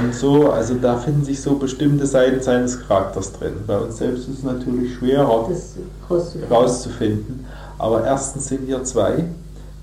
Und 0.01 0.15
so, 0.15 0.51
also 0.51 0.75
da 0.75 0.97
finden 0.97 1.25
sich 1.25 1.41
so 1.43 1.57
bestimmte 1.57 2.07
Seiten 2.07 2.41
seines 2.43 2.81
Charakters 2.81 3.33
drin. 3.33 3.53
Bei 3.67 3.79
uns 3.79 3.99
selbst 3.99 4.29
ist 4.29 4.39
es 4.39 4.43
natürlich 4.45 4.95
schwerer 4.95 5.47
Das 5.49 5.75
rauszufinden. 6.11 6.51
rauszufinden. 6.51 7.45
Aber 7.79 8.05
erstens 8.05 8.49
sind 8.49 8.67
wir 8.67 8.83
zwei 8.85 9.25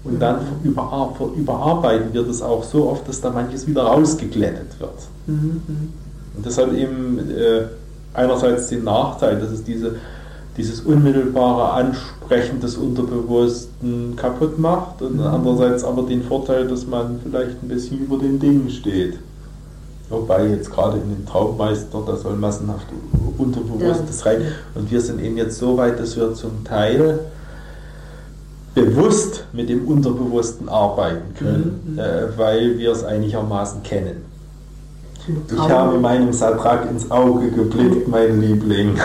und 0.04 0.20
dann 0.20 0.40
überar 0.64 1.14
überarbeiten 1.38 2.12
wir 2.12 2.24
das 2.24 2.42
auch 2.42 2.64
so 2.64 2.90
oft, 2.90 3.08
dass 3.08 3.22
da 3.22 3.30
manches 3.30 3.68
wieder 3.68 3.84
rausgeglättet 3.84 4.80
wird. 4.80 4.92
Mhm. 5.28 5.62
Und 6.36 6.46
das 6.46 6.58
hat 6.58 6.74
eben 6.74 7.20
äh, 7.30 7.66
einerseits 8.16 8.68
den 8.70 8.84
Nachteil, 8.84 9.40
dass 9.40 9.52
es 9.52 9.64
diese, 9.64 9.96
dieses 10.58 10.82
unmittelbare 10.82 11.72
Ansprechen 11.72 12.60
des 12.60 12.78
Unterbewussten 12.78 14.16
kaputt 14.16 14.60
macht 14.60 15.02
und 15.02 15.20
andererseits 15.20 15.84
aber 15.84 16.04
den 16.04 16.24
Vorteil, 16.24 16.68
dass 16.68 16.86
man 16.86 17.20
vielleicht 17.24 17.64
ein 17.64 17.68
bisschen 17.68 18.00
über 18.00 18.18
den 18.18 18.40
Dingen 18.40 18.70
steht. 18.70 19.18
Wobei 20.10 20.48
jetzt 20.48 20.70
gerade 20.72 20.98
in 20.98 21.10
den 21.10 21.26
Traummeister, 21.26 22.04
da 22.06 22.16
soll 22.16 22.36
massenhaft 22.36 22.86
Unterbewusstes 23.38 24.24
Ja. 24.24 24.32
rein. 24.32 24.42
Und 24.76 24.92
wir 24.92 25.02
sind 25.02 25.20
eben 25.22 25.38
jetzt 25.38 25.58
so 25.58 25.76
weit, 25.78 26.00
dass 26.00 26.16
wir 26.16 26.34
zum 26.36 26.64
Teil 26.64 27.20
bewusst 28.76 29.46
mit 29.54 29.70
dem 29.70 29.88
Unterbewussten 29.88 30.70
arbeiten 30.70 31.34
können, 31.38 31.98
äh, 31.98 32.38
weil 32.38 32.78
wir 32.78 32.92
es 32.92 33.04
einigermaßen 33.04 33.84
kennen. 33.84 34.26
Ich 35.28 35.58
habe 35.58 35.98
meinem 36.00 36.34
Sadrak 36.34 36.90
ins 36.90 37.10
Auge 37.10 37.50
geblickt, 37.50 38.08
mein 38.08 38.42
Liebling. 38.42 38.90
Im 38.90 38.98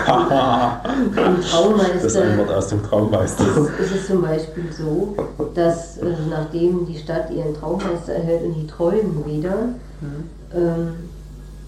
das 1.93 2.03
ist 2.03 2.17
ein 2.17 2.37
Wort 2.37 2.51
aus 2.51 2.67
dem 2.67 2.83
Traummeister. 2.83 3.45
ist 3.81 3.95
es 3.95 4.07
zum 4.07 4.21
Beispiel 4.21 4.65
so, 4.71 5.15
dass 5.53 5.97
äh, 5.97 6.05
nachdem 6.29 6.85
die 6.85 6.97
Stadt 6.97 7.31
ihren 7.31 7.53
Traummeister 7.53 8.13
erhält 8.13 8.43
und 8.43 8.55
die 8.55 8.67
träumen 8.67 9.25
wieder, 9.25 9.69
ähm, 10.53 10.93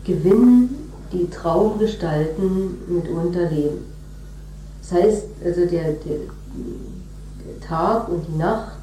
gewinnen 0.04 0.90
die 1.14 1.30
Traumgestalten 1.30 2.78
mitunter 2.88 3.50
Leben. 3.50 3.86
Das 4.82 4.92
heißt, 4.92 5.26
also 5.46 5.62
der, 5.62 5.84
der, 5.94 6.18
der 7.46 7.68
Tag 7.68 8.10
und 8.10 8.26
die 8.28 8.38
Nacht, 8.38 8.80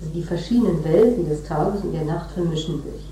also 0.00 0.12
die 0.14 0.22
verschiedenen 0.22 0.84
Welten 0.84 1.28
des 1.28 1.42
Tages 1.44 1.82
und 1.82 1.92
der 1.92 2.04
Nacht 2.04 2.30
vermischen 2.30 2.82
sich. 2.82 3.08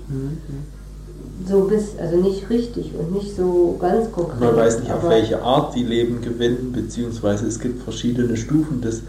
So 1.45 1.61
bis, 1.65 1.97
also 1.99 2.17
nicht 2.17 2.49
richtig 2.49 2.93
und 2.97 3.11
nicht 3.13 3.35
so 3.35 3.77
ganz 3.79 4.11
konkret. 4.11 4.39
Man 4.39 4.55
weiß 4.55 4.79
nicht, 4.79 4.91
auf 4.91 5.07
welche 5.07 5.41
Art 5.41 5.75
die 5.75 5.83
Leben 5.83 6.21
gewinnen, 6.21 6.71
beziehungsweise 6.73 7.45
es 7.45 7.59
gibt 7.59 7.83
verschiedene 7.83 8.35
Stufen 8.37 8.81
des 8.81 9.03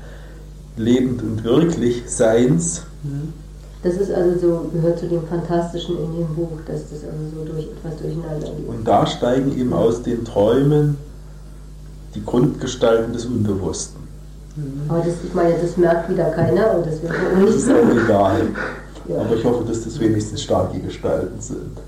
Lebend- 0.77 1.23
und 1.23 1.43
Wirklichseins. 1.43 2.83
Das 3.83 3.95
ist 3.95 4.11
also 4.11 4.39
so, 4.39 4.71
gehört 4.73 4.99
zu 4.99 5.07
dem 5.07 5.27
Fantastischen 5.27 5.97
in 5.97 6.19
dem 6.19 6.35
Buch, 6.35 6.59
dass 6.67 6.83
das 6.91 7.05
also 7.05 7.25
so 7.35 7.45
durch 7.51 7.65
etwas 7.65 7.97
durcheinander 8.01 8.47
geht. 8.47 8.69
Und 8.69 8.87
da 8.87 9.07
steigen 9.07 9.57
eben 9.59 9.73
aus 9.73 10.03
den 10.03 10.25
Träumen 10.25 10.97
die 12.15 12.25
Grundgestalten 12.25 13.13
des 13.13 13.25
Unbewussten. 13.27 13.99
Aber 14.89 14.99
das, 14.99 15.15
ich 15.25 15.33
meine, 15.35 15.55
das 15.61 15.77
merkt 15.77 16.11
wieder 16.11 16.31
keiner 16.31 16.75
und 16.77 16.87
das 16.87 17.01
wird 17.01 17.13
auch 17.13 17.35
Das 17.35 17.41
nicht 17.45 17.57
ist 17.57 17.67
so. 17.67 17.73
auch 17.73 18.05
egal. 18.05 18.41
Ja. 19.09 19.21
Aber 19.21 19.37
ich 19.37 19.45
hoffe, 19.45 19.65
dass 19.65 19.85
das 19.85 19.99
wenigstens 20.01 20.43
starke 20.43 20.79
Gestalten 20.81 21.41
sind. 21.41 21.79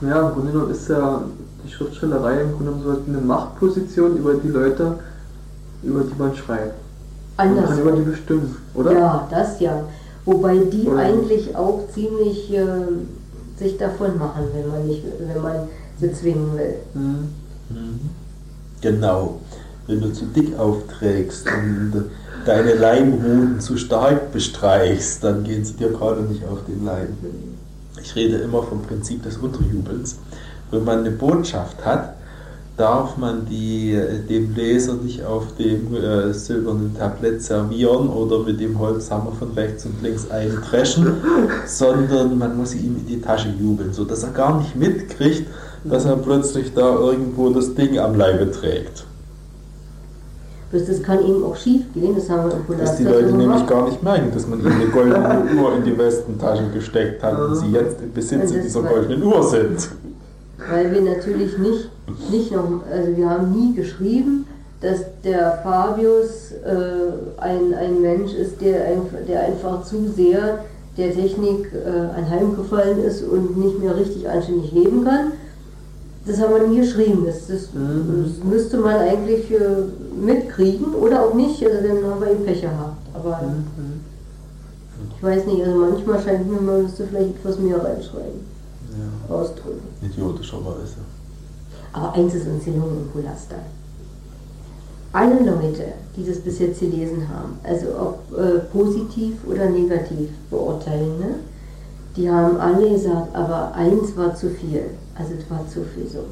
Ja, 0.00 0.28
im 0.28 0.34
Grunde 0.34 0.52
genommen 0.52 0.70
ist 0.70 0.88
ja 0.88 1.22
die 1.64 1.72
Schriftstellerei 1.72 2.42
im 2.42 2.52
Grunde 2.52 2.72
genommen 2.72 2.82
so 2.84 3.10
eine 3.10 3.20
Machtposition 3.20 4.16
über 4.16 4.34
die 4.34 4.48
Leute, 4.48 4.98
über 5.82 6.00
die 6.00 6.18
man 6.18 6.34
schreibt. 6.36 6.74
Man 7.36 7.48
Anders. 7.48 7.70
kann 7.70 7.80
über 7.80 7.92
die 7.92 8.02
bestimmen, 8.02 8.56
oder? 8.74 8.92
Ja, 8.92 9.28
das 9.30 9.60
ja. 9.60 9.84
Wobei 10.26 10.58
die 10.58 10.88
Oder? 10.88 10.98
eigentlich 10.98 11.54
auch 11.54 11.84
ziemlich 11.94 12.52
äh, 12.52 12.64
sich 13.56 13.78
davon 13.78 14.18
machen, 14.18 14.46
wenn 14.54 14.68
man 14.68 14.86
nicht, 14.86 15.04
wenn 15.04 15.40
man 15.40 15.68
sie 16.00 16.12
zwingen 16.12 16.52
will. 16.58 16.74
Mhm. 16.94 17.28
Genau. 18.80 19.40
Wenn 19.86 20.00
du 20.00 20.12
zu 20.12 20.24
dick 20.26 20.58
aufträgst 20.58 21.46
und 21.46 22.06
deine 22.44 22.74
Leimhoden 22.74 23.60
zu 23.60 23.76
stark 23.76 24.32
bestreichst, 24.32 25.22
dann 25.22 25.44
gehen 25.44 25.64
sie 25.64 25.74
dir 25.74 25.90
gerade 25.90 26.22
nicht 26.22 26.44
auf 26.44 26.58
den 26.66 26.84
Leim. 26.84 27.16
Ich 28.06 28.14
rede 28.14 28.36
immer 28.36 28.62
vom 28.62 28.82
Prinzip 28.82 29.24
des 29.24 29.36
Unterjubelns. 29.38 30.18
Wenn 30.70 30.84
man 30.84 31.00
eine 31.00 31.10
Botschaft 31.10 31.84
hat, 31.84 32.14
darf 32.76 33.16
man 33.16 33.46
die 33.46 33.94
äh, 33.94 34.20
dem 34.20 34.54
Leser 34.54 34.94
nicht 34.94 35.24
auf 35.24 35.56
dem 35.56 35.92
äh, 35.92 36.32
silbernen 36.32 36.96
Tablett 36.96 37.42
servieren 37.42 38.08
oder 38.08 38.44
mit 38.44 38.60
dem 38.60 38.78
Holzhammer 38.78 39.32
von 39.32 39.50
rechts 39.54 39.86
und 39.86 40.00
links 40.04 40.30
eintreschen, 40.30 41.16
sondern 41.66 42.38
man 42.38 42.56
muss 42.56 42.76
ihm 42.76 42.96
in 42.96 43.06
die 43.08 43.20
Tasche 43.20 43.48
jubeln, 43.48 43.92
sodass 43.92 44.22
er 44.22 44.30
gar 44.30 44.60
nicht 44.60 44.76
mitkriegt, 44.76 45.48
dass 45.82 46.04
er 46.04 46.16
plötzlich 46.16 46.74
da 46.74 46.94
irgendwo 46.94 47.50
das 47.50 47.74
Ding 47.74 47.98
am 47.98 48.14
Leibe 48.14 48.52
trägt. 48.52 49.04
Bloß 50.70 50.84
das 50.86 51.02
kann 51.02 51.20
eben 51.20 51.44
auch 51.44 51.54
schief 51.56 51.82
gehen, 51.94 52.14
das 52.16 52.28
haben 52.28 52.50
wir 52.50 52.56
im 52.56 52.78
Dass 52.78 52.96
die 52.96 53.04
Leute 53.04 53.26
nämlich 53.26 53.46
gemacht. 53.46 53.68
gar 53.68 53.84
nicht 53.88 54.02
merken, 54.02 54.30
dass 54.34 54.48
man 54.48 54.60
ihnen 54.60 54.72
eine 54.72 54.86
goldene 54.86 55.44
Uhr 55.60 55.76
in 55.76 55.84
die 55.84 55.96
Westentasche 55.96 56.64
gesteckt 56.74 57.22
hat 57.22 57.38
und 57.38 57.54
sie 57.54 57.70
jetzt 57.70 58.00
im 58.02 58.12
Besitz 58.12 58.52
das 58.52 58.62
dieser 58.62 58.82
goldenen 58.82 59.22
Uhr 59.22 59.42
sind. 59.44 59.88
Weil 60.68 60.92
wir 60.92 61.02
natürlich 61.02 61.56
nicht, 61.58 61.90
nicht 62.32 62.50
noch, 62.50 62.82
also 62.90 63.16
wir 63.16 63.30
haben 63.30 63.52
nie 63.52 63.74
geschrieben, 63.74 64.46
dass 64.80 65.00
der 65.24 65.60
Fabius 65.62 66.52
äh, 66.64 67.40
ein, 67.40 67.72
ein 67.74 68.02
Mensch 68.02 68.32
ist, 68.34 68.60
der, 68.60 68.86
einfach, 68.86 69.18
der 69.26 69.44
einfach 69.44 69.84
zu 69.84 70.08
sehr 70.08 70.64
der 70.96 71.14
Technik 71.14 71.70
äh, 71.72 72.18
anheimgefallen 72.18 73.04
ist 73.04 73.22
und 73.22 73.56
nicht 73.56 73.78
mehr 73.78 73.96
richtig 73.96 74.28
anständig 74.28 74.72
leben 74.72 75.04
kann. 75.04 75.32
Das 76.26 76.40
haben 76.40 76.54
wir 76.54 76.66
nie 76.66 76.80
geschrieben. 76.80 77.24
Das, 77.24 77.46
das, 77.46 77.68
das 77.72 78.44
müsste 78.44 78.78
man 78.78 78.96
eigentlich 78.96 79.50
äh, 79.50 79.60
mitkriegen 80.20 80.92
oder 80.94 81.24
auch 81.24 81.34
nicht, 81.34 81.64
also 81.64 81.86
dann 81.86 82.10
haben 82.10 82.20
wir 82.20 82.30
eben 82.32 82.44
Pech 82.44 82.62
gehabt. 82.62 82.96
Aber 83.14 83.40
ich 85.16 85.22
weiß 85.22 85.46
nicht, 85.46 85.64
also 85.64 85.78
manchmal 85.78 86.20
scheint 86.22 86.50
mir, 86.50 86.60
man 86.60 86.82
müsste 86.82 87.06
vielleicht 87.06 87.36
etwas 87.36 87.58
mehr 87.58 87.76
reinschreiben, 87.82 88.40
Ja, 89.28 89.34
ausdrücken. 89.34 89.80
idiotischerweise. 90.02 90.96
Aber 91.92 92.12
eins 92.14 92.34
ist 92.34 92.46
uns 92.46 92.64
gelungen 92.64 93.06
im 93.06 93.08
Polaster. 93.22 93.56
Alle 95.12 95.38
Leute, 95.38 95.84
die 96.16 96.26
das 96.26 96.38
bis 96.40 96.58
jetzt 96.58 96.80
gelesen 96.80 97.26
haben, 97.28 97.58
also 97.62 97.86
ob 97.98 98.38
äh, 98.38 98.58
positiv 98.76 99.34
oder 99.46 99.66
negativ 99.70 100.28
beurteilen, 100.50 101.18
ne, 101.20 101.34
die 102.16 102.30
haben 102.30 102.58
alle 102.58 102.88
gesagt, 102.90 103.34
aber 103.34 103.72
eins 103.74 104.16
war 104.16 104.34
zu 104.34 104.50
viel. 104.50 104.84
Also 105.14 105.32
es 105.38 105.50
war 105.50 105.66
zu 105.68 105.84
viel 105.84 106.06
so. 106.08 106.24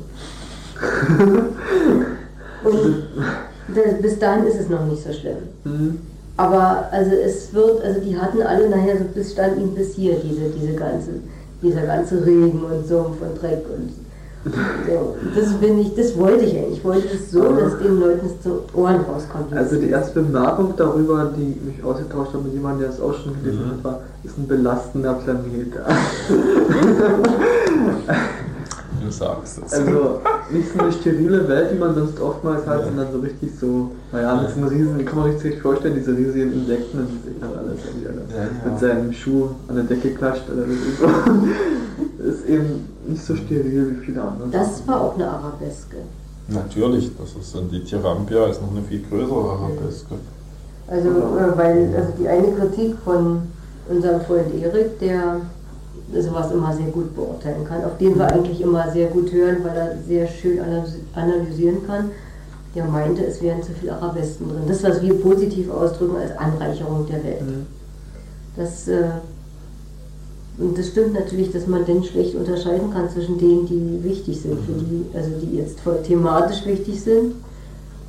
Und 2.69 3.05
das, 3.75 4.01
bis 4.01 4.19
dahin 4.19 4.47
ist 4.47 4.61
es 4.61 4.69
noch 4.69 4.85
nicht 4.87 5.03
so 5.03 5.13
schlimm. 5.13 5.37
Mhm. 5.65 5.99
Aber 6.37 6.89
also 6.91 7.13
es 7.13 7.53
wird, 7.53 7.83
also 7.83 8.01
die 8.01 8.19
hatten 8.19 8.43
alle 8.43 8.69
nachher 8.69 8.99
so 8.99 9.05
bis 9.15 9.33
stand 9.33 9.57
ihnen 9.59 9.75
bis 9.75 9.95
hier 9.95 10.17
diese, 10.17 10.49
diese 10.51 10.75
ganze, 10.75 11.11
dieser 11.63 11.83
ganze 11.83 12.27
Regen 12.27 12.63
und 12.65 12.87
Sumpf 12.87 13.21
und 13.21 13.41
Dreck 13.41 13.65
und 13.75 13.93
so. 14.45 15.17
Das 15.35 15.53
bin 15.55 15.79
ich, 15.79 15.95
das 15.95 16.17
wollte 16.19 16.45
ich 16.45 16.55
eigentlich. 16.57 16.79
Ich 16.79 16.85
wollte 16.85 17.09
es 17.15 17.31
so, 17.31 17.43
dass 17.53 17.79
den 17.79 17.99
Leuten 18.01 18.27
es 18.27 18.43
zu 18.43 18.61
Ohren 18.75 19.01
rauskommt. 19.01 19.53
Also 19.55 19.77
die 19.77 19.89
erste 19.89 20.21
Bemerkung 20.21 20.75
darüber, 20.77 21.33
die 21.37 21.59
mich 21.65 21.83
ausgetauscht 21.83 22.35
hat 22.35 22.45
mit 22.45 22.53
jemandem, 22.53 22.81
der 22.83 22.91
es 22.91 23.01
auch 23.01 23.15
schon 23.15 23.35
gelesen 23.43 23.65
Mhm. 23.67 23.71
hat, 23.71 23.85
war, 23.85 24.01
ist 24.23 24.37
ein 24.39 24.47
belastender 24.47 25.15
Planet. 25.15 25.73
Du 29.05 29.11
sagst 29.11 29.61
es. 29.67 29.73
Also 29.73 30.21
nicht 30.51 30.73
so 30.73 30.79
eine 30.79 30.93
sterile 30.93 31.47
Welt, 31.49 31.71
die 31.73 31.79
man 31.79 31.95
sonst 31.95 32.19
oftmals 32.21 32.67
hat, 32.67 32.81
Ja. 32.81 32.85
sondern 32.87 33.07
so 33.13 33.19
richtig 33.19 33.51
so, 33.61 33.91
naja, 34.13 34.41
mit 34.41 34.51
so 34.51 34.57
einem 34.61 34.69
riesen, 34.69 35.05
kann 35.05 35.19
man 35.19 35.33
sich 35.33 35.45
richtig 35.45 35.61
vorstellen, 35.63 35.95
diese 35.97 36.17
riesigen 36.17 36.53
Insekten 36.53 36.99
und 37.01 37.09
sich 37.25 37.35
dann 37.41 37.51
alles 37.51 37.81
irgendwie 37.87 38.07
alle 38.09 38.23
Ja, 38.31 38.45
ja. 38.45 38.71
mit 38.71 38.79
seinem 38.81 39.13
Schuh 39.13 39.49
an 39.69 39.75
der 39.77 39.85
Decke 39.85 40.11
klatscht 40.15 40.45
oder 40.51 40.63
so. 40.65 42.25
ist 42.31 42.49
eben 42.49 42.87
nicht 43.07 43.25
so 43.25 43.37
steril 43.37 43.97
wie 44.01 44.05
viele 44.07 44.23
andere. 44.23 44.49
Das 44.51 44.87
war 44.87 45.01
auch 45.01 45.15
eine 45.15 45.29
Arabeske. 45.29 45.97
Natürlich, 46.49 47.11
das 47.17 47.31
ist 47.41 47.55
dann 47.55 47.71
die 47.71 47.83
Tirampia, 47.83 48.47
ist 48.47 48.61
noch 48.61 48.71
eine 48.71 48.83
viel 48.83 49.03
größere 49.09 49.51
Arabeske. 49.51 50.15
Also, 50.87 51.09
äh, 51.09 51.57
weil 51.57 51.95
also 51.97 52.13
die 52.19 52.29
eine 52.29 52.49
Kritik 52.53 52.97
von 53.05 53.43
unserem 53.89 54.21
Freund 54.23 54.55
Erik, 54.63 54.99
der 54.99 55.41
sowas 56.21 56.53
immer 56.53 56.75
sehr 56.75 56.87
gut 56.89 57.15
beurteilen 57.17 57.65
kann, 57.67 57.83
auf 57.85 57.97
den 57.99 58.17
wir 58.19 58.27
eigentlich 58.27 58.61
immer 58.61 58.91
sehr 58.91 59.09
gut 59.09 59.33
hören, 59.33 59.59
weil 59.65 59.77
er 59.77 59.97
sehr 60.07 60.27
schön 60.29 60.59
analysi- 60.59 61.01
analysieren 61.15 61.87
kann. 61.87 62.11
Der 62.75 62.85
meinte, 62.85 63.25
es 63.25 63.41
wären 63.41 63.63
zu 63.63 63.73
viele 63.73 63.95
Arabesten 63.95 64.49
drin. 64.49 64.63
Das, 64.67 64.83
was 64.83 65.01
wir 65.01 65.15
positiv 65.21 65.71
ausdrücken 65.71 66.17
als 66.17 66.37
Anreicherung 66.37 67.07
der 67.07 67.25
Welt. 67.25 67.43
Das, 68.57 68.87
äh, 68.89 69.05
und 70.57 70.79
das 70.79 70.89
stimmt 70.89 71.15
natürlich, 71.15 71.51
dass 71.51 71.67
man 71.67 71.85
dann 71.85 72.05
schlecht 72.05 72.37
unterscheiden 72.37 72.93
kann 72.93 73.11
zwischen 73.11 73.39
denen, 73.39 73.67
die 73.67 74.05
wichtig 74.05 74.41
sind, 74.41 74.59
für 74.61 74.73
die, 74.73 75.05
also 75.17 75.31
die 75.43 75.57
jetzt 75.57 75.81
voll 75.81 76.01
thematisch 76.03 76.65
wichtig 76.65 77.01
sind 77.01 77.35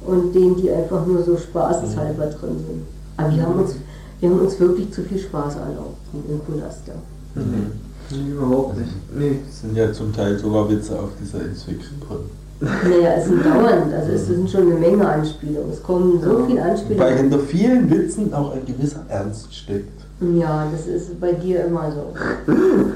und 0.05 0.35
denen, 0.35 0.55
die 0.55 0.69
einfach 0.69 1.05
nur 1.07 1.23
so 1.23 1.37
spaßeshalber 1.37 2.27
drin 2.27 2.57
sind. 2.67 2.83
Aber 3.17 3.33
wir 3.33 3.41
haben 3.41 3.59
uns, 3.59 3.75
wir 4.19 4.29
haben 4.29 4.39
uns 4.39 4.59
wirklich 4.59 4.91
zu 4.91 5.01
viel 5.03 5.17
Spaß 5.17 5.55
erlaubt 5.55 5.97
in 6.13 6.39
Kulaster. 6.45 6.93
Nee, 7.33 8.31
überhaupt 8.31 8.77
nicht. 8.77 8.91
Nee. 9.17 9.39
Es 9.49 9.61
sind 9.61 9.75
ja 9.75 9.91
zum 9.91 10.13
Teil 10.13 10.37
sogar 10.37 10.69
Witze 10.69 10.99
auf 10.99 11.09
dieser 11.19 11.39
drin. 11.39 12.29
Naja, 12.59 13.15
es 13.17 13.25
sind 13.25 13.43
dauernd, 13.43 13.91
also 13.93 14.11
es 14.11 14.27
sind 14.27 14.49
schon 14.49 14.61
eine 14.61 14.75
Menge 14.75 15.07
Anspielungen. 15.07 15.71
Es 15.71 15.83
kommen 15.83 16.21
so 16.21 16.45
viele 16.45 16.61
Wobei 16.61 16.71
Anspielungen. 16.71 17.17
hinter 17.17 17.39
vielen 17.39 17.89
Witzen 17.89 18.33
auch 18.33 18.53
ein 18.53 18.65
gewisser 18.65 19.03
Ernst 19.09 19.53
steckt. 19.53 20.04
Ja, 20.19 20.67
das 20.71 20.87
ist 20.87 21.19
bei 21.19 21.33
dir 21.33 21.65
immer 21.65 21.91
so. 21.91 22.13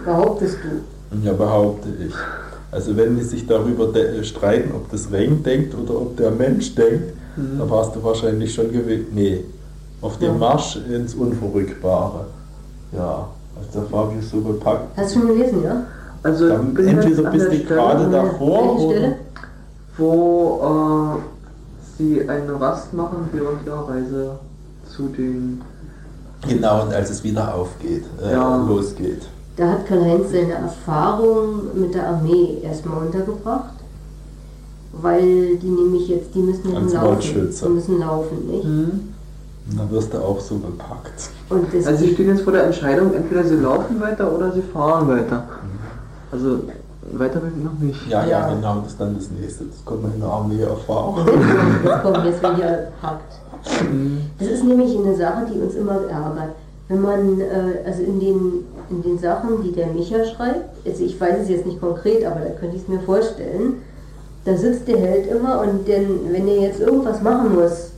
Behauptest 0.06 0.58
du. 0.64 1.18
Ja, 1.26 1.34
behaupte 1.34 1.90
ich. 2.08 2.14
Also 2.72 2.96
wenn 2.96 3.18
die 3.18 3.24
sich 3.24 3.46
darüber 3.48 3.90
streiten, 4.24 4.72
ob 4.76 4.90
das 4.92 5.12
Ring 5.12 5.42
denkt 5.44 5.76
oder 5.76 5.96
ob 5.96 6.16
der 6.18 6.32
Mensch 6.32 6.76
denkt, 6.76 7.14
dann 7.36 7.70
warst 7.70 7.96
du 7.96 8.04
wahrscheinlich 8.04 8.54
schon 8.54 8.72
gewählt. 8.72 9.08
Nee, 9.14 9.44
auf 10.02 10.18
dem 10.20 10.34
Ja. 10.34 10.38
Marsch 10.38 10.78
ins 10.90 11.16
Unverrückbare. 11.16 12.26
Ja, 12.92 13.28
also 13.56 13.80
der 13.80 13.90
Fabius 13.90 14.30
so 14.30 14.42
gepackt. 14.42 14.96
Hast 14.98 15.16
du 15.16 15.20
schon 15.20 15.28
gelesen, 15.30 15.64
ja? 15.64 15.84
Also 16.24 16.48
Dann 16.50 16.76
entweder 16.76 17.32
bist 17.32 17.52
du 17.52 17.60
gerade 17.64 18.10
davor 18.10 18.80
oder 18.80 18.96
Stelle? 18.98 19.16
wo 19.98 21.18
äh, 21.18 21.98
sie 21.98 22.30
eine 22.30 22.60
Rast 22.60 22.94
machen 22.94 23.30
während 23.32 23.66
ihrer 23.66 23.90
Reise 23.90 24.32
zu 24.96 25.08
den. 25.10 25.62
Genau 26.48 26.84
und 26.84 26.94
als 26.94 27.10
es 27.10 27.24
wieder 27.24 27.54
aufgeht, 27.54 28.06
äh, 28.24 28.34
Ja. 28.34 28.56
losgeht. 28.58 29.24
Da 29.58 29.68
hat 29.72 29.86
Karl-Heinz 29.88 30.32
seine 30.32 30.54
Erfahrung 30.54 31.62
mit 31.76 31.94
der 31.94 32.08
Armee 32.08 32.60
erstmal 32.64 33.06
untergebracht, 33.06 33.74
weil 34.94 35.58
die 35.58 35.68
nämlich 35.68 36.08
jetzt, 36.08 36.34
die 36.34 36.40
müssen 36.40 36.76
Als 36.76 36.94
laufen. 36.94 37.50
Die 37.64 37.70
müssen 37.70 38.00
laufen, 38.00 38.48
nicht? 38.50 38.64
Und 38.66 39.78
dann 39.78 39.92
wirst 39.92 40.14
du 40.14 40.18
auch 40.18 40.40
so 40.40 40.58
gepackt. 40.58 41.30
Und 41.50 41.74
das 41.74 41.86
Also 41.86 42.06
sie 42.06 42.14
stehen 42.14 42.30
jetzt 42.30 42.42
vor 42.42 42.54
der 42.54 42.66
Entscheidung, 42.66 43.14
entweder 43.14 43.44
sie 43.44 43.56
laufen 43.56 44.00
weiter 44.00 44.32
oder 44.34 44.52
sie 44.52 44.62
fahren 44.62 45.08
weiter. 45.10 45.44
Also 46.32 46.60
weiter 47.12 47.40
bin 47.40 47.52
ich 47.58 47.64
noch 47.64 47.78
nicht. 47.80 48.08
Ja, 48.10 48.24
ja, 48.24 48.48
Ja. 48.48 48.54
genau, 48.54 48.80
das 48.82 48.94
ist 48.94 49.02
dann 49.02 49.16
das 49.16 49.30
nächste. 49.30 49.66
Das 49.66 49.84
kommt 49.86 50.04
man 50.04 50.14
in 50.14 50.22
der 50.22 50.30
Armee 50.30 50.62
erfahren. 50.62 51.28
Jetzt 51.84 52.02
kommt, 52.04 52.26
jetzt 52.26 52.42
wird 52.44 52.58
ja 52.60 52.68
packt. 53.02 53.34
Das 54.40 54.48
ist 54.48 54.64
nämlich 54.64 54.98
eine 54.98 55.16
Sache, 55.16 55.46
die 55.54 55.60
uns 55.60 55.76
immer 55.76 56.02
ärgert. 56.10 56.56
Wenn 56.88 57.02
man, 57.02 57.40
äh, 57.40 57.86
also 57.86 58.02
in 58.02 58.20
den, 58.20 58.66
in 58.90 59.04
den 59.04 59.20
Sachen, 59.20 59.62
die 59.64 59.72
der 59.72 59.88
Micha 59.88 60.26
schreibt, 60.26 60.86
also 60.86 61.04
ich 61.04 61.20
weiß 61.20 61.44
es 61.44 61.50
jetzt 61.50 61.66
nicht 61.66 61.80
konkret, 61.80 62.26
aber 62.26 62.40
da 62.40 62.50
könnte 62.52 62.78
ich 62.78 62.84
es 62.84 62.88
mir 62.88 63.00
vorstellen, 63.02 63.82
da 64.46 64.56
sitzt 64.56 64.88
der 64.88 64.98
Held 64.98 65.28
immer 65.30 65.62
und 65.62 65.88
denn, 65.88 66.08
wenn 66.32 66.48
er 66.48 66.62
jetzt 66.62 66.80
irgendwas 66.80 67.22
machen 67.22 67.54
muss, 67.54 67.92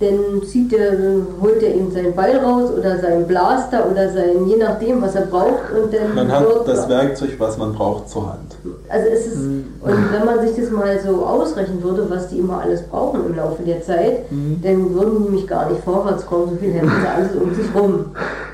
dann 0.00 0.46
zieht 0.46 0.72
er, 0.72 0.92
holt 1.40 1.60
er 1.60 1.74
ihm 1.74 1.90
seinen 1.90 2.14
Ball 2.14 2.36
raus 2.36 2.70
oder 2.70 2.98
seinen 3.00 3.26
Blaster 3.26 3.84
oder 3.90 4.08
sein, 4.12 4.46
je 4.46 4.56
nachdem, 4.56 5.02
was 5.02 5.16
er 5.16 5.22
braucht 5.26 5.72
und 5.72 5.92
dann 5.92 6.14
Man 6.14 6.30
hat 6.30 6.46
das 6.66 6.88
Werkzeug, 6.88 7.30
was 7.38 7.58
man 7.58 7.72
braucht, 7.72 8.08
zur 8.08 8.28
Hand. 8.28 8.56
also 8.88 9.08
es 9.08 9.26
ist, 9.26 9.36
und 9.36 9.72
wenn 9.82 10.24
man 10.24 10.46
sich 10.46 10.56
das 10.56 10.70
mal 10.70 10.98
so 11.00 11.24
ausrechnen 11.26 11.82
würde, 11.82 12.08
was 12.08 12.28
die 12.28 12.38
immer 12.38 12.60
alles 12.60 12.82
brauchen 12.82 13.26
im 13.26 13.36
Laufe 13.36 13.62
der 13.64 13.82
Zeit, 13.82 14.20
dann 14.30 14.94
würden 14.94 15.16
die 15.18 15.22
nämlich 15.24 15.46
gar 15.48 15.68
nicht 15.68 15.82
vorwärts 15.82 16.24
kommen, 16.26 16.50
so 16.50 16.56
viel 16.56 16.72
hätten 16.72 16.88
sie 16.88 17.08
alles 17.08 17.30
um 17.34 17.52
sich 17.54 17.74
rum. 17.74 18.04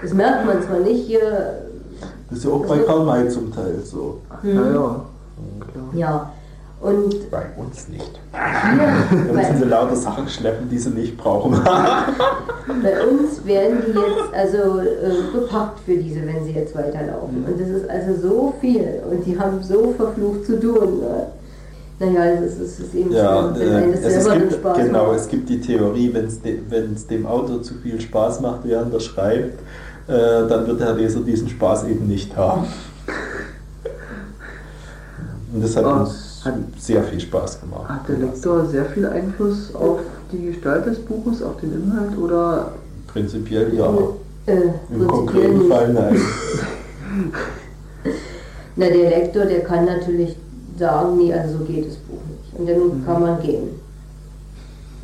Das 0.02 0.14
merkt 0.14 0.46
man 0.46 0.62
zwar 0.62 0.78
nicht 0.78 1.06
hier, 1.06 1.60
Das 2.30 2.38
ist 2.38 2.44
ja 2.44 2.50
auch 2.52 2.64
bei 2.64 2.78
Karl 2.78 3.04
May 3.04 3.28
zum 3.28 3.54
Teil 3.54 3.74
so. 3.84 4.18
Ja, 4.42 4.50
ja. 4.50 4.60
Klar. 4.72 5.84
ja. 5.94 6.32
Und 6.84 7.30
Bei 7.30 7.44
uns 7.56 7.88
nicht. 7.88 8.20
hier, 8.32 9.24
Da 9.26 9.32
müssen 9.32 9.56
sie 9.56 9.64
lauter 9.64 9.96
Sachen 9.96 10.28
schleppen, 10.28 10.68
die 10.68 10.76
sie 10.78 10.90
nicht 10.90 11.16
brauchen. 11.16 11.52
bei 12.82 13.06
uns 13.06 13.42
werden 13.46 13.78
die 13.86 13.92
jetzt 13.98 14.34
also 14.34 14.80
äh, 14.80 15.32
gepackt 15.32 15.80
für 15.86 15.96
diese, 15.96 16.26
wenn 16.26 16.44
sie 16.44 16.52
jetzt 16.52 16.76
weiterlaufen. 16.76 17.42
Und 17.46 17.58
das 17.58 17.68
ist 17.70 17.88
also 17.88 18.28
so 18.28 18.54
viel 18.60 19.00
und 19.10 19.24
die 19.24 19.38
haben 19.38 19.62
so 19.62 19.94
verflucht 19.96 20.44
zu 20.44 20.60
tun. 20.60 21.00
Ne? 21.00 21.26
Naja, 22.00 22.38
das 22.42 22.56
ist, 22.56 22.78
das 22.78 22.86
ist 22.88 22.94
eben 22.94 23.12
ja, 23.12 23.54
so, 23.54 23.58
wenn 23.60 23.72
äh, 23.72 23.76
einem 23.76 23.92
es, 23.94 24.00
es 24.04 24.28
gibt, 24.30 24.52
Spaß 24.52 24.76
genau, 24.76 25.06
macht. 25.06 25.16
es 25.20 25.28
gibt 25.28 25.48
die 25.48 25.60
Theorie, 25.62 26.12
wenn 26.12 26.26
es 26.26 26.42
de, 26.42 26.58
dem 27.10 27.24
Autor 27.26 27.62
zu 27.62 27.74
viel 27.76 27.98
Spaß 27.98 28.42
macht, 28.42 28.60
während 28.64 28.92
er 28.92 29.00
schreibt, 29.00 29.58
äh, 30.06 30.46
dann 30.48 30.66
wird 30.66 30.80
der 30.80 30.92
Leser 30.92 31.20
diesen 31.20 31.48
Spaß 31.48 31.84
eben 31.84 32.06
nicht 32.08 32.36
haben. 32.36 32.66
Und 35.54 35.62
das 35.64 35.76
hat 35.76 35.84
Ah, 35.84 36.00
uns 36.00 36.33
hat- 36.44 36.54
sehr 36.78 37.02
viel 37.04 37.20
Spaß 37.20 37.60
gemacht. 37.60 37.88
Hat 37.88 38.08
der 38.08 38.16
Lektor 38.18 38.66
sehr 38.66 38.84
viel 38.86 39.06
Einfluss 39.06 39.74
auf 39.74 40.00
die 40.32 40.46
Gestalt 40.46 40.86
des 40.86 40.98
Buches, 40.98 41.42
auf 41.42 41.56
den 41.60 41.72
Inhalt 41.72 42.16
oder 42.18 42.72
Prinzipiell 43.08 43.72
ja. 43.74 43.86
Äh, 44.46 44.52
Im 44.52 44.62
prinzipiell 44.88 45.06
konkreten 45.08 45.58
nicht. 45.58 45.68
Fall 45.72 45.92
nein. 45.92 46.16
Na, 48.76 48.86
der 48.86 49.10
Lektor, 49.10 49.44
der 49.44 49.60
kann 49.60 49.84
natürlich 49.84 50.36
sagen, 50.78 51.16
nee, 51.18 51.32
also 51.32 51.58
so 51.58 51.64
geht 51.64 51.86
das 51.86 51.94
Buch 51.96 52.18
nicht. 52.28 52.58
Und 52.58 52.68
dann 52.68 53.04
kann 53.06 53.22
man 53.22 53.40
gehen. 53.40 53.68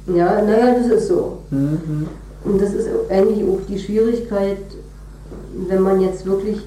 Ja, 0.09 0.43
naja, 0.43 0.75
das 0.77 0.87
ist 0.89 1.09
so. 1.09 1.39
Mhm. 1.51 2.09
Und 2.45 2.61
das 2.61 2.73
ist 2.73 2.89
eigentlich 3.09 3.45
auch 3.49 3.61
die 3.69 3.79
Schwierigkeit, 3.79 4.59
wenn 5.69 5.83
man 5.83 6.01
jetzt 6.01 6.27
wirklich 6.27 6.59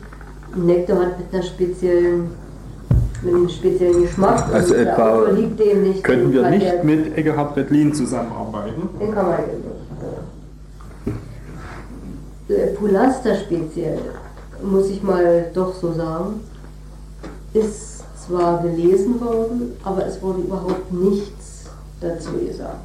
einen 0.54 0.68
Lektor 0.68 0.98
hat 1.00 1.18
mit 1.20 1.34
einer 1.34 1.44
speziellen, 1.44 2.28
mit 3.24 3.34
einem 3.34 3.50
speziellen 3.50 4.02
Geschmack. 4.04 4.46
Also 4.54 4.74
der 4.74 4.94
etwa 4.94 5.10
Autor 5.10 5.32
liegt 5.34 5.60
dem 5.60 5.84
nicht. 5.84 6.04
Könnten 6.04 6.32
wir 6.34 6.50
nicht 6.50 6.84
mit 6.84 7.18
Egerhard 7.18 7.56
Redlin 7.58 7.94
zusammenarbeiten? 7.94 8.90
Den 9.00 9.14
kann 9.14 9.26
man 9.26 9.38
nicht. 9.38 9.50
Äh, 12.50 12.68
Pulaster 12.76 13.36
speziell, 13.36 14.00
muss 14.62 14.90
ich 14.90 15.02
mal 15.02 15.46
doch 15.54 15.74
so 15.74 15.94
sagen, 15.94 16.42
ist 17.54 18.04
zwar 18.28 18.62
gelesen 18.62 19.20
worden, 19.22 19.78
aber 19.84 20.06
es 20.06 20.22
wurde 20.22 20.42
überhaupt 20.42 20.92
nichts 20.92 21.66
dazu 22.02 22.32
gesagt. 22.34 22.78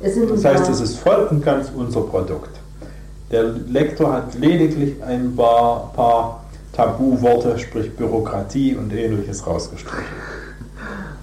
Es 0.00 0.14
sind 0.14 0.30
Das 0.30 0.44
heißt, 0.44 0.68
es 0.70 0.80
ist 0.80 0.98
voll 0.98 1.28
und 1.30 1.44
ganz 1.44 1.70
unser 1.74 2.02
Produkt. 2.02 2.50
Der 3.30 3.42
Lektor 3.42 4.12
hat 4.12 4.34
lediglich 4.34 5.02
ein 5.02 5.34
paar, 5.36 5.92
paar 5.94 6.44
Tabuworte, 6.72 7.58
sprich 7.58 7.94
Bürokratie 7.96 8.76
und 8.76 8.92
ähnliches 8.92 9.46
rausgestrichen. 9.46 10.04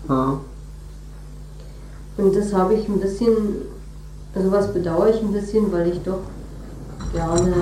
Ja. 0.09 0.39
Und 2.17 2.35
das 2.35 2.53
habe 2.53 2.73
ich 2.75 2.87
ein 2.87 2.99
bisschen, 2.99 3.31
also 4.33 4.51
was 4.51 4.73
bedauere 4.73 5.09
ich 5.09 5.21
ein 5.21 5.31
bisschen, 5.33 5.71
weil 5.71 5.89
ich 5.91 6.01
doch 6.03 6.19
gerne, 7.13 7.53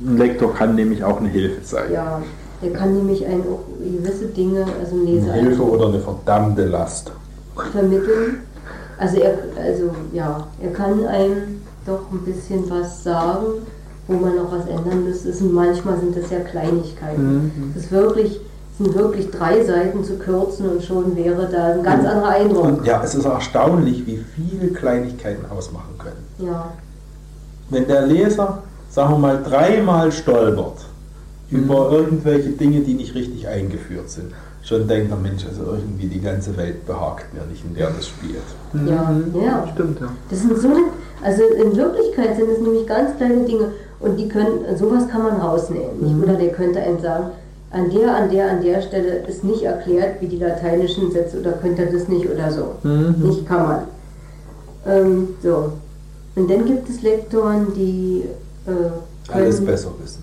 Ein 0.00 0.16
Lektor 0.16 0.54
kann 0.54 0.74
nämlich 0.74 1.02
auch 1.04 1.18
eine 1.18 1.28
Hilfe 1.28 1.64
sein. 1.64 1.92
ja, 1.92 2.22
der 2.62 2.72
kann 2.72 2.94
nämlich 2.96 3.24
einen 3.26 3.42
auch 3.42 3.60
gewisse 3.80 4.26
Dinge, 4.26 4.64
also 4.80 4.96
im 4.96 5.02
Eine 5.02 5.10
Leser 5.12 5.32
Hilfe 5.32 5.62
oder 5.62 5.88
eine 5.88 6.00
verdammte 6.00 6.66
Last. 6.66 7.12
vermitteln. 7.72 8.42
Also 8.98 9.18
er, 9.18 9.38
also 9.56 9.90
ja, 10.12 10.46
er 10.60 10.72
kann 10.72 11.06
einem 11.06 11.60
doch 11.86 12.10
ein 12.10 12.20
bisschen 12.24 12.68
was 12.68 13.02
sagen, 13.04 13.46
wo 14.08 14.14
man 14.14 14.34
noch 14.36 14.50
was 14.50 14.66
ändern 14.66 15.04
müsste. 15.04 15.32
Sind, 15.32 15.52
manchmal 15.52 16.00
sind 16.00 16.16
das 16.16 16.30
ja 16.30 16.40
Kleinigkeiten. 16.40 17.72
Es 17.76 17.84
ist 17.84 17.92
wirklich, 17.92 18.40
sind 18.78 18.94
wirklich 18.94 19.30
drei 19.30 19.62
Seiten 19.64 20.02
zu 20.02 20.18
kürzen 20.18 20.68
und 20.68 20.82
schon 20.82 21.14
wäre 21.14 21.48
da 21.50 21.74
ein 21.74 21.82
ganz 21.82 22.04
anderer 22.06 22.30
Eindruck. 22.30 22.64
Und 22.64 22.86
ja, 22.86 23.02
es 23.04 23.14
ist 23.14 23.26
erstaunlich, 23.26 24.06
wie 24.06 24.24
viele 24.34 24.72
Kleinigkeiten 24.72 25.44
ausmachen 25.50 25.94
können. 25.98 26.24
Ja, 26.38 26.72
Wenn 27.70 27.86
der 27.86 28.06
Leser, 28.06 28.62
sagen 28.90 29.12
wir 29.12 29.18
mal, 29.18 29.42
dreimal 29.42 30.10
stolpert 30.10 30.86
über 31.50 31.92
irgendwelche 31.92 32.50
Dinge, 32.50 32.80
die 32.80 32.94
nicht 32.94 33.14
richtig 33.14 33.46
eingeführt 33.46 34.08
sind, 34.08 34.32
schon 34.62 34.86
denkt 34.86 35.10
der 35.10 35.18
Mensch, 35.18 35.46
also 35.46 35.64
irgendwie 35.72 36.06
die 36.06 36.20
ganze 36.20 36.56
Welt 36.56 36.86
behagt 36.86 37.32
mir 37.34 37.44
nicht, 37.46 37.64
in 37.64 37.74
der 37.74 37.90
das 37.90 38.06
spielt. 38.08 38.36
ja, 38.86 39.12
ja. 39.42 39.68
Stimmt, 39.74 40.00
ja. 40.00 40.08
Das 40.30 40.40
sind 40.40 40.58
so, 40.58 40.68
also 41.22 41.42
in 41.42 41.74
Wirklichkeit 41.76 42.36
sind 42.36 42.50
es 42.50 42.60
nämlich 42.60 42.86
ganz 42.86 43.16
kleine 43.16 43.44
Dinge 43.44 43.72
und 44.00 44.16
die 44.16 44.28
können, 44.28 44.64
sowas 44.78 45.08
kann 45.08 45.22
man 45.22 45.36
rausnehmen. 45.40 46.00
Nicht? 46.00 46.22
Oder 46.22 46.34
der 46.38 46.50
könnte 46.50 46.80
einem 46.80 47.00
sagen, 47.00 47.26
an 47.70 47.90
der, 47.90 48.14
an 48.16 48.30
der, 48.30 48.50
an 48.50 48.62
der 48.62 48.80
Stelle 48.80 49.18
ist 49.28 49.44
nicht 49.44 49.62
erklärt, 49.62 50.20
wie 50.20 50.26
die 50.26 50.38
lateinischen 50.38 51.10
Sätze 51.12 51.38
oder 51.40 51.52
könnte 51.52 51.86
das 51.86 52.08
nicht 52.08 52.26
oder 52.30 52.50
so. 52.50 52.88
Nicht 53.22 53.46
kann 53.46 53.62
man. 53.68 53.78
Ähm, 54.86 55.28
so. 55.42 55.72
Und 56.36 56.50
dann 56.50 56.64
gibt 56.64 56.88
es 56.88 57.02
Lektoren, 57.02 57.66
die 57.74 58.24
äh, 58.66 58.70
können, 58.70 58.94
Alles 59.32 59.62
besser 59.64 59.90
wissen. 60.02 60.22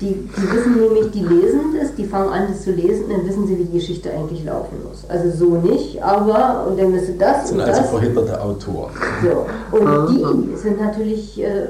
Die, 0.00 0.08
die 0.08 0.52
wissen 0.52 0.74
nämlich, 0.80 1.12
die 1.12 1.22
lesen 1.22 1.76
das, 1.80 1.94
die 1.94 2.04
fangen 2.04 2.28
an, 2.30 2.48
das 2.50 2.62
zu 2.64 2.72
lesen, 2.72 3.04
dann 3.08 3.26
wissen 3.26 3.46
sie, 3.46 3.56
wie 3.58 3.64
die 3.64 3.78
Geschichte 3.78 4.10
eigentlich 4.10 4.44
laufen 4.44 4.76
muss. 4.86 5.04
Also 5.08 5.30
so 5.30 5.54
nicht, 5.54 6.02
aber 6.02 6.66
und 6.68 6.78
dann 6.78 6.90
müsste 6.90 7.12
das 7.12 7.42
Das 7.44 7.52
und 7.52 7.58
sind 7.58 7.60
also 7.68 7.80
das. 7.80 7.90
verhinderte 7.90 8.42
Autoren. 8.42 8.90
So. 9.22 9.46
Und 9.78 10.08
die 10.10 10.56
sind 10.56 10.80
natürlich 10.80 11.40
äh, 11.40 11.66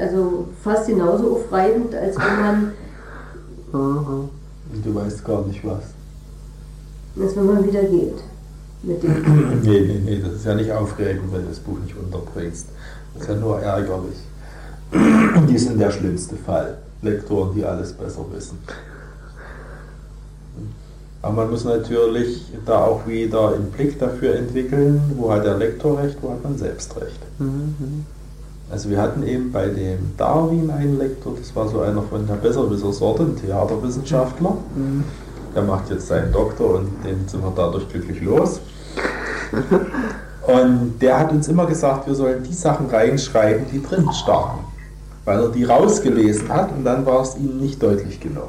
also 0.00 0.48
fast 0.62 0.86
genauso 0.86 1.36
aufreibend, 1.36 1.94
als 1.94 2.16
wenn 2.16 2.40
man. 2.40 2.72
Und 3.72 4.84
du 4.84 4.94
weißt 4.94 5.24
gar 5.24 5.46
nicht 5.46 5.64
was. 5.64 5.84
als 7.20 7.36
wenn 7.36 7.46
man 7.46 7.66
wieder 7.66 7.82
geht. 7.82 8.22
Mit 8.82 9.02
dem. 9.02 9.60
Nee, 9.62 9.80
nee, 9.80 10.00
nee, 10.04 10.22
das 10.22 10.34
ist 10.34 10.46
ja 10.46 10.54
nicht 10.54 10.70
aufregend, 10.72 11.32
wenn 11.32 11.42
du 11.42 11.48
das 11.48 11.58
Buch 11.58 11.78
nicht 11.80 11.96
unterbringst. 11.96 12.66
Das 13.14 13.22
ist 13.22 13.28
ja 13.28 13.34
nur 13.36 13.60
ärgerlich. 13.60 14.18
Die 15.48 15.58
sind 15.58 15.78
der 15.80 15.90
schlimmste 15.90 16.36
Fall. 16.36 16.78
Lektoren, 17.02 17.54
die 17.54 17.64
alles 17.64 17.92
besser 17.92 18.24
wissen. 18.32 18.58
Aber 21.22 21.34
man 21.34 21.50
muss 21.50 21.64
natürlich 21.64 22.44
da 22.66 22.84
auch 22.84 23.06
wieder 23.06 23.54
einen 23.54 23.70
Blick 23.70 23.98
dafür 23.98 24.34
entwickeln, 24.36 25.00
wo 25.16 25.32
hat 25.32 25.44
der 25.44 25.56
Lektor 25.56 25.98
recht, 25.98 26.16
wo 26.20 26.30
hat 26.30 26.42
man 26.42 26.56
selbst 26.56 26.96
recht. 26.96 27.20
Mhm. 27.38 28.04
Also 28.70 28.90
wir 28.90 29.00
hatten 29.00 29.22
eben 29.26 29.50
bei 29.50 29.66
dem 29.66 30.14
Darwin 30.16 30.70
einen 30.70 30.98
Lektor, 30.98 31.34
das 31.38 31.56
war 31.56 31.68
so 31.68 31.80
einer 31.80 32.02
von 32.02 32.26
der 32.26 32.34
Besserwisser-Sorte, 32.34 33.22
ein 33.22 33.36
Theaterwissenschaftler. 33.36 34.56
Mhm. 34.76 35.04
Der 35.54 35.62
macht 35.62 35.90
jetzt 35.90 36.08
seinen 36.08 36.30
Doktor 36.32 36.74
und 36.74 36.88
den 37.04 37.26
sind 37.26 37.42
wir 37.42 37.52
dadurch 37.56 37.88
glücklich 37.88 38.20
los. 38.20 38.60
Und 40.46 40.98
der 41.00 41.18
hat 41.18 41.32
uns 41.32 41.48
immer 41.48 41.66
gesagt, 41.66 42.06
wir 42.06 42.14
sollen 42.14 42.42
die 42.42 42.54
Sachen 42.54 42.86
reinschreiben, 42.88 43.66
die 43.72 43.82
drin 43.82 44.10
standen. 44.12 44.64
Weil 45.24 45.40
er 45.40 45.48
die 45.48 45.64
rausgelesen 45.64 46.48
hat 46.48 46.70
und 46.72 46.84
dann 46.84 47.04
war 47.04 47.22
es 47.22 47.36
ihm 47.36 47.58
nicht 47.58 47.82
deutlich 47.82 48.20
genug. 48.20 48.48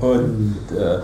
Und 0.00 0.56
äh, 0.76 0.98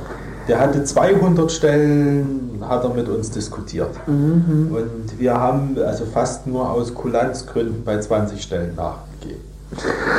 der 0.49 0.61
hatte 0.61 0.84
200 0.84 1.51
Stellen, 1.51 2.62
hat 2.62 2.84
er 2.84 2.90
mit 2.90 3.09
uns 3.09 3.30
diskutiert. 3.30 3.90
Mhm. 4.07 4.74
Und 4.74 5.18
wir 5.18 5.38
haben 5.38 5.76
also 5.84 6.05
fast 6.05 6.47
nur 6.47 6.70
aus 6.70 6.95
Kulanzgründen 6.95 7.84
bei 7.84 7.99
20 7.99 8.42
Stellen 8.42 8.74
nachgegeben. 8.74 9.40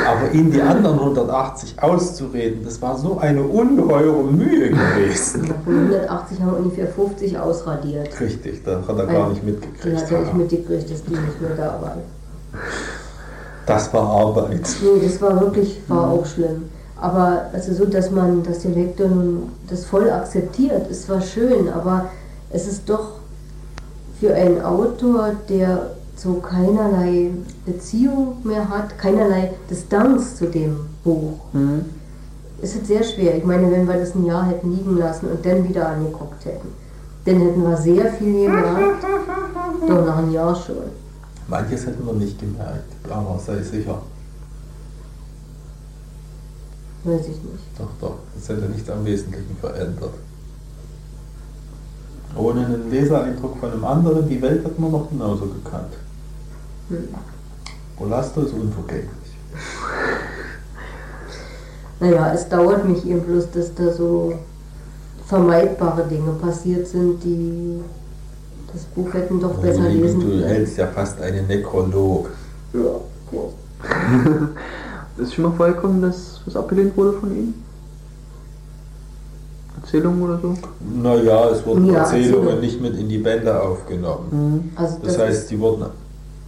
Aber 0.06 0.32
ihn 0.32 0.50
die 0.50 0.60
anderen 0.60 0.98
180 0.98 1.82
auszureden, 1.82 2.62
das 2.64 2.82
war 2.82 2.98
so 2.98 3.18
eine 3.18 3.42
ungeheure 3.42 4.24
Mühe 4.24 4.70
gewesen. 4.70 5.46
Von 5.64 5.74
180 5.74 6.40
haben 6.40 6.54
ungefähr 6.54 6.88
50 6.88 7.38
ausradiert. 7.38 8.20
Richtig, 8.20 8.62
da 8.64 8.82
hat 8.86 8.98
er 8.98 9.06
gar 9.06 9.30
nicht 9.30 9.44
mitgekriegt. 9.44 9.96
hat 9.96 10.10
er 10.10 10.20
nicht 10.20 10.34
mitgekriegt, 10.34 10.90
dass 10.90 11.04
die 11.04 11.12
nicht 11.12 11.40
mehr 11.40 11.56
da 11.56 11.80
waren. 11.80 12.00
Das 13.64 13.92
war 13.92 14.08
Arbeit. 14.08 14.68
Nee, 14.82 15.06
das 15.06 15.20
war 15.20 15.40
wirklich, 15.40 15.80
war 15.88 16.10
auch 16.10 16.26
schlimm. 16.26 16.64
Aber 17.00 17.50
also 17.52 17.74
so, 17.74 17.84
dass 17.84 18.10
man, 18.10 18.42
dass 18.42 18.60
der 18.60 18.70
Lektor 18.72 19.08
nun 19.08 19.50
das 19.68 19.84
voll 19.84 20.10
akzeptiert, 20.10 20.88
ist 20.90 21.04
zwar 21.06 21.20
schön, 21.20 21.68
aber 21.68 22.06
es 22.50 22.66
ist 22.66 22.88
doch 22.88 23.12
für 24.18 24.34
einen 24.34 24.62
Autor, 24.62 25.32
der 25.48 25.90
so 26.16 26.34
keinerlei 26.34 27.30
Beziehung 27.66 28.38
mehr 28.44 28.66
hat, 28.70 28.98
keinerlei 28.98 29.50
Distanz 29.70 30.36
zu 30.36 30.46
dem 30.46 30.76
Buch, 31.04 31.38
Mhm. 31.52 31.84
ist 32.62 32.76
es 32.80 32.88
sehr 32.88 33.02
schwer. 33.04 33.36
Ich 33.36 33.44
meine, 33.44 33.70
wenn 33.70 33.86
wir 33.86 33.98
das 33.98 34.14
ein 34.14 34.24
Jahr 34.24 34.46
hätten 34.46 34.74
liegen 34.74 34.96
lassen 34.96 35.26
und 35.26 35.44
dann 35.44 35.68
wieder 35.68 35.88
angeguckt 35.88 36.46
hätten, 36.46 36.68
dann 37.26 37.40
hätten 37.40 37.62
wir 37.62 37.76
sehr 37.76 38.10
viel 38.14 38.46
gemerkt. 38.46 39.04
Doch 39.86 40.06
nach 40.06 40.16
einem 40.16 40.32
Jahr 40.32 40.56
schon. 40.56 40.76
Manches 41.48 41.84
hätten 41.86 42.06
wir 42.06 42.14
nicht 42.14 42.38
gemerkt, 42.40 42.90
aber 43.10 43.38
sei 43.44 43.62
sicher. 43.62 44.00
Weiß 47.06 47.20
ich 47.22 47.28
nicht. 47.28 47.64
Doch, 47.78 47.88
doch, 48.00 48.16
das 48.34 48.48
hätte 48.48 48.68
nichts 48.68 48.90
am 48.90 49.04
Wesentlichen 49.04 49.56
verändert. 49.60 50.14
Ohne 52.36 52.66
einen 52.66 52.90
Lesereindruck 52.90 53.58
von 53.58 53.72
einem 53.72 53.84
anderen, 53.84 54.28
die 54.28 54.42
Welt 54.42 54.64
hat 54.64 54.78
man 54.78 54.90
noch 54.90 55.08
genauso 55.08 55.46
gekannt. 55.46 55.92
Hm. 56.88 57.08
Olasto 57.98 58.42
ist 58.42 58.52
unvergänglich. 58.52 59.08
Naja, 61.98 62.30
es 62.34 62.46
dauert 62.48 62.86
mich 62.86 63.06
eben 63.06 63.22
bloß, 63.22 63.50
dass 63.52 63.74
da 63.74 63.90
so 63.90 64.34
vermeidbare 65.26 66.06
Dinge 66.06 66.32
passiert 66.32 66.86
sind, 66.86 67.24
die 67.24 67.80
das 68.70 68.82
Buch 68.84 69.14
hätten 69.14 69.40
doch 69.40 69.54
besser 69.54 69.80
Meine 69.80 69.94
Liebe, 69.94 70.06
lesen 70.06 70.20
Du 70.20 70.26
können. 70.26 70.44
hältst 70.44 70.76
ja 70.76 70.88
fast 70.88 71.18
einen 71.22 71.46
Nekrolog. 71.46 72.28
Ja, 72.74 72.80
ja. 73.32 73.40
Ist 75.18 75.34
schon 75.34 75.44
mal 75.44 75.52
vorgekommen, 75.52 76.02
dass 76.02 76.40
was 76.44 76.56
abgelehnt 76.56 76.96
wurde 76.96 77.14
von 77.14 77.30
Ihnen? 77.34 77.64
Erzählungen 79.82 80.22
oder 80.22 80.38
so? 80.40 80.54
Naja, 81.02 81.50
es 81.50 81.64
wurden 81.66 81.86
Ja, 81.86 82.00
Erzählungen 82.00 82.26
Erzählungen. 82.48 82.60
nicht 82.60 82.80
mit 82.80 82.98
in 82.98 83.08
die 83.08 83.18
Bände 83.18 83.60
aufgenommen. 83.60 84.26
Mhm. 84.30 84.70
Also 84.76 84.96
Das 85.02 85.14
das 85.16 85.22
heißt, 85.26 85.50
die 85.50 85.60
wurden 85.60 85.86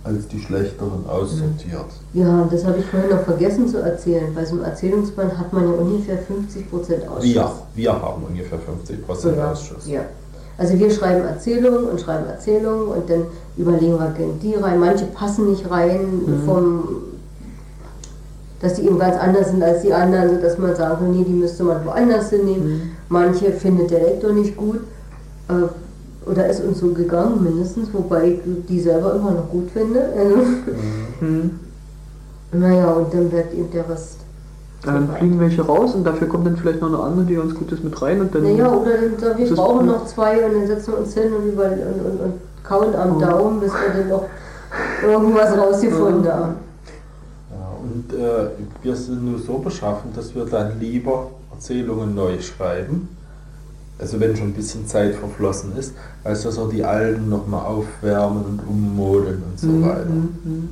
als 0.04 0.26
die 0.28 0.38
schlechteren 0.40 1.04
aussortiert. 1.06 1.84
ja, 2.14 2.48
das 2.50 2.64
habe 2.64 2.78
ich 2.78 2.86
vorhin 2.86 3.10
noch 3.10 3.22
vergessen 3.22 3.68
zu 3.68 3.78
erzählen. 3.78 4.32
Bei 4.34 4.44
so 4.44 4.54
einem 4.54 4.64
Erzählungsband 4.64 5.36
hat 5.36 5.52
man 5.52 5.64
ja 5.64 5.70
ungefähr 5.70 6.18
50% 6.18 7.08
Ausschuss. 7.08 7.22
Wir, 7.24 7.50
wir 7.74 7.92
haben 7.92 8.22
ungefähr 8.22 8.58
50% 8.58 9.36
Ja, 9.36 9.52
Ausschuss. 9.52 9.86
Ja. 9.86 10.00
Also 10.56 10.78
wir 10.78 10.90
schreiben 10.90 11.24
Erzählungen 11.26 11.84
und 11.90 12.00
schreiben 12.00 12.26
Erzählungen 12.26 12.88
und 12.88 13.10
dann 13.10 13.24
überlegen 13.56 13.98
wir 13.98 14.10
gegen 14.16 14.40
die 14.40 14.54
rein. 14.54 14.80
Manche 14.80 15.04
passen 15.06 15.50
nicht 15.50 15.70
rein 15.70 16.42
vom 16.46 16.84
dass 18.60 18.74
die 18.74 18.82
eben 18.86 18.98
ganz 18.98 19.16
anders 19.16 19.50
sind 19.50 19.62
als 19.62 19.82
die 19.82 19.92
anderen, 19.92 20.30
sodass 20.36 20.58
man 20.58 20.74
sagen 20.74 20.96
kann, 20.98 21.10
nee, 21.12 21.24
die 21.24 21.32
müsste 21.32 21.62
man 21.64 21.84
woanders 21.84 22.30
hinnehmen. 22.30 22.90
Manche 23.08 23.52
findet 23.52 23.90
der 23.90 24.00
Lektor 24.00 24.32
nicht 24.32 24.56
gut. 24.56 24.80
Äh, 25.48 26.28
oder 26.28 26.46
ist 26.48 26.62
uns 26.62 26.80
so 26.80 26.88
gegangen 26.92 27.42
mindestens, 27.42 27.88
wobei 27.92 28.24
ich 28.32 28.40
die 28.68 28.80
selber 28.80 29.14
immer 29.14 29.30
noch 29.30 29.48
gut 29.48 29.70
finde. 29.72 30.00
Also, 30.18 30.36
Mhm. 31.20 31.50
naja, 32.52 32.90
und 32.92 33.12
dann 33.14 33.30
wird 33.32 33.52
eben 33.54 33.70
der 33.70 33.88
Rest. 33.88 34.18
Dann 34.84 35.08
fliegen 35.16 35.40
welche 35.40 35.62
raus 35.62 35.94
und 35.94 36.04
dafür 36.04 36.28
kommt 36.28 36.46
dann 36.46 36.56
vielleicht 36.56 36.80
noch 36.80 36.88
eine 36.88 36.98
andere, 37.02 37.24
die 37.24 37.34
ganz 37.34 37.54
gut 37.54 37.72
ist, 37.72 37.82
mit 37.82 38.00
rein 38.00 38.20
und 38.20 38.34
dann. 38.34 38.42
Naja, 38.42 38.70
oder 38.72 38.90
dann 38.92 39.18
sagen 39.18 39.38
wir, 39.38 39.54
brauchen 39.56 39.86
noch 39.86 40.06
zwei 40.06 40.44
und 40.46 40.54
dann 40.54 40.66
setzen 40.66 40.92
wir 40.92 40.98
uns 40.98 41.14
hin 41.14 41.32
und, 41.32 41.52
über, 41.52 41.64
und, 41.64 41.70
und, 41.72 42.20
und 42.20 42.32
kauen 42.62 42.94
am 42.94 43.16
Mhm. 43.16 43.20
Daumen, 43.20 43.60
bis 43.60 43.72
wir 43.72 44.00
dann 44.02 44.08
noch 44.08 44.24
irgendwas 45.02 45.56
rausgefunden 45.56 46.22
Mhm. 46.22 46.28
haben. 46.28 46.54
Und 47.98 48.12
äh, 48.16 48.50
wir 48.82 48.94
sind 48.94 49.24
nur 49.24 49.38
so 49.40 49.58
beschaffen, 49.58 50.10
dass 50.14 50.32
wir 50.34 50.44
dann 50.44 50.78
lieber 50.78 51.30
Erzählungen 51.52 52.14
neu 52.14 52.38
schreiben, 52.40 53.08
also 53.98 54.20
wenn 54.20 54.36
schon 54.36 54.48
ein 54.48 54.52
bisschen 54.52 54.86
Zeit 54.86 55.16
verflossen 55.16 55.72
ist, 55.76 55.94
als 56.22 56.44
dass 56.44 56.56
wir 56.56 56.68
die 56.68 56.84
alten 56.84 57.28
nochmal 57.28 57.66
aufwärmen 57.66 58.44
und 58.44 58.60
ummodeln 58.68 59.42
und 59.50 59.58
so 59.58 59.66
Mhm, 59.66 59.82
weiter. 59.82 60.04
mhm. 60.44 60.68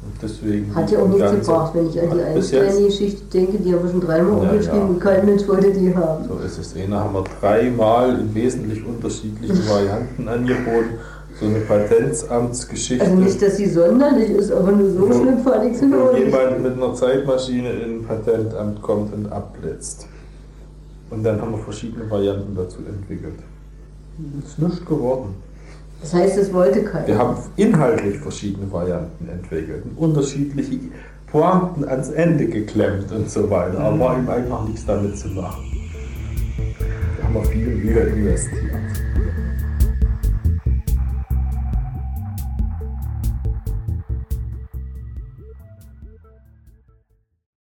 Und 0.00 0.22
deswegen 0.22 0.74
Hat 0.74 0.90
ja 0.90 1.00
auch 1.00 1.08
nichts 1.08 1.30
gebracht, 1.32 1.74
wenn 1.74 1.88
ich 1.90 2.00
an 2.00 2.10
die 2.12 2.16
jetzt- 2.16 2.54
Einstein-Geschichte 2.54 3.22
denke, 3.30 3.58
die 3.58 3.74
haben 3.74 3.82
wir 3.84 3.90
schon 3.90 4.00
dreimal 4.00 4.42
Ja, 4.44 4.50
umgeschrieben 4.50 4.78
ja. 4.78 4.84
und 4.86 5.00
kein 5.00 5.26
Mensch 5.26 5.46
wollte 5.46 5.70
die 5.72 5.94
haben. 5.94 6.24
So 6.26 6.38
ist 6.38 6.56
es. 6.58 6.74
Eine 6.76 6.96
haben 6.98 7.12
wir 7.12 7.24
dreimal 7.40 8.18
in 8.20 8.34
wesentlich 8.34 8.82
unterschiedlichen 8.86 9.58
Varianten 9.68 10.26
angeboten. 10.26 10.94
So 11.40 11.46
eine 11.46 11.60
Patentsamtsgeschichte. 11.60 13.04
Also 13.04 13.16
nicht, 13.16 13.40
dass 13.40 13.56
sie 13.56 13.66
sonderlich 13.66 14.30
ist, 14.30 14.50
aber 14.50 14.72
nur 14.72 14.90
so 14.90 15.06
schlimm 15.12 15.38
fand 15.38 15.70
ich 15.70 15.78
sie 15.78 15.86
nicht. 15.86 16.18
jemand 16.24 16.62
mit 16.62 16.72
einer 16.72 16.94
Zeitmaschine 16.94 17.70
in 17.70 18.00
ein 18.00 18.04
Patentamt 18.04 18.82
kommt 18.82 19.14
und 19.14 19.30
abblitzt. 19.30 20.08
Und 21.10 21.22
dann 21.22 21.40
haben 21.40 21.52
wir 21.52 21.58
verschiedene 21.58 22.10
Varianten 22.10 22.54
dazu 22.56 22.78
entwickelt. 22.78 23.38
Ist 24.44 24.58
nichts 24.58 24.84
geworden. 24.84 25.36
Das 26.00 26.12
heißt, 26.12 26.38
es 26.38 26.52
wollte 26.52 26.84
keiner. 26.84 27.06
Wir 27.06 27.18
haben 27.18 27.36
inhaltlich 27.56 28.18
verschiedene 28.18 28.70
Varianten 28.70 29.28
entwickelt 29.28 29.84
und 29.84 29.96
unterschiedliche 29.96 30.78
Pointen 31.30 31.84
ans 31.88 32.10
Ende 32.10 32.46
geklemmt 32.46 33.12
und 33.12 33.30
so 33.30 33.48
weiter. 33.48 33.78
Aber 33.78 33.98
war 33.98 34.18
ihm 34.18 34.28
einfach 34.28 34.66
nichts 34.66 34.86
damit 34.86 35.16
zu 35.16 35.28
machen. 35.28 35.64
Da 37.18 37.24
haben 37.24 37.34
wir 37.34 37.44
viel 37.44 37.68
Mühe 37.68 38.00
investiert. 38.00 38.74